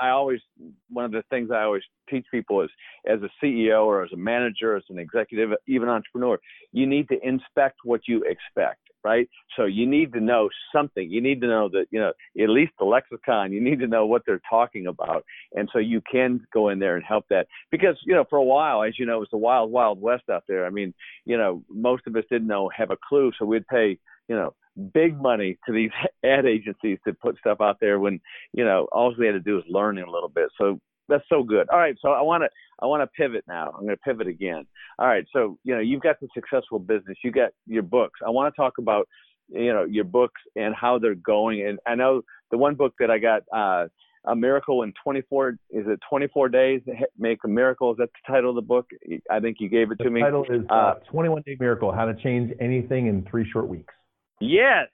I 0.00 0.10
always 0.10 0.40
one 0.88 1.04
of 1.04 1.12
the 1.12 1.22
things 1.30 1.50
I 1.52 1.62
always 1.62 1.82
teach 2.10 2.24
people 2.30 2.62
is 2.62 2.70
as 3.06 3.20
a 3.22 3.44
CEO 3.44 3.84
or 3.84 4.02
as 4.02 4.10
a 4.12 4.16
manager, 4.16 4.76
as 4.76 4.82
an 4.88 4.98
executive, 4.98 5.50
even 5.66 5.88
entrepreneur, 5.88 6.38
you 6.72 6.86
need 6.86 7.08
to 7.08 7.18
inspect 7.22 7.76
what 7.84 8.00
you 8.08 8.24
expect, 8.24 8.80
right? 9.04 9.28
So 9.56 9.66
you 9.66 9.86
need 9.86 10.12
to 10.14 10.20
know 10.20 10.48
something. 10.74 11.10
You 11.10 11.20
need 11.20 11.40
to 11.42 11.46
know 11.46 11.68
that 11.70 11.86
you 11.90 12.00
know 12.00 12.12
at 12.42 12.48
least 12.48 12.72
the 12.78 12.84
lexicon. 12.84 13.52
You 13.52 13.62
need 13.62 13.80
to 13.80 13.86
know 13.86 14.06
what 14.06 14.22
they're 14.26 14.42
talking 14.48 14.86
about, 14.86 15.24
and 15.54 15.68
so 15.72 15.78
you 15.78 16.00
can 16.10 16.40
go 16.52 16.70
in 16.70 16.78
there 16.78 16.96
and 16.96 17.04
help 17.04 17.26
that 17.30 17.46
because 17.70 17.96
you 18.04 18.14
know 18.14 18.24
for 18.28 18.38
a 18.38 18.44
while, 18.44 18.82
as 18.82 18.98
you 18.98 19.06
know, 19.06 19.16
it 19.16 19.20
was 19.20 19.28
the 19.30 19.38
wild, 19.38 19.70
wild 19.70 20.00
west 20.00 20.24
out 20.30 20.44
there. 20.48 20.66
I 20.66 20.70
mean, 20.70 20.94
you 21.24 21.36
know, 21.36 21.62
most 21.68 22.06
of 22.06 22.16
us 22.16 22.24
didn't 22.30 22.48
know 22.48 22.70
have 22.76 22.90
a 22.90 22.96
clue, 23.08 23.32
so 23.38 23.44
we'd 23.44 23.66
pay 23.68 23.98
you 24.28 24.34
know 24.34 24.54
big 24.92 25.20
money 25.20 25.56
to 25.66 25.72
these 25.72 25.90
ad 26.24 26.46
agencies 26.46 26.98
to 27.06 27.12
put 27.14 27.38
stuff 27.38 27.60
out 27.60 27.78
there 27.80 27.98
when 28.00 28.20
you 28.52 28.64
know 28.64 28.88
all 28.92 29.14
we 29.18 29.26
had 29.26 29.32
to 29.32 29.40
do 29.40 29.56
was 29.56 29.64
learn 29.68 29.98
a 29.98 30.10
little 30.10 30.28
bit 30.28 30.48
so 30.58 30.80
that's 31.08 31.24
so 31.28 31.42
good. 31.42 31.68
All 31.70 31.78
right 31.78 31.96
so 32.00 32.10
i 32.10 32.22
want 32.22 32.42
to 32.42 32.48
i 32.82 32.86
want 32.86 33.02
to 33.02 33.06
pivot 33.08 33.44
now. 33.48 33.70
I'm 33.74 33.84
going 33.84 33.96
to 33.96 33.96
pivot 33.98 34.26
again. 34.26 34.64
All 34.98 35.06
right 35.06 35.24
so 35.32 35.58
you 35.64 35.74
know 35.74 35.80
you've 35.80 36.02
got 36.02 36.16
the 36.20 36.28
successful 36.34 36.78
business. 36.78 37.16
You 37.24 37.30
got 37.30 37.50
your 37.66 37.82
books. 37.82 38.20
I 38.26 38.30
want 38.30 38.52
to 38.54 38.56
talk 38.60 38.74
about 38.78 39.08
you 39.48 39.72
know 39.72 39.84
your 39.84 40.04
books 40.04 40.40
and 40.56 40.74
how 40.74 40.98
they're 40.98 41.14
going. 41.14 41.66
And 41.66 41.78
i 41.86 41.94
know 41.94 42.22
the 42.50 42.58
one 42.58 42.74
book 42.74 42.94
that 42.98 43.10
i 43.10 43.18
got 43.18 43.42
uh 43.52 43.88
a 44.26 44.34
miracle 44.34 44.84
in 44.84 44.92
24 45.02 45.50
is 45.70 45.84
it 45.86 46.00
24 46.08 46.48
days? 46.48 46.80
Make 47.18 47.40
a 47.44 47.48
miracle 47.48 47.90
is 47.90 47.98
that 47.98 48.08
the 48.26 48.32
title 48.32 48.48
of 48.50 48.56
the 48.56 48.62
book? 48.62 48.86
I 49.30 49.38
think 49.38 49.58
you 49.60 49.68
gave 49.68 49.90
it 49.90 49.98
The 49.98 50.04
to 50.04 50.10
me. 50.10 50.22
title 50.22 50.44
is 50.48 50.62
uh, 50.70 50.74
Uh, 50.74 50.94
21 51.10 51.42
Day 51.44 51.58
Miracle: 51.60 51.92
How 51.92 52.06
to 52.06 52.14
Change 52.14 52.50
Anything 52.58 53.06
in 53.08 53.26
Three 53.30 53.46
Short 53.50 53.68
Weeks. 53.68 53.92
Yes, 54.40 54.88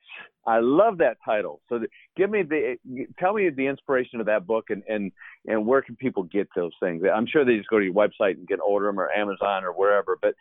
I 0.47 0.61
love 0.61 0.99
that 0.99 1.19
title. 1.25 1.61
So, 1.69 1.81
give 2.17 2.31
me 2.31 2.43
the 2.43 2.77
tell 3.19 3.35
me 3.35 3.51
the 3.51 3.67
inspiration 3.67 4.21
of 4.21 4.27
that 4.27 4.47
book 4.47 4.71
and 4.71 4.83
and 4.89 5.13
and 5.47 5.67
where 5.67 5.83
can 5.83 5.97
people 5.97 6.23
get 6.23 6.49
those 6.57 6.73
things? 6.81 7.03
I'm 7.13 7.27
sure 7.27 7.45
they 7.45 7.57
just 7.57 7.69
go 7.69 7.79
to 7.79 7.85
your 7.85 7.95
website 7.95 8.39
and 8.39 8.49
can 8.49 8.61
order 8.61 8.87
them 8.87 8.99
or 8.99 9.11
Amazon 9.11 9.65
or 9.65 9.73
wherever. 9.73 10.17
But 10.21 10.35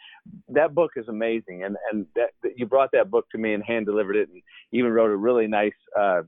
that 0.49 0.73
book 0.73 0.91
is 0.95 1.07
amazing, 1.07 1.63
and 1.63 1.77
and 1.91 2.05
that, 2.15 2.29
you 2.55 2.65
brought 2.65 2.91
that 2.93 3.11
book 3.11 3.29
to 3.31 3.37
me 3.37 3.53
and 3.53 3.63
hand 3.63 3.85
delivered 3.85 4.15
it, 4.15 4.29
and 4.29 4.41
even 4.71 4.91
wrote 4.91 5.11
a 5.11 5.17
really 5.17 5.47
nice. 5.47 5.73
Uh, 5.97 6.21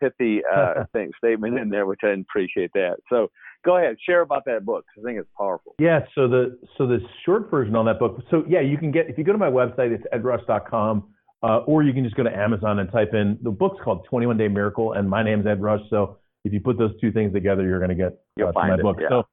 pithy 0.00 0.42
uh, 0.54 0.84
thing, 0.92 1.10
statement 1.18 1.58
in 1.58 1.70
there, 1.70 1.86
which 1.86 2.00
I 2.04 2.10
appreciate 2.10 2.72
that. 2.74 2.98
So 3.08 3.30
go 3.64 3.76
ahead, 3.76 3.96
share 4.04 4.20
about 4.20 4.44
that 4.46 4.64
book. 4.64 4.84
I 4.98 5.02
think 5.02 5.18
it's 5.18 5.28
powerful. 5.36 5.74
Yeah, 5.78 6.00
so 6.14 6.28
the 6.28 6.58
so 6.76 6.86
the 6.86 7.00
short 7.24 7.50
version 7.50 7.76
on 7.76 7.86
that 7.86 7.98
book. 7.98 8.22
So 8.30 8.44
yeah, 8.48 8.60
you 8.60 8.78
can 8.78 8.90
get 8.90 9.08
if 9.08 9.18
you 9.18 9.24
go 9.24 9.32
to 9.32 9.38
my 9.38 9.50
website, 9.50 9.90
it's 9.92 10.04
edrush.com, 10.14 11.04
uh, 11.42 11.58
or 11.58 11.82
you 11.82 11.92
can 11.92 12.04
just 12.04 12.16
go 12.16 12.22
to 12.22 12.34
Amazon 12.34 12.78
and 12.78 12.90
type 12.90 13.14
in 13.14 13.38
the 13.42 13.50
book's 13.50 13.78
called 13.82 14.06
21 14.08 14.36
Day 14.36 14.48
Miracle, 14.48 14.92
and 14.92 15.08
my 15.08 15.22
name's 15.22 15.46
Ed 15.46 15.62
Rush. 15.62 15.80
So 15.90 16.18
if 16.44 16.52
you 16.52 16.60
put 16.60 16.78
those 16.78 16.92
two 17.00 17.12
things 17.12 17.32
together, 17.32 17.66
you're 17.66 17.78
going 17.78 17.90
to 17.90 17.94
get 17.94 18.18
uh, 18.46 18.52
my 18.54 18.74
it, 18.74 18.82
book. 18.82 18.98
yeah. 19.00 19.08
So 19.08 19.24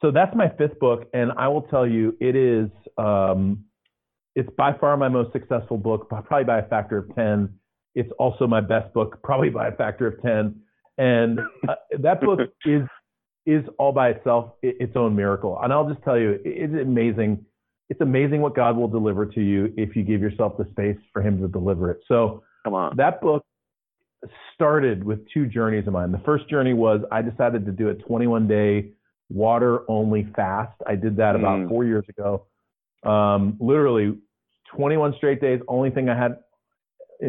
so 0.00 0.12
that's 0.12 0.34
my 0.36 0.48
fifth 0.56 0.78
book, 0.78 1.08
and 1.12 1.32
I 1.36 1.48
will 1.48 1.62
tell 1.62 1.86
you, 1.86 2.16
it 2.20 2.36
is 2.36 2.68
um, 2.96 3.64
it's 4.38 4.48
by 4.56 4.72
far 4.72 4.96
my 4.96 5.08
most 5.08 5.32
successful 5.32 5.76
book, 5.76 6.08
probably 6.08 6.44
by 6.44 6.60
a 6.60 6.68
factor 6.68 6.98
of 6.98 7.12
10. 7.16 7.52
It's 7.96 8.10
also 8.20 8.46
my 8.46 8.60
best 8.60 8.94
book, 8.94 9.20
probably 9.24 9.50
by 9.50 9.68
a 9.68 9.72
factor 9.72 10.06
of 10.06 10.22
10. 10.22 10.54
And 10.98 11.40
uh, 11.68 11.74
that 11.98 12.20
book 12.20 12.40
is 12.64 12.82
is 13.46 13.64
all 13.78 13.92
by 13.92 14.10
itself 14.10 14.52
its 14.62 14.94
own 14.94 15.16
miracle. 15.16 15.58
And 15.60 15.72
I'll 15.72 15.88
just 15.88 16.02
tell 16.04 16.18
you, 16.18 16.38
it's 16.44 16.74
amazing. 16.74 17.44
It's 17.90 18.00
amazing 18.00 18.40
what 18.42 18.54
God 18.54 18.76
will 18.76 18.88
deliver 18.88 19.24
to 19.26 19.40
you 19.40 19.72
if 19.76 19.96
you 19.96 20.02
give 20.02 20.20
yourself 20.20 20.56
the 20.58 20.66
space 20.70 20.98
for 21.12 21.22
Him 21.22 21.40
to 21.40 21.48
deliver 21.48 21.90
it. 21.90 22.00
So 22.06 22.42
Come 22.64 22.74
on. 22.74 22.96
that 22.96 23.20
book 23.20 23.44
started 24.54 25.04
with 25.04 25.20
two 25.32 25.46
journeys 25.46 25.86
of 25.86 25.92
mine. 25.92 26.12
The 26.12 26.18
first 26.24 26.48
journey 26.50 26.74
was 26.74 27.00
I 27.12 27.22
decided 27.22 27.64
to 27.66 27.72
do 27.72 27.88
a 27.90 27.94
21 27.94 28.48
day 28.48 28.90
water 29.30 29.82
only 29.88 30.26
fast. 30.34 30.74
I 30.86 30.96
did 30.96 31.16
that 31.16 31.36
about 31.36 31.60
Mm. 31.60 31.68
four 31.68 31.84
years 31.84 32.04
ago. 32.08 32.46
Um, 33.04 33.56
literally 33.60 34.18
21 34.74 35.14
straight 35.16 35.40
days. 35.40 35.60
Only 35.68 35.90
thing 35.90 36.08
I 36.08 36.16
had 36.16 36.38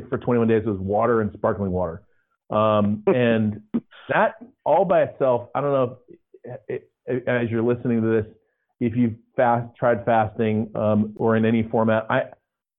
for 0.10 0.18
21 0.18 0.48
days 0.48 0.66
was 0.66 0.78
water 0.80 1.22
and 1.22 1.32
sparkling 1.34 1.72
water. 1.72 2.02
Um, 2.50 3.04
and 3.08 3.62
that 4.10 4.36
all 4.66 4.86
by 4.86 5.04
itself, 5.04 5.50
I 5.54 5.62
don't 5.62 5.72
know 5.72 5.98
if, 6.68 6.82
it, 7.06 7.28
as 7.28 7.50
you're 7.50 7.62
listening 7.62 8.02
to 8.02 8.08
this, 8.08 8.26
if 8.80 8.96
you've 8.96 9.16
fast 9.36 9.76
tried 9.78 10.06
fasting 10.06 10.70
um, 10.76 11.14
or 11.16 11.36
in 11.36 11.46
any 11.46 11.64
format, 11.64 12.06
I 12.10 12.24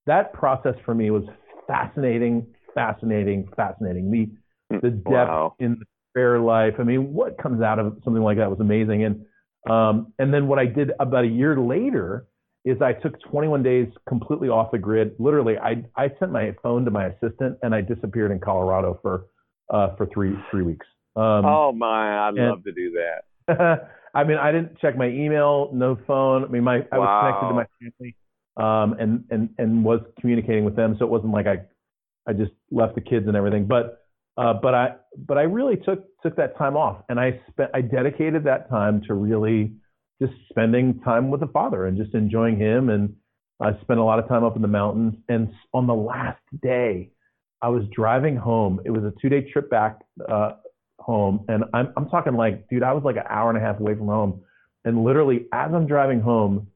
that 0.07 0.33
process 0.33 0.75
for 0.85 0.95
me 0.95 1.11
was 1.11 1.25
fascinating, 1.67 2.47
fascinating, 2.75 3.49
fascinating. 3.57 4.11
The 4.11 4.79
the 4.81 4.91
depth 4.91 5.07
Wow. 5.07 5.55
in 5.59 5.79
the 5.81 5.85
prayer 6.15 6.39
life. 6.41 6.75
I 6.79 6.83
mean, 6.85 7.13
what 7.13 7.39
comes 7.39 7.63
out 7.63 7.79
of 7.79 7.99
something 8.05 8.23
like 8.23 8.39
that 8.39 8.51
was 8.51 8.61
amazing. 8.61 9.05
And 9.05 9.25
um, 9.71 10.13
and 10.19 10.33
then 10.33 10.49
what 10.49 10.59
I 10.59 10.67
did 10.67 10.93
about 11.01 11.25
a 11.25 11.29
year 11.29 11.59
later 11.59 12.27
is 12.65 12.81
I 12.83 12.93
took 12.93 13.21
21 13.23 13.63
days 13.63 13.89
completely 14.09 14.49
off 14.49 14.71
the 14.71 14.79
grid. 14.79 15.15
Literally, 15.19 15.59
I 15.59 15.85
I 15.97 16.11
sent 16.19 16.33
my 16.33 16.55
phone 16.63 16.85
to 16.87 16.91
my 16.91 17.07
assistant 17.07 17.59
and 17.63 17.75
I 17.75 17.81
disappeared 17.83 18.31
in 18.33 18.39
Colorado 18.41 18.99
for 19.03 19.27
uh, 19.73 19.95
for 19.97 20.07
three 20.07 20.35
three 20.51 20.63
weeks. 20.63 20.87
Um, 21.17 21.45
oh 21.45 21.73
my, 21.73 22.29
I'd 22.29 22.35
and- 22.37 22.49
love 22.49 22.65
to 22.65 22.73
do 22.73 22.93
that. 22.93 23.89
I 24.15 24.25
mean, 24.25 24.39
I 24.39 24.53
didn't 24.53 24.79
check 24.79 24.97
my 24.97 25.09
email, 25.09 25.71
no 25.73 25.99
phone. 26.07 26.45
I 26.45 26.49
mean, 26.49 26.65
my 26.65 26.85
I 26.93 26.99
was 26.99 27.23
connected 27.23 27.49
to 27.49 27.55
my 27.55 27.67
family, 27.79 28.17
um, 28.57 28.99
and 29.01 29.25
and 29.31 29.51
and 29.59 29.85
was 29.85 30.01
communicating 30.21 30.65
with 30.65 30.77
them. 30.77 30.97
So 30.99 31.05
it 31.05 31.11
wasn't 31.11 31.33
like 31.33 31.47
I, 31.47 31.61
I 32.27 32.33
just 32.33 32.53
left 32.71 32.95
the 32.95 33.01
kids 33.01 33.27
and 33.29 33.37
everything. 33.37 33.67
But 33.67 34.05
uh, 34.37 34.55
but 34.55 34.75
I 34.75 34.97
but 35.27 35.39
I 35.39 35.43
really 35.43 35.77
took 35.77 36.05
took 36.23 36.37
that 36.37 36.57
time 36.59 36.77
off, 36.77 37.03
and 37.09 37.21
I 37.21 37.41
spent 37.51 37.71
I 37.75 37.83
dedicated 37.83 38.45
that 38.45 38.69
time 38.69 39.03
to 39.07 39.15
really 39.15 39.73
just 40.21 40.35
spending 40.49 41.01
time 41.01 41.31
with 41.31 41.41
the 41.41 41.47
Father 41.47 41.87
and 41.87 41.97
just 41.97 42.15
enjoying 42.15 42.59
Him. 42.59 42.91
And 42.91 43.15
I 43.61 43.73
spent 43.81 44.01
a 44.01 44.05
lot 44.05 44.19
of 44.19 44.29
time 44.29 44.45
up 44.45 44.57
in 44.57 44.63
the 44.63 44.69
mountains. 44.69 45.15
And 45.29 45.53
on 45.73 45.87
the 45.87 45.95
last 45.95 46.43
day, 46.63 47.11
I 47.63 47.69
was 47.69 47.85
driving 47.95 48.37
home. 48.37 48.81
It 48.85 48.91
was 48.91 49.05
a 49.05 49.13
two 49.21 49.29
day 49.29 49.51
trip 49.51 49.71
back. 49.71 50.01
Uh, 50.29 50.53
home 51.01 51.45
and 51.49 51.65
I'm 51.75 51.93
I'm 51.97 52.09
talking 52.09 52.35
like 52.35 52.69
dude 52.69 52.83
I 52.83 52.93
was 52.93 53.03
like 53.05 53.17
an 53.17 53.25
hour 53.29 53.49
and 53.49 53.59
a 53.59 53.61
half 53.61 53.81
away 53.81 53.95
from 53.95 54.07
home 54.07 54.43
and 54.85 55.03
literally 55.03 55.47
as 55.53 55.71
I'm 55.75 55.87
driving 55.87 56.21
home 56.21 56.69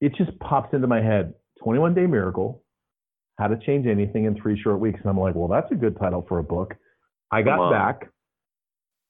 it 0.00 0.14
just 0.16 0.38
pops 0.38 0.72
into 0.72 0.86
my 0.86 1.02
head 1.02 1.34
21 1.62 1.94
day 1.94 2.06
miracle 2.06 2.62
how 3.38 3.48
to 3.48 3.58
change 3.66 3.86
anything 3.86 4.24
in 4.24 4.40
3 4.40 4.60
short 4.62 4.80
weeks 4.80 5.00
and 5.00 5.10
I'm 5.10 5.18
like 5.18 5.34
well 5.34 5.48
that's 5.48 5.70
a 5.72 5.74
good 5.74 5.98
title 5.98 6.24
for 6.28 6.38
a 6.38 6.44
book. 6.44 6.74
I 7.32 7.42
got 7.42 7.70
back. 7.70 8.08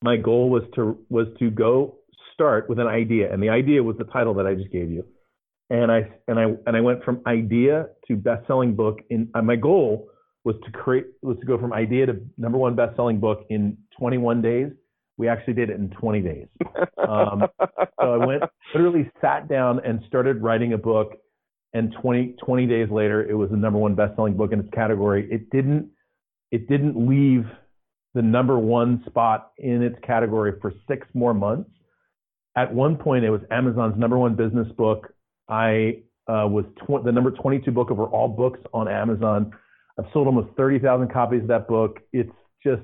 My 0.02 0.16
goal 0.16 0.50
was 0.50 0.62
to 0.74 0.98
was 1.08 1.26
to 1.38 1.50
go 1.50 1.96
start 2.34 2.68
with 2.68 2.78
an 2.78 2.86
idea 2.86 3.32
and 3.32 3.42
the 3.42 3.50
idea 3.50 3.82
was 3.82 3.96
the 3.98 4.04
title 4.04 4.34
that 4.34 4.46
I 4.46 4.54
just 4.54 4.70
gave 4.70 4.90
you. 4.90 5.04
And 5.68 5.92
I 5.92 6.10
and 6.26 6.38
I 6.38 6.44
and 6.66 6.76
I 6.76 6.80
went 6.80 7.04
from 7.04 7.20
idea 7.26 7.86
to 8.08 8.16
best-selling 8.16 8.74
book 8.74 9.00
in 9.10 9.30
uh, 9.34 9.42
my 9.42 9.56
goal 9.56 10.08
was 10.44 10.56
to 10.64 10.70
create 10.70 11.06
was 11.22 11.38
to 11.40 11.46
go 11.46 11.58
from 11.58 11.72
idea 11.72 12.06
to 12.06 12.16
number 12.38 12.58
one 12.58 12.74
best-selling 12.74 13.20
book 13.20 13.46
in 13.50 13.76
21 13.98 14.40
days. 14.40 14.68
We 15.18 15.28
actually 15.28 15.54
did 15.54 15.68
it 15.68 15.76
in 15.76 15.90
20 15.90 16.20
days. 16.22 16.46
Um, 17.06 17.44
so 18.00 18.14
I 18.14 18.24
went 18.24 18.42
literally 18.74 19.10
sat 19.20 19.48
down 19.48 19.80
and 19.84 20.00
started 20.06 20.42
writing 20.42 20.72
a 20.72 20.78
book, 20.78 21.14
and 21.74 21.94
20 22.00 22.36
20 22.44 22.66
days 22.66 22.88
later, 22.90 23.28
it 23.28 23.34
was 23.34 23.50
the 23.50 23.56
number 23.56 23.78
one 23.78 23.94
best-selling 23.94 24.36
book 24.36 24.52
in 24.52 24.60
its 24.60 24.70
category. 24.72 25.28
It 25.30 25.50
didn't 25.50 25.90
it 26.50 26.68
didn't 26.68 27.08
leave 27.08 27.44
the 28.14 28.22
number 28.22 28.58
one 28.58 29.02
spot 29.06 29.52
in 29.58 29.82
its 29.82 29.96
category 30.02 30.52
for 30.60 30.72
six 30.88 31.06
more 31.14 31.34
months. 31.34 31.70
At 32.56 32.74
one 32.74 32.96
point, 32.96 33.24
it 33.24 33.30
was 33.30 33.40
Amazon's 33.50 33.98
number 33.98 34.18
one 34.18 34.34
business 34.34 34.66
book. 34.76 35.12
I 35.48 36.02
uh, 36.26 36.46
was 36.46 36.64
tw- 36.78 37.04
the 37.04 37.12
number 37.12 37.30
22 37.30 37.70
book 37.70 37.90
over 37.90 38.04
all 38.04 38.28
books 38.28 38.60
on 38.72 38.88
Amazon. 38.88 39.52
I've 40.00 40.10
sold 40.14 40.26
almost 40.26 40.48
30,000 40.56 41.12
copies 41.12 41.42
of 41.42 41.48
that 41.48 41.68
book. 41.68 41.98
It's 42.12 42.30
just 42.64 42.82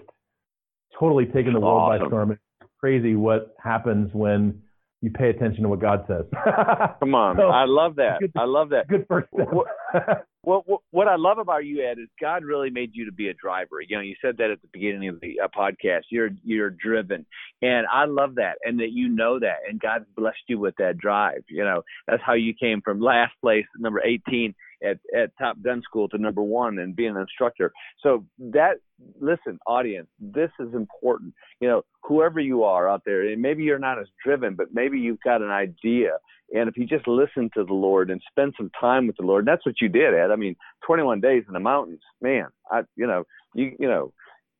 totally 0.98 1.24
taken 1.26 1.54
the 1.54 1.60
world 1.60 1.98
by 1.98 2.06
storm. 2.06 2.32
It's 2.32 2.40
crazy 2.78 3.14
what 3.14 3.54
happens 3.62 4.10
when 4.12 4.60
you 5.00 5.10
pay 5.10 5.30
attention 5.30 5.62
to 5.62 5.68
what 5.70 5.80
God 5.80 6.04
says. 6.06 6.24
Come 7.00 7.14
on, 7.14 7.36
So, 7.36 7.48
I 7.48 7.64
love 7.66 7.96
that. 7.96 8.20
good- 8.20 8.32
I 8.36 8.44
love 8.44 8.68
that. 8.70 8.88
Good 8.88 9.06
first 9.08 9.28
step. 9.32 9.48
Well, 9.50 9.64
what, 10.66 10.80
what 10.90 11.08
I 11.08 11.16
love 11.16 11.38
about 11.38 11.64
you, 11.64 11.82
Ed, 11.82 11.98
is 11.98 12.08
God 12.20 12.44
really 12.44 12.68
made 12.70 12.90
you 12.92 13.06
to 13.06 13.12
be 13.12 13.28
a 13.28 13.34
driver. 13.34 13.80
You 13.86 13.96
know, 13.96 14.02
you 14.02 14.14
said 14.20 14.36
that 14.38 14.50
at 14.50 14.60
the 14.60 14.68
beginning 14.72 15.08
of 15.08 15.18
the 15.20 15.40
uh, 15.42 15.48
podcast. 15.56 16.02
You're 16.10 16.30
you're 16.44 16.70
driven, 16.70 17.24
and 17.62 17.86
I 17.92 18.04
love 18.04 18.34
that, 18.36 18.56
and 18.62 18.78
that 18.80 18.92
you 18.92 19.08
know 19.08 19.38
that, 19.40 19.58
and 19.68 19.80
God 19.80 20.04
blessed 20.16 20.36
you 20.48 20.58
with 20.58 20.74
that 20.78 20.98
drive. 20.98 21.42
You 21.48 21.64
know, 21.64 21.82
that's 22.06 22.22
how 22.24 22.34
you 22.34 22.52
came 22.54 22.80
from 22.82 23.00
last 23.00 23.32
place, 23.40 23.64
number 23.78 24.02
18 24.04 24.54
at 24.82 24.98
at 25.16 25.36
Top 25.38 25.56
Gun 25.62 25.82
School, 25.82 26.08
to 26.10 26.18
number 26.18 26.42
one 26.42 26.78
and 26.78 26.94
being 26.94 27.16
an 27.16 27.22
instructor. 27.22 27.72
So 28.02 28.24
that 28.38 28.76
listen, 29.20 29.58
audience, 29.66 30.08
this 30.20 30.50
is 30.58 30.74
important. 30.74 31.34
You 31.60 31.68
know, 31.68 31.82
whoever 32.02 32.40
you 32.40 32.64
are 32.64 32.88
out 32.88 33.02
there, 33.04 33.28
and 33.28 33.40
maybe 33.40 33.64
you're 33.64 33.78
not 33.78 33.98
as 33.98 34.06
driven, 34.24 34.54
but 34.54 34.68
maybe 34.72 34.98
you've 34.98 35.20
got 35.22 35.42
an 35.42 35.50
idea. 35.50 36.18
And 36.54 36.68
if 36.68 36.76
you 36.76 36.86
just 36.86 37.08
listen 37.08 37.50
to 37.54 37.64
the 37.64 37.74
Lord 37.74 38.10
and 38.10 38.20
spend 38.30 38.54
some 38.56 38.70
time 38.80 39.06
with 39.06 39.16
the 39.16 39.26
Lord, 39.26 39.46
that's 39.46 39.66
what 39.66 39.80
you 39.80 39.88
did, 39.88 40.14
Ed. 40.14 40.30
I 40.30 40.36
mean, 40.36 40.54
21 40.86 41.20
days 41.20 41.42
in 41.48 41.54
the 41.54 41.60
mountains, 41.60 42.00
man. 42.20 42.46
I, 42.70 42.82
you 42.94 43.06
know, 43.06 43.24
you, 43.54 43.74
you 43.80 43.88
know, 43.88 44.12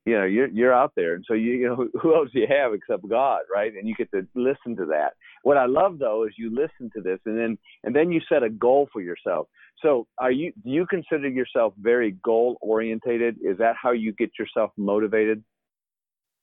you 0.07 0.17
know, 0.17 0.25
you're 0.25 0.47
you're 0.47 0.73
out 0.73 0.93
there, 0.95 1.15
and 1.15 1.25
so 1.27 1.35
you, 1.35 1.53
you 1.53 1.69
know, 1.69 1.89
who, 2.01 2.15
else 2.15 2.31
do 2.33 2.39
you 2.39 2.47
have 2.49 2.73
except 2.73 3.07
God, 3.09 3.41
right? 3.53 3.73
And 3.75 3.89
you 3.89 3.95
get 3.97 4.11
to 4.13 4.27
listen 4.37 4.77
to 4.77 4.87
that. 4.87 5.15
What 5.43 5.57
I 5.57 5.67
love 5.67 5.99
though 5.99 6.25
is 6.25 6.33
you 6.39 6.49
listen 6.51 6.91
to 6.95 7.03
this, 7.03 7.19
and 7.27 7.37
then 7.37 7.59
and 7.83 7.95
then 7.95 8.13
you 8.13 8.21
set 8.29 8.45
a 8.45 8.49
goal 8.49 8.89
for 8.93 9.03
yourself. 9.03 9.49
So, 9.83 10.07
are 10.19 10.31
you 10.31 10.53
do 10.65 10.71
you 10.71 10.87
consider 10.87 11.29
yourself 11.29 11.75
very 11.79 12.13
goal 12.25 12.57
orientated? 12.63 13.37
Is 13.45 13.59
that 13.59 13.75
how 13.81 13.91
you 13.91 14.13
get 14.13 14.31
yourself 14.39 14.71
motivated? 14.77 15.43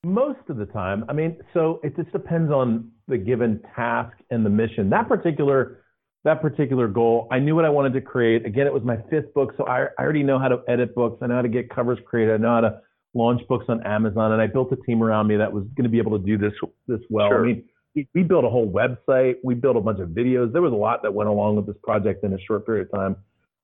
Most 0.06 0.42
of 0.50 0.58
the 0.58 0.66
time. 0.66 1.06
I 1.08 1.14
mean, 1.14 1.38
so 1.54 1.80
it 1.84 1.96
just 1.96 2.12
depends 2.12 2.52
on 2.52 2.92
the 3.08 3.18
given 3.18 3.62
task 3.74 4.18
and 4.30 4.46
the 4.46 4.50
mission. 4.50 4.90
That 4.90 5.08
particular 5.08 5.80
that 6.26 6.42
particular 6.42 6.90
goal, 6.90 7.28
I 7.32 7.40
knew 7.40 7.56
what 7.56 7.64
I 7.64 7.70
wanted 7.70 7.94
to 7.94 8.02
create. 8.02 8.46
Again, 8.46 8.68
it 8.68 8.74
was 8.74 8.84
my 8.84 8.98
fifth 9.10 9.34
book, 9.34 9.54
so 9.56 9.66
I, 9.66 9.86
I 9.98 10.04
already 10.04 10.24
know 10.24 10.40
how 10.40 10.50
to 10.50 10.62
edit 10.68 10.96
books. 10.96 11.20
I 11.22 11.28
know 11.28 11.36
how 11.36 11.42
to 11.42 11.50
get 11.50 11.70
covers 11.70 12.00
created. 12.06 12.34
I 12.34 12.38
know 12.38 12.56
how 12.56 12.62
to 12.62 12.82
launch 13.14 13.42
books 13.48 13.66
on 13.70 13.86
Amazon, 13.86 14.32
and 14.32 14.42
I 14.42 14.48
built 14.48 14.72
a 14.72 14.76
team 14.76 15.04
around 15.04 15.28
me 15.28 15.38
that 15.38 15.52
was 15.52 15.64
going 15.76 15.84
to 15.84 15.90
be 15.90 16.00
able 16.00 16.18
to 16.20 16.26
do 16.26 16.38
this 16.38 16.54
this 16.88 17.00
well. 17.10 17.30
Sure. 17.30 17.44
I 17.44 17.48
mean, 17.48 17.64
we, 17.96 18.08
we 18.16 18.24
built 18.24 18.44
a 18.44 18.50
whole 18.50 18.72
website. 18.72 19.36
We 19.44 19.54
built 19.56 19.78
a 19.78 19.82
bunch 19.82 20.00
of 20.00 20.10
videos. 20.10 20.52
There 20.52 20.62
was 20.62 20.74
a 20.74 20.76
lot 20.76 21.04
that 21.04 21.14
went 21.14 21.30
along 21.30 21.56
with 21.58 21.68
this 21.68 21.76
project 21.84 22.24
in 22.24 22.34
a 22.34 22.40
short 22.40 22.66
period 22.66 22.88
of 22.88 22.92
time, 22.92 23.16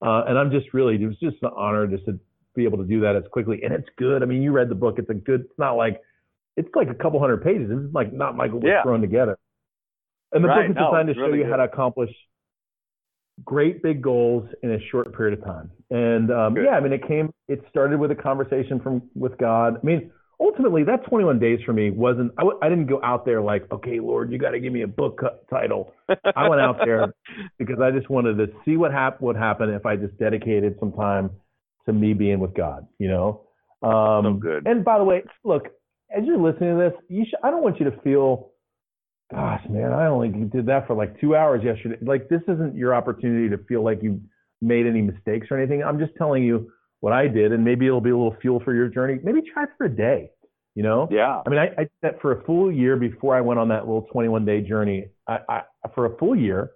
uh, 0.02 0.24
and 0.28 0.38
I'm 0.38 0.52
just 0.52 0.74
really 0.74 0.96
it 1.02 1.08
was 1.08 1.18
just 1.20 1.38
an 1.42 1.52
honor 1.56 1.88
just 1.88 2.06
to 2.06 2.20
be 2.56 2.64
able 2.64 2.78
to 2.78 2.84
do 2.84 3.02
that 3.02 3.16
as 3.16 3.24
quickly. 3.32 3.62
And 3.64 3.74
it's 3.74 3.88
good. 3.98 4.22
I 4.22 4.26
mean, 4.26 4.42
you 4.42 4.52
read 4.52 4.70
the 4.70 4.76
book. 4.76 4.96
It's 5.00 5.10
a 5.10 5.14
good. 5.16 5.42
It's 5.42 5.60
not 5.60 5.74
like 5.74 6.02
it's 6.58 6.70
like 6.76 6.90
a 6.90 6.94
couple 6.96 7.20
hundred 7.20 7.44
pages. 7.44 7.70
It's 7.72 7.94
like 7.94 8.14
not 8.14 8.36
Michael 8.36 8.60
was 8.60 8.68
Yeah. 8.70 8.84
thrown 8.84 9.02
together. 9.02 9.38
And 10.32 10.44
the 10.44 10.48
Right. 10.50 10.68
book 10.68 10.70
is 10.72 10.76
No, 10.76 10.92
designed 10.92 11.08
to 11.08 11.14
show 11.16 11.22
really 11.22 11.40
you 11.40 11.44
good. 11.46 11.50
how 11.52 11.58
to 11.58 11.64
accomplish 11.64 12.12
great 13.46 13.82
big 13.82 14.02
goals 14.02 14.48
in 14.64 14.72
a 14.72 14.80
short 14.92 15.16
period 15.16 15.40
of 15.40 15.46
time. 15.46 15.72
And 15.90 16.32
um, 16.32 16.56
yeah, 16.58 16.72
I 16.72 16.80
mean, 16.80 16.94
it 16.94 17.08
came. 17.08 17.32
It 17.48 17.64
started 17.70 18.00
with 18.00 18.12
a 18.12 18.16
conversation 18.16 18.80
from 18.80 19.04
with 19.16 19.38
God. 19.38 19.78
I 19.82 19.86
mean, 19.86 20.12
ultimately, 20.40 20.84
that 20.84 21.06
21 21.06 21.40
days 21.40 21.60
for 21.66 21.74
me 21.74 21.90
wasn't. 21.92 22.32
I 22.38 22.42
w- 22.42 22.60
I 22.62 22.70
didn't 22.70 22.88
go 22.88 23.00
out 23.04 23.26
there 23.26 23.42
like, 23.42 23.72
okay, 23.72 24.00
Lord, 24.00 24.32
you 24.32 24.38
got 24.38 24.52
to 24.52 24.60
give 24.60 24.74
me 24.74 24.84
a 24.84 24.88
book 24.88 25.22
title. 25.50 25.94
I 26.36 26.48
went 26.48 26.62
out 26.62 26.78
there 26.84 27.14
because 27.58 27.80
I 27.82 27.92
just 27.92 28.10
wanted 28.10 28.38
to 28.38 28.48
see 28.66 28.78
what 28.78 28.92
hap- 28.92 29.22
would 29.22 29.36
happen 29.36 29.70
if 29.70 29.86
I 29.86 29.96
just 29.96 30.18
dedicated 30.18 30.76
some 30.80 30.92
time 30.92 31.32
to 31.86 31.94
me 31.94 32.14
being 32.14 32.40
with 32.40 32.54
God. 32.54 32.88
You 33.00 33.10
know. 33.10 33.42
Um, 33.82 34.24
So 34.26 34.34
good. 34.34 34.68
And 34.68 34.84
by 34.84 34.98
the 34.98 35.04
way, 35.06 35.24
look, 35.44 35.68
as 36.16 36.26
you're 36.26 36.38
listening 36.38 36.78
to 36.78 36.90
this, 36.90 36.94
you 37.08 37.24
should, 37.26 37.40
I 37.44 37.52
don't 37.52 37.64
want 37.64 37.80
you 37.80 37.90
to 37.90 37.98
feel, 38.02 38.52
gosh, 39.32 39.62
man, 39.70 39.94
I 39.94 40.08
only 40.08 40.30
did 40.30 40.66
that 40.68 40.88
for 40.88 40.96
like 40.96 41.20
two 41.20 41.36
hours 41.36 41.64
yesterday. 41.64 41.98
Like 42.02 42.30
this 42.30 42.42
isn't 42.48 42.76
your 42.76 42.96
opportunity 42.96 43.50
to 43.50 43.64
feel 43.66 43.84
like 43.84 44.02
you 44.02 44.22
made 44.62 44.86
any 44.86 45.02
mistakes 45.02 45.48
or 45.52 45.58
anything. 45.58 45.84
I'm 45.84 46.00
just 46.00 46.14
telling 46.18 46.44
you 46.44 46.72
what 47.00 47.14
I 47.14 47.28
did, 47.28 47.52
and 47.52 47.64
maybe 47.64 47.88
it'll 47.88 48.02
be 48.02 48.10
a 48.10 48.18
little 48.18 48.36
fuel 48.42 48.62
for 48.64 48.74
your 48.74 48.88
journey. 48.88 49.20
Maybe 49.24 49.42
try 49.42 49.64
it 49.64 49.70
for 49.78 49.86
a 49.86 49.90
day. 49.90 50.32
You 50.76 50.84
know. 50.84 51.08
Yeah. 51.12 51.42
I 51.46 51.50
mean, 51.50 51.60
I, 51.60 51.66
I 51.78 51.84
did 51.84 51.92
that 52.04 52.22
for 52.22 52.32
a 52.32 52.44
full 52.44 52.72
year 52.72 52.96
before 52.96 53.36
I 53.36 53.42
went 53.42 53.60
on 53.60 53.70
that 53.70 53.86
little 53.86 54.08
21 54.12 54.46
day 54.46 54.62
journey. 54.62 55.08
I, 55.28 55.40
I, 55.50 55.62
for 55.94 56.06
a 56.06 56.18
full 56.18 56.36
year, 56.36 56.72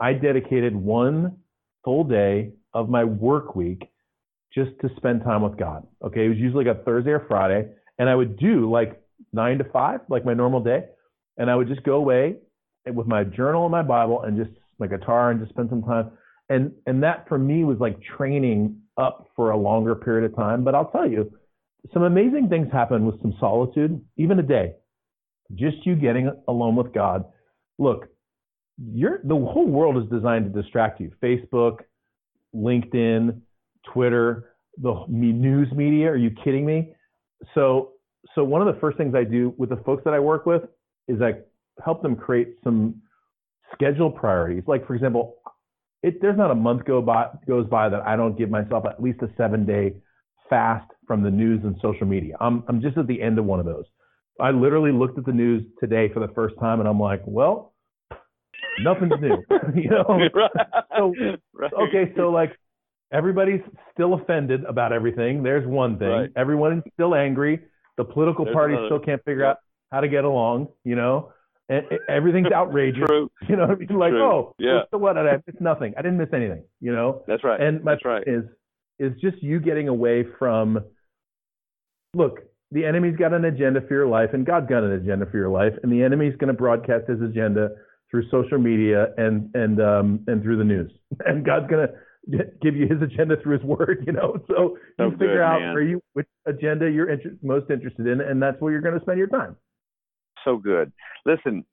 I 0.00 0.14
dedicated 0.14 0.74
one 0.74 1.36
full 1.84 2.04
day 2.04 2.52
of 2.72 2.88
my 2.88 3.04
work 3.04 3.54
week 3.54 3.90
just 4.54 4.70
to 4.80 4.88
spend 4.96 5.24
time 5.24 5.42
with 5.42 5.58
God. 5.58 5.86
Okay. 6.02 6.26
It 6.26 6.28
was 6.28 6.38
usually 6.38 6.64
like 6.64 6.76
a 6.76 6.82
Thursday 6.84 7.10
or 7.10 7.26
Friday. 7.28 7.68
And 7.98 8.08
I 8.08 8.14
would 8.14 8.38
do 8.38 8.70
like 8.70 9.00
nine 9.32 9.58
to 9.58 9.64
five, 9.64 10.00
like 10.08 10.24
my 10.24 10.32
normal 10.32 10.60
day. 10.60 10.84
And 11.36 11.50
I 11.50 11.56
would 11.56 11.68
just 11.68 11.82
go 11.82 11.94
away 11.94 12.36
with 12.86 13.06
my 13.06 13.24
journal 13.24 13.64
and 13.64 13.72
my 13.72 13.82
Bible 13.82 14.22
and 14.22 14.36
just 14.36 14.56
my 14.78 14.86
guitar 14.86 15.30
and 15.30 15.40
just 15.40 15.50
spend 15.52 15.70
some 15.70 15.82
time. 15.82 16.10
And, 16.48 16.72
and 16.86 17.02
that 17.02 17.28
for 17.28 17.38
me 17.38 17.64
was 17.64 17.78
like 17.80 17.98
training 18.16 18.80
up 18.96 19.28
for 19.34 19.50
a 19.50 19.56
longer 19.56 19.94
period 19.94 20.30
of 20.30 20.36
time. 20.36 20.64
But 20.64 20.74
I'll 20.74 20.90
tell 20.90 21.08
you, 21.08 21.30
some 21.92 22.02
amazing 22.02 22.48
things 22.48 22.68
happen 22.72 23.04
with 23.04 23.20
some 23.20 23.34
solitude, 23.38 24.00
even 24.16 24.38
a 24.38 24.42
day. 24.42 24.74
Just 25.54 25.84
you 25.84 25.94
getting 25.94 26.30
alone 26.48 26.76
with 26.76 26.92
God. 26.92 27.24
Look, 27.78 28.08
you're, 28.78 29.20
the 29.24 29.34
whole 29.34 29.66
world 29.66 30.02
is 30.02 30.08
designed 30.10 30.52
to 30.52 30.62
distract 30.62 31.00
you. 31.00 31.12
Facebook, 31.22 31.78
LinkedIn, 32.54 33.40
Twitter, 33.92 34.50
the 34.78 35.04
news 35.08 35.70
media. 35.72 36.08
Are 36.10 36.16
you 36.16 36.30
kidding 36.42 36.64
me? 36.64 36.94
So, 37.54 37.92
so 38.34 38.42
one 38.42 38.66
of 38.66 38.74
the 38.74 38.80
first 38.80 38.96
things 38.96 39.14
I 39.14 39.24
do 39.24 39.54
with 39.58 39.68
the 39.68 39.76
folks 39.84 40.02
that 40.04 40.14
I 40.14 40.18
work 40.18 40.46
with 40.46 40.62
is 41.08 41.20
I 41.20 41.32
help 41.84 42.02
them 42.02 42.16
create 42.16 42.56
some 42.62 43.02
schedule 43.72 44.10
priorities. 44.10 44.62
Like 44.66 44.86
for 44.86 44.94
example, 44.94 45.36
it, 46.02 46.20
there's 46.20 46.36
not 46.36 46.50
a 46.50 46.54
month 46.54 46.84
go 46.84 47.00
by 47.02 47.28
goes 47.46 47.66
by 47.68 47.88
that 47.88 48.02
I 48.02 48.16
don't 48.16 48.36
give 48.36 48.50
myself 48.50 48.84
at 48.86 49.02
least 49.02 49.20
a 49.22 49.28
seven 49.36 49.64
day 49.66 49.94
fast 50.50 50.90
from 51.06 51.22
the 51.22 51.30
news 51.30 51.60
and 51.64 51.76
social 51.82 52.06
media. 52.06 52.36
I'm 52.40 52.64
I'm 52.68 52.80
just 52.80 52.96
at 52.98 53.06
the 53.06 53.20
end 53.20 53.38
of 53.38 53.44
one 53.44 53.60
of 53.60 53.66
those. 53.66 53.84
I 54.40 54.50
literally 54.50 54.92
looked 54.92 55.18
at 55.18 55.26
the 55.26 55.32
news 55.32 55.62
today 55.78 56.10
for 56.12 56.20
the 56.20 56.32
first 56.34 56.56
time, 56.58 56.80
and 56.80 56.88
I'm 56.88 56.98
like, 56.98 57.22
well, 57.24 57.74
nothing's 58.80 59.12
new. 59.20 59.36
you 59.74 59.90
know. 59.90 60.04
So 60.96 61.12
right. 61.52 61.72
okay, 61.72 62.12
so 62.16 62.30
like 62.30 62.52
everybody's 63.12 63.60
still 63.92 64.14
offended 64.14 64.62
about 64.64 64.92
everything. 64.92 65.42
There's 65.42 65.66
one 65.66 65.98
thing. 65.98 66.08
Right. 66.08 66.30
Everyone's 66.36 66.84
still 66.94 67.16
angry. 67.16 67.60
The 67.96 68.04
political 68.04 68.44
There's 68.44 68.54
parties 68.54 68.76
another. 68.78 68.88
still 68.88 69.00
can't 69.00 69.24
figure 69.24 69.44
out 69.44 69.56
how 69.92 70.00
to 70.00 70.08
get 70.08 70.24
along. 70.24 70.68
You 70.84 70.96
know, 70.96 71.32
and, 71.68 71.82
everything's 72.08 72.52
outrageous. 72.52 73.04
True. 73.06 73.30
You 73.48 73.56
know, 73.56 73.64
I 73.64 73.74
mean? 73.74 73.88
like, 73.98 74.10
True. 74.10 74.22
oh, 74.24 74.54
Yeah. 74.58 74.80
so 74.90 74.98
what? 74.98 75.16
I 75.18 75.36
missed 75.46 75.60
nothing. 75.60 75.94
I 75.98 76.02
didn't 76.02 76.18
miss 76.18 76.30
anything. 76.32 76.64
You 76.80 76.92
know. 76.92 77.22
That's 77.26 77.44
right. 77.44 77.60
And 77.60 77.82
my 77.84 77.92
That's 77.92 78.04
right. 78.04 78.22
is 78.26 78.44
is 78.98 79.12
just 79.20 79.42
you 79.42 79.58
getting 79.60 79.88
away 79.88 80.24
from 80.38 80.78
look, 82.14 82.40
the 82.70 82.84
enemy's 82.84 83.16
got 83.16 83.32
an 83.32 83.44
agenda 83.44 83.80
for 83.86 83.94
your 83.94 84.06
life 84.06 84.30
and 84.32 84.46
God's 84.46 84.68
got 84.68 84.82
an 84.84 84.92
agenda 84.92 85.26
for 85.26 85.36
your 85.36 85.48
life 85.48 85.72
and 85.82 85.92
the 85.92 86.02
enemy's 86.02 86.36
going 86.36 86.48
to 86.48 86.54
broadcast 86.54 87.08
his 87.08 87.20
agenda 87.20 87.70
through 88.10 88.28
social 88.30 88.58
media 88.58 89.08
and 89.16 89.50
and 89.54 89.80
um 89.80 90.20
and 90.26 90.42
through 90.42 90.58
the 90.58 90.64
news. 90.64 90.90
And 91.26 91.44
God's 91.44 91.68
going 91.70 91.86
to 91.88 92.44
give 92.62 92.74
you 92.74 92.86
his 92.88 93.00
agenda 93.02 93.36
through 93.42 93.58
his 93.58 93.64
word, 93.64 94.04
you 94.06 94.12
know. 94.12 94.36
So 94.48 94.76
So 94.96 95.04
you 95.06 95.10
figure 95.12 95.34
good, 95.34 95.40
out 95.42 95.60
man. 95.60 95.74
where 95.74 95.82
you 95.82 96.00
which 96.14 96.26
agenda 96.46 96.90
you're 96.90 97.10
inter- 97.10 97.36
most 97.42 97.70
interested 97.70 98.06
in 98.06 98.20
and 98.20 98.42
that's 98.42 98.60
where 98.60 98.72
you're 98.72 98.80
going 98.80 98.94
to 98.98 99.00
spend 99.00 99.18
your 99.18 99.28
time. 99.28 99.56
So 100.44 100.56
good. 100.56 100.92
Listen, 101.26 101.64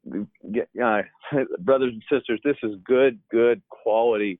uh, 0.84 1.02
brothers 1.60 1.94
and 1.94 2.04
sisters, 2.12 2.40
this 2.44 2.58
is 2.64 2.76
good, 2.86 3.20
good 3.30 3.62
quality 3.70 4.40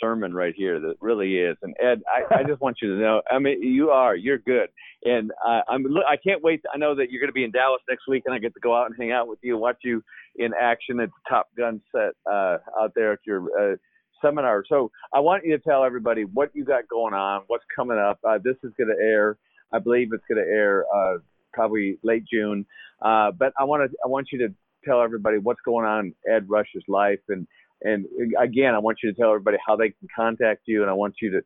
sermon 0.00 0.32
right 0.32 0.54
here. 0.56 0.80
That 0.80 0.94
really 1.00 1.36
is. 1.36 1.56
And 1.62 1.74
Ed, 1.80 2.02
I, 2.08 2.40
I 2.40 2.42
just 2.44 2.60
want 2.60 2.78
you 2.82 2.94
to 2.94 3.00
know. 3.00 3.22
I 3.30 3.38
mean, 3.38 3.62
you 3.62 3.90
are. 3.90 4.14
You're 4.14 4.38
good. 4.38 4.68
And 5.04 5.30
uh, 5.46 5.62
I'm. 5.68 5.86
I 6.08 6.16
can't 6.16 6.42
wait. 6.42 6.62
I 6.72 6.78
know 6.78 6.94
that 6.94 7.10
you're 7.10 7.20
going 7.20 7.28
to 7.28 7.34
be 7.34 7.44
in 7.44 7.50
Dallas 7.50 7.80
next 7.88 8.06
week, 8.08 8.24
and 8.26 8.34
I 8.34 8.38
get 8.38 8.54
to 8.54 8.60
go 8.60 8.76
out 8.76 8.86
and 8.86 8.94
hang 8.98 9.12
out 9.12 9.28
with 9.28 9.38
you, 9.42 9.56
watch 9.56 9.78
you 9.82 10.02
in 10.36 10.52
action 10.60 11.00
at 11.00 11.08
the 11.08 11.28
Top 11.28 11.48
Gun 11.56 11.80
set 11.92 12.12
uh, 12.30 12.58
out 12.80 12.92
there 12.94 13.12
at 13.12 13.20
your. 13.26 13.72
Uh, 13.72 13.76
Seminar. 14.22 14.64
So 14.68 14.90
I 15.14 15.20
want 15.20 15.46
you 15.46 15.56
to 15.56 15.62
tell 15.62 15.82
everybody 15.82 16.24
what 16.24 16.50
you 16.54 16.62
got 16.62 16.86
going 16.88 17.14
on, 17.14 17.44
what's 17.46 17.64
coming 17.74 17.96
up. 17.96 18.18
Uh, 18.22 18.36
this 18.42 18.56
is 18.62 18.70
going 18.76 18.94
to 18.94 19.02
air, 19.02 19.38
I 19.72 19.78
believe 19.78 20.10
it's 20.12 20.24
going 20.28 20.44
to 20.44 20.50
air 20.50 20.84
uh, 20.94 21.18
probably 21.52 21.98
late 22.02 22.24
June. 22.30 22.66
Uh, 23.02 23.30
but 23.36 23.52
I 23.58 23.64
want 23.64 23.90
to 23.90 23.96
I 24.04 24.08
want 24.08 24.28
you 24.32 24.38
to 24.40 24.54
tell 24.84 25.02
everybody 25.02 25.38
what's 25.38 25.60
going 25.64 25.86
on 25.86 26.12
in 26.26 26.32
Ed 26.32 26.48
Rush's 26.48 26.84
life, 26.88 27.20
and 27.28 27.46
and 27.82 28.06
again, 28.40 28.74
I 28.74 28.78
want 28.78 28.98
you 29.02 29.12
to 29.12 29.18
tell 29.18 29.30
everybody 29.30 29.58
how 29.66 29.76
they 29.76 29.90
can 29.90 30.08
contact 30.14 30.62
you, 30.66 30.82
and 30.82 30.90
I 30.90 30.94
want 30.94 31.14
you 31.20 31.30
to 31.32 31.40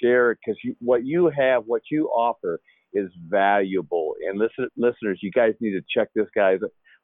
share 0.00 0.30
it 0.30 0.38
because 0.44 0.58
what 0.80 1.04
you 1.04 1.30
have, 1.36 1.64
what 1.66 1.82
you 1.90 2.08
offer, 2.08 2.60
is 2.92 3.10
valuable. 3.28 4.14
And 4.28 4.38
listen, 4.38 4.68
listeners, 4.76 5.18
you 5.22 5.30
guys 5.30 5.54
need 5.60 5.72
to 5.72 5.82
check 5.94 6.08
this 6.14 6.28
guy's 6.34 6.60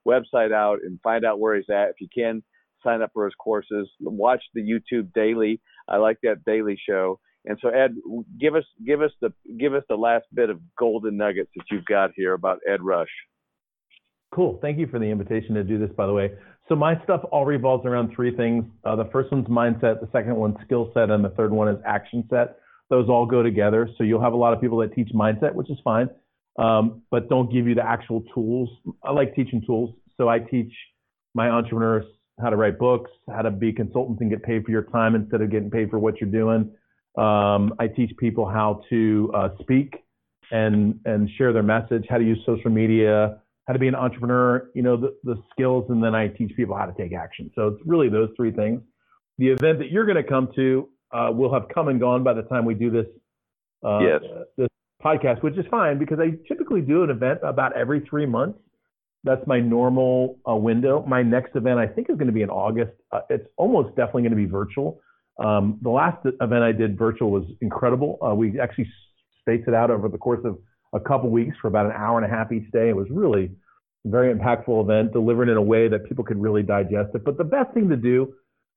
website 0.07 0.53
out 0.53 0.79
and 0.85 1.01
find 1.03 1.25
out 1.25 1.41
where 1.41 1.57
he's 1.57 1.71
at. 1.71 1.91
If 1.91 1.97
you 2.01 2.09
can, 2.15 2.43
sign 2.85 3.03
up 3.03 3.11
for 3.13 3.25
his 3.25 3.35
courses. 3.35 3.89
Watch 4.01 4.43
the 4.55 4.63
YouTube 4.63 5.13
daily. 5.13 5.61
I 5.89 5.97
like 5.97 6.19
that 6.23 6.45
daily 6.45 6.79
show. 6.89 7.19
And 7.45 7.59
so, 7.63 7.69
Ed, 7.69 7.95
give 8.39 8.55
us 8.55 8.65
give 8.87 9.01
us 9.01 9.13
the 9.21 9.33
give 9.59 9.75
us 9.75 9.85
the 9.89 9.97
last 9.97 10.27
bit 10.35 10.51
of 10.51 10.61
golden 10.79 11.17
nuggets 11.17 11.51
that 11.57 11.65
you've 11.71 11.85
got 11.85 12.11
here 12.15 12.35
about 12.35 12.59
Ed 12.69 12.83
Rush. 12.83 13.09
Cool. 14.35 14.59
Thank 14.61 14.79
you 14.79 14.87
for 14.87 14.99
the 14.99 15.07
invitation 15.07 15.55
to 15.55 15.65
do 15.65 15.79
this, 15.79 15.91
by 15.97 16.07
the 16.07 16.13
way. 16.13 16.33
So 16.69 16.77
my 16.77 17.03
stuff 17.03 17.23
all 17.33 17.47
revolves 17.47 17.87
around 17.87 18.15
three 18.15 18.37
things. 18.37 18.65
Uh, 18.85 18.95
the 18.95 19.07
first 19.07 19.33
one's 19.33 19.47
mindset, 19.49 20.01
the 20.01 20.09
second 20.13 20.37
one's 20.37 20.57
skill 20.65 20.91
set, 20.93 21.11
and 21.11 21.25
the 21.25 21.31
third 21.31 21.51
one 21.51 21.69
is 21.69 21.79
action 21.87 22.25
set. 22.29 22.59
Those 22.91 23.09
all 23.09 23.25
go 23.25 23.43
together. 23.43 23.89
So 23.97 24.05
you'll 24.05 24.21
have 24.21 24.35
a 24.35 24.37
lot 24.37 24.53
of 24.53 24.61
people 24.61 24.79
that 24.79 24.95
teach 24.95 25.09
mindset, 25.15 25.55
which 25.55 25.71
is 25.71 25.79
fine, 25.83 26.11
um, 26.59 27.03
but 27.11 27.29
don't 27.29 27.51
give 27.53 27.67
you 27.67 27.75
the 27.75 27.87
actual 27.87 28.23
tools. 28.35 28.69
I 29.03 29.13
like 29.13 29.35
teaching 29.35 29.63
tools. 29.67 29.95
So 30.19 30.29
I 30.29 30.41
teach 30.41 30.73
my 31.35 31.49
entrepreneurs 31.49 32.05
how 32.41 32.51
to 32.51 32.57
write 32.57 32.79
books, 32.79 33.11
how 33.31 33.43
to 33.43 33.51
be 33.51 33.73
consultants 33.73 34.21
and 34.21 34.31
get 34.31 34.43
paid 34.43 34.65
for 34.65 34.71
your 34.71 34.85
time 34.85 35.15
instead 35.15 35.41
of 35.41 35.51
getting 35.51 35.71
paid 35.71 35.91
for 35.91 35.99
what 35.99 36.21
you're 36.21 36.31
doing. 36.31 36.71
Um, 37.17 37.75
I 37.79 37.89
teach 37.89 38.17
people 38.19 38.47
how 38.47 38.83
to 38.91 39.31
uh, 39.35 39.49
speak 39.61 39.97
and 40.51 41.01
and 41.05 41.29
share 41.37 41.53
their 41.53 41.63
message, 41.63 42.05
how 42.09 42.19
to 42.19 42.25
use 42.25 42.39
social 42.47 42.71
media, 42.71 43.41
how 43.69 43.75
to 43.75 43.79
be 43.79 43.87
an 43.87 43.95
entrepreneur, 43.95 44.71
you 44.75 44.83
know, 44.83 44.97
the, 44.97 45.15
the 45.25 45.37
skills, 45.53 45.85
and 45.91 46.03
then 46.03 46.15
I 46.15 46.29
teach 46.29 46.57
people 46.57 46.75
how 46.75 46.87
to 46.87 46.95
take 46.95 47.13
action. 47.13 47.51
So 47.55 47.69
it's 47.69 47.83
really 47.87 48.09
those 48.09 48.31
three 48.35 48.51
things. 48.51 48.81
The 49.37 49.49
event 49.49 49.79
that 49.81 49.91
you're 49.93 50.07
going 50.07 50.17
to 50.17 50.25
come 50.25 50.49
to 50.57 50.89
uh, 51.13 51.31
will 51.33 51.53
have 51.53 51.69
come 51.73 51.89
and 51.89 52.01
gone 52.01 52.25
by 52.25 52.33
the 52.33 52.43
time 52.43 52.65
we 52.65 52.73
do 52.75 52.91
this 52.91 53.07
uh, 53.85 53.99
Yes. 53.99 54.23
this 54.57 54.69
podcast, 55.05 55.43
which 55.43 55.57
is 55.59 55.67
fine 55.71 55.99
because 55.99 56.19
I 56.19 56.31
typically 56.49 56.81
do 56.81 57.05
an 57.05 57.11
event 57.11 57.41
about 57.43 57.77
every 57.77 58.01
three 58.09 58.25
months. 58.25 58.59
That's 59.23 59.47
my 59.47 59.61
normal 59.61 60.39
uh, 60.49 60.55
window. 60.57 61.05
My 61.07 61.23
next 61.23 61.55
event, 61.55 61.79
I 61.79 61.87
think, 61.87 62.09
is 62.09 62.17
going 62.17 62.29
to 62.29 62.33
be 62.33 62.43
in 62.43 62.51
August. 62.51 62.93
Uh, 63.13 63.21
it's 63.29 63.47
almost 63.59 63.91
definitely 63.97 64.23
going 64.23 64.31
to 64.31 64.37
be 64.37 64.47
virtual. 64.47 64.99
Um, 65.39 65.79
the 65.83 65.91
last 65.91 66.27
event 66.41 66.65
I 66.65 66.73
did 66.73 66.99
virtual 66.99 67.31
was 67.31 67.45
incredible. 67.61 68.19
Uh, 68.27 68.35
we 68.35 68.59
actually 68.59 68.89
spaced 69.41 69.69
it 69.69 69.75
out 69.75 69.91
over 69.91 70.09
the 70.09 70.19
course 70.19 70.41
of 70.45 70.59
a 70.93 71.01
couple 71.01 71.31
weeks 71.31 71.57
for 71.61 71.69
about 71.69 71.87
an 71.87 71.93
hour 71.93 72.19
and 72.21 72.31
a 72.31 72.35
half 72.35 72.53
each 72.53 72.71
day. 72.71 72.89
It 72.89 72.97
was 72.97 73.07
really 73.11 73.51
a 74.07 74.09
very 74.09 74.35
impactful 74.35 74.83
event, 74.83 75.13
delivered 75.13 75.49
in 75.49 75.57
a 75.57 75.63
way 75.63 75.89
that 75.89 76.05
people 76.05 76.25
could 76.25 76.41
really 76.41 76.63
digest 76.63 77.15
it. 77.15 77.25
But 77.25 77.39
the 77.39 77.45
best 77.45 77.73
thing 77.75 77.89
to 77.89 77.97
do, 77.97 78.35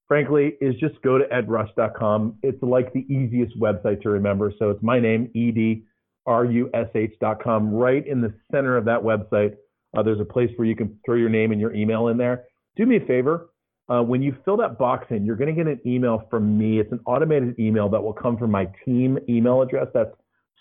frankly, 0.07 0.55
is 0.62 0.76
just 0.76 1.01
go 1.01 1.18
to 1.18 1.26
edrush.com. 1.26 2.38
It's 2.43 2.62
like 2.62 2.93
the 2.93 3.05
easiest 3.14 3.59
website 3.59 4.01
to 4.01 4.09
remember. 4.09 4.53
So 4.59 4.70
it's 4.70 4.84
my 4.84 4.99
name, 4.99 5.30
E 5.34 5.51
D 5.51 5.84
R 6.26 6.45
U 6.45 6.70
S 6.74 6.88
H.com. 6.93 7.74
Right 7.74 8.05
in 8.05 8.22
the 8.22 8.34
center 8.51 8.78
of 8.78 8.86
that 8.86 9.01
website, 9.01 9.55
uh, 9.95 10.03
there's 10.03 10.20
a 10.20 10.26
place 10.26 10.51
where 10.55 10.68
you 10.68 10.76
can 10.76 10.97
throw 11.05 11.16
your 11.16 11.30
name 11.30 11.51
and 11.51 11.59
your 11.59 11.74
email 11.74 12.07
in 12.09 12.18
there. 12.18 12.45
Do 12.76 12.86
me 12.86 12.97
a 12.97 13.05
favor. 13.05 13.49
Uh, 13.89 14.01
when 14.01 14.22
you 14.22 14.36
fill 14.45 14.55
that 14.55 14.78
box 14.78 15.07
in, 15.09 15.26
you're 15.26 15.36
going 15.36 15.53
to 15.53 15.64
get 15.64 15.68
an 15.70 15.82
email 15.86 16.26
from 16.30 16.57
me. 16.57 16.80
It's 16.80 16.91
an 16.93 17.01
automated 17.05 17.59
email 17.59 17.89
that 17.89 18.01
will 18.01 18.14
come 18.14 18.38
from 18.38 18.49
my 18.49 18.68
team 18.86 19.20
email 19.28 19.62
address. 19.62 19.88
That's 19.93 20.14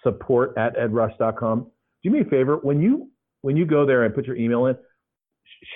support 0.03 0.55
at 0.57 0.77
edrush.com. 0.77 1.67
Do 2.03 2.11
me 2.11 2.21
a 2.21 2.25
favor. 2.25 2.57
When 2.57 2.81
you 2.81 3.11
when 3.43 3.57
you 3.57 3.67
go 3.67 3.87
there 3.87 4.05
and 4.05 4.15
put 4.15 4.27
your 4.27 4.37
email 4.37 4.67
in, 4.67 4.77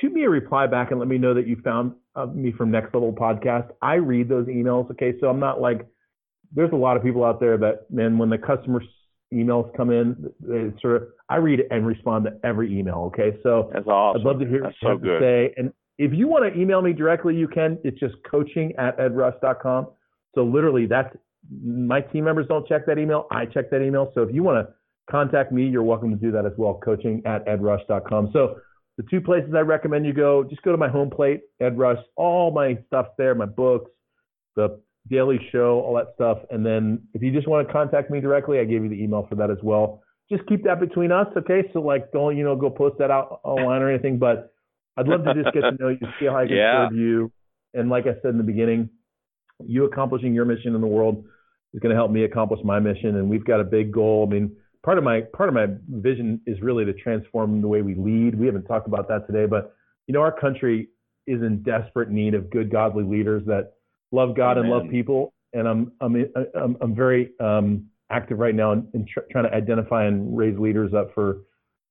shoot 0.00 0.12
me 0.12 0.24
a 0.24 0.30
reply 0.30 0.66
back 0.66 0.90
and 0.90 1.00
let 1.00 1.08
me 1.08 1.18
know 1.18 1.34
that 1.34 1.46
you 1.46 1.56
found 1.64 1.92
uh, 2.14 2.26
me 2.26 2.52
from 2.52 2.70
Next 2.70 2.94
Level 2.94 3.12
Podcast. 3.12 3.70
I 3.82 3.94
read 3.94 4.28
those 4.28 4.46
emails. 4.46 4.90
Okay, 4.92 5.14
so 5.20 5.28
I'm 5.28 5.40
not 5.40 5.60
like 5.60 5.86
there's 6.54 6.72
a 6.72 6.76
lot 6.76 6.96
of 6.96 7.02
people 7.02 7.24
out 7.24 7.40
there 7.40 7.56
that 7.58 7.90
man 7.90 8.18
when 8.18 8.30
the 8.30 8.38
customer 8.38 8.80
s- 8.80 8.88
emails 9.32 9.74
come 9.76 9.90
in, 9.90 10.30
they 10.40 10.72
sort 10.80 11.02
of 11.02 11.08
I 11.28 11.36
read 11.36 11.60
it 11.60 11.68
and 11.70 11.86
respond 11.86 12.26
to 12.26 12.46
every 12.46 12.78
email. 12.78 13.10
Okay, 13.12 13.36
so 13.42 13.70
That's 13.72 13.86
awesome. 13.86 14.20
I'd 14.20 14.26
love 14.26 14.40
to 14.40 14.46
hear 14.46 14.62
That's 14.62 14.76
what 14.80 15.02
you 15.02 15.08
so 15.08 15.10
have 15.12 15.20
to 15.20 15.24
say. 15.24 15.54
And 15.56 15.72
if 15.98 16.12
you 16.12 16.28
want 16.28 16.52
to 16.52 16.60
email 16.60 16.82
me 16.82 16.92
directly, 16.92 17.34
you 17.34 17.48
can. 17.48 17.78
It's 17.84 17.98
just 17.98 18.14
coaching 18.30 18.72
at 18.78 18.98
edrush.com. 18.98 19.88
So 20.34 20.44
literally, 20.44 20.86
that's 20.86 21.14
my 21.50 22.00
team 22.00 22.24
members 22.24 22.46
don't 22.48 22.66
check 22.66 22.86
that 22.86 22.98
email. 22.98 23.26
I 23.30 23.46
check 23.46 23.70
that 23.70 23.82
email. 23.82 24.10
So 24.14 24.22
if 24.22 24.34
you 24.34 24.42
want 24.42 24.66
to 24.66 24.74
contact 25.10 25.52
me, 25.52 25.66
you're 25.66 25.82
welcome 25.82 26.10
to 26.10 26.16
do 26.16 26.32
that 26.32 26.46
as 26.46 26.52
well. 26.56 26.80
Coaching 26.84 27.22
at 27.26 27.46
edrush.com. 27.46 28.30
So 28.32 28.56
the 28.96 29.04
two 29.10 29.20
places 29.20 29.52
I 29.54 29.60
recommend 29.60 30.06
you 30.06 30.12
go, 30.12 30.44
just 30.44 30.62
go 30.62 30.72
to 30.72 30.78
my 30.78 30.88
home 30.88 31.10
plate, 31.10 31.42
Ed 31.60 31.76
Rush. 31.78 31.98
All 32.16 32.50
my 32.50 32.78
stuff's 32.86 33.10
there, 33.18 33.34
my 33.34 33.46
books, 33.46 33.90
the 34.56 34.80
daily 35.10 35.38
show, 35.52 35.80
all 35.80 35.94
that 35.96 36.14
stuff. 36.14 36.38
And 36.50 36.64
then 36.64 37.02
if 37.12 37.22
you 37.22 37.30
just 37.32 37.48
want 37.48 37.66
to 37.66 37.72
contact 37.72 38.10
me 38.10 38.20
directly, 38.20 38.58
I 38.58 38.64
gave 38.64 38.82
you 38.82 38.88
the 38.88 39.02
email 39.02 39.26
for 39.28 39.34
that 39.34 39.50
as 39.50 39.58
well. 39.62 40.02
Just 40.30 40.46
keep 40.46 40.64
that 40.64 40.80
between 40.80 41.12
us, 41.12 41.26
okay? 41.36 41.68
So 41.72 41.80
like, 41.80 42.10
don't 42.12 42.36
you 42.36 42.44
know, 42.44 42.56
go 42.56 42.70
post 42.70 42.96
that 42.98 43.10
out 43.10 43.40
online 43.44 43.82
or 43.82 43.90
anything. 43.90 44.18
But 44.18 44.54
I'd 44.96 45.06
love 45.06 45.24
to 45.24 45.34
just 45.34 45.52
get 45.52 45.60
to 45.60 45.72
know 45.72 45.88
you, 45.88 45.98
see 46.18 46.26
how 46.26 46.36
I 46.36 46.46
can 46.46 46.56
Yeah. 46.56 46.86
serve 46.88 46.94
you. 46.94 47.32
And 47.74 47.90
like 47.90 48.04
I 48.04 48.14
said 48.22 48.30
in 48.30 48.38
the 48.38 48.44
beginning, 48.44 48.88
you 49.66 49.84
accomplishing 49.84 50.32
your 50.34 50.44
mission 50.44 50.74
in 50.74 50.80
the 50.80 50.86
world 50.86 51.24
is 51.74 51.80
going 51.80 51.90
to 51.90 51.96
help 51.96 52.10
me 52.10 52.24
accomplish 52.24 52.60
my 52.64 52.78
mission. 52.78 53.16
And 53.16 53.28
we've 53.28 53.44
got 53.44 53.60
a 53.60 53.64
big 53.64 53.92
goal. 53.92 54.26
I 54.26 54.32
mean, 54.32 54.56
part 54.82 54.96
of 54.96 55.04
my 55.04 55.22
part 55.36 55.48
of 55.48 55.54
my 55.54 55.66
vision 55.88 56.40
is 56.46 56.60
really 56.62 56.84
to 56.84 56.94
transform 56.94 57.60
the 57.60 57.68
way 57.68 57.82
we 57.82 57.94
lead. 57.94 58.38
We 58.38 58.46
haven't 58.46 58.64
talked 58.64 58.86
about 58.86 59.08
that 59.08 59.26
today, 59.26 59.46
but 59.46 59.74
you 60.06 60.14
know, 60.14 60.20
our 60.20 60.32
country 60.32 60.88
is 61.26 61.42
in 61.42 61.62
desperate 61.62 62.10
need 62.10 62.34
of 62.34 62.50
good, 62.50 62.70
godly 62.70 63.04
leaders 63.04 63.42
that 63.46 63.72
love 64.12 64.36
God 64.36 64.58
and 64.58 64.68
love 64.68 64.82
people. 64.90 65.34
And 65.52 65.68
I'm 65.68 65.92
I'm 66.00 66.16
I'm, 66.54 66.76
I'm 66.80 66.94
very 66.94 67.32
um, 67.40 67.86
active 68.10 68.38
right 68.38 68.54
now 68.54 68.72
in, 68.72 68.88
in 68.94 69.06
tr- 69.06 69.26
trying 69.30 69.44
to 69.44 69.54
identify 69.54 70.04
and 70.04 70.36
raise 70.36 70.58
leaders 70.58 70.92
up 70.94 71.12
for 71.14 71.42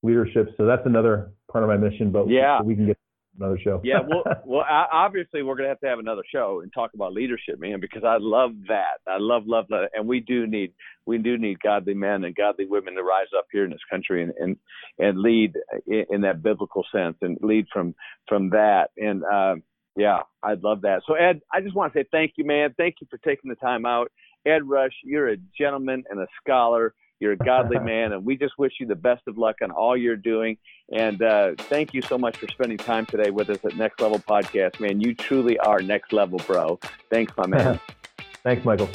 leadership. 0.03 0.49
So 0.57 0.65
that's 0.65 0.85
another 0.85 1.31
part 1.51 1.63
of 1.63 1.69
my 1.69 1.77
mission. 1.77 2.11
But 2.11 2.29
Yeah. 2.29 2.61
we 2.61 2.75
can 2.75 2.87
get 2.87 2.97
another 3.37 3.59
show. 3.63 3.81
yeah, 3.83 3.99
well, 3.99 4.23
well, 4.45 4.65
o- 4.69 4.85
obviously 4.91 5.43
we're 5.43 5.55
gonna 5.55 5.69
have 5.69 5.79
to 5.81 5.87
have 5.87 5.99
another 5.99 6.23
show 6.31 6.61
and 6.61 6.71
talk 6.73 6.91
about 6.93 7.13
leadership, 7.13 7.59
man, 7.59 7.79
because 7.79 8.03
I 8.03 8.17
love 8.19 8.51
that. 8.67 8.99
I 9.07 9.17
love, 9.19 9.43
love 9.45 9.65
that, 9.69 9.89
and 9.93 10.07
we 10.07 10.19
do 10.19 10.47
need, 10.47 10.73
we 11.05 11.17
do 11.17 11.37
need 11.37 11.59
godly 11.59 11.93
men 11.93 12.23
and 12.23 12.35
godly 12.35 12.65
women 12.65 12.95
to 12.95 13.03
rise 13.03 13.27
up 13.37 13.47
here 13.51 13.65
in 13.65 13.71
this 13.71 13.79
country 13.89 14.23
and 14.23 14.33
and, 14.39 14.57
and 14.99 15.19
lead 15.19 15.53
in, 15.87 16.05
in 16.09 16.21
that 16.21 16.43
biblical 16.43 16.83
sense 16.93 17.17
and 17.21 17.37
lead 17.41 17.65
from 17.71 17.95
from 18.27 18.49
that. 18.51 18.89
And 18.97 19.23
uh, 19.23 19.55
yeah, 19.95 20.19
I'd 20.41 20.63
love 20.63 20.81
that. 20.81 21.01
So 21.07 21.13
Ed, 21.13 21.41
I 21.51 21.61
just 21.61 21.75
want 21.75 21.93
to 21.93 21.99
say 21.99 22.05
thank 22.11 22.33
you, 22.37 22.45
man. 22.45 22.73
Thank 22.77 22.95
you 23.01 23.07
for 23.09 23.17
taking 23.17 23.49
the 23.49 23.55
time 23.55 23.85
out. 23.85 24.11
Ed 24.45 24.67
Rush, 24.67 24.93
you're 25.03 25.29
a 25.29 25.37
gentleman 25.57 26.03
and 26.09 26.19
a 26.19 26.27
scholar. 26.41 26.93
You're 27.19 27.33
a 27.33 27.37
godly 27.37 27.79
man, 27.81 28.13
and 28.13 28.25
we 28.25 28.37
just 28.37 28.53
wish 28.57 28.73
you 28.79 28.87
the 28.87 28.95
best 28.95 29.23
of 29.27 29.37
luck 29.37 29.57
on 29.61 29.71
all 29.71 29.95
you're 29.95 30.15
doing. 30.15 30.57
And 30.91 31.21
uh, 31.21 31.51
thank 31.57 31.93
you 31.93 32.01
so 32.01 32.17
much 32.17 32.37
for 32.37 32.47
spending 32.49 32.77
time 32.77 33.05
today 33.05 33.31
with 33.31 33.49
us 33.49 33.59
at 33.63 33.75
Next 33.77 34.01
Level 34.01 34.19
Podcast, 34.19 34.79
man. 34.79 35.01
You 35.01 35.15
truly 35.15 35.57
are 35.59 35.81
next 35.81 36.11
level, 36.13 36.39
bro. 36.45 36.79
Thanks, 37.09 37.33
my 37.37 37.47
man. 37.47 37.79
Thanks, 38.43 38.65
Michael. 38.65 38.89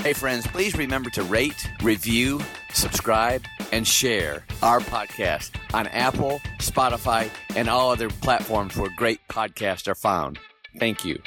Hey, 0.00 0.12
friends, 0.12 0.46
please 0.46 0.76
remember 0.76 1.08
to 1.10 1.22
rate, 1.22 1.70
review, 1.82 2.38
subscribe, 2.74 3.42
and 3.72 3.88
share 3.88 4.44
our 4.62 4.80
podcast 4.80 5.52
on 5.72 5.86
Apple, 5.86 6.40
Spotify, 6.58 7.30
and 7.56 7.70
all 7.70 7.90
other 7.90 8.10
platforms 8.10 8.76
where 8.76 8.90
great 8.96 9.20
podcasts 9.30 9.88
are 9.88 9.94
found. 9.94 10.38
Thank 10.78 11.06
you. 11.06 11.22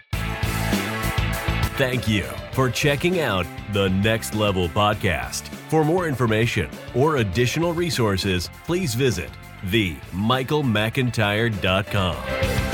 Thank 1.75 2.07
you 2.07 2.25
for 2.57 2.69
checking 2.71 3.19
out 3.19 3.45
the 3.71 3.87
Next 3.87 4.33
Level 4.33 4.67
Podcast. 4.67 5.47
For 5.69 5.85
more 5.85 6.07
information 6.07 6.71
or 6.95 7.17
additional 7.17 7.71
resources, 7.71 8.49
please 8.65 8.95
visit 8.95 9.29
themichaelmcintyre.com. 9.67 12.66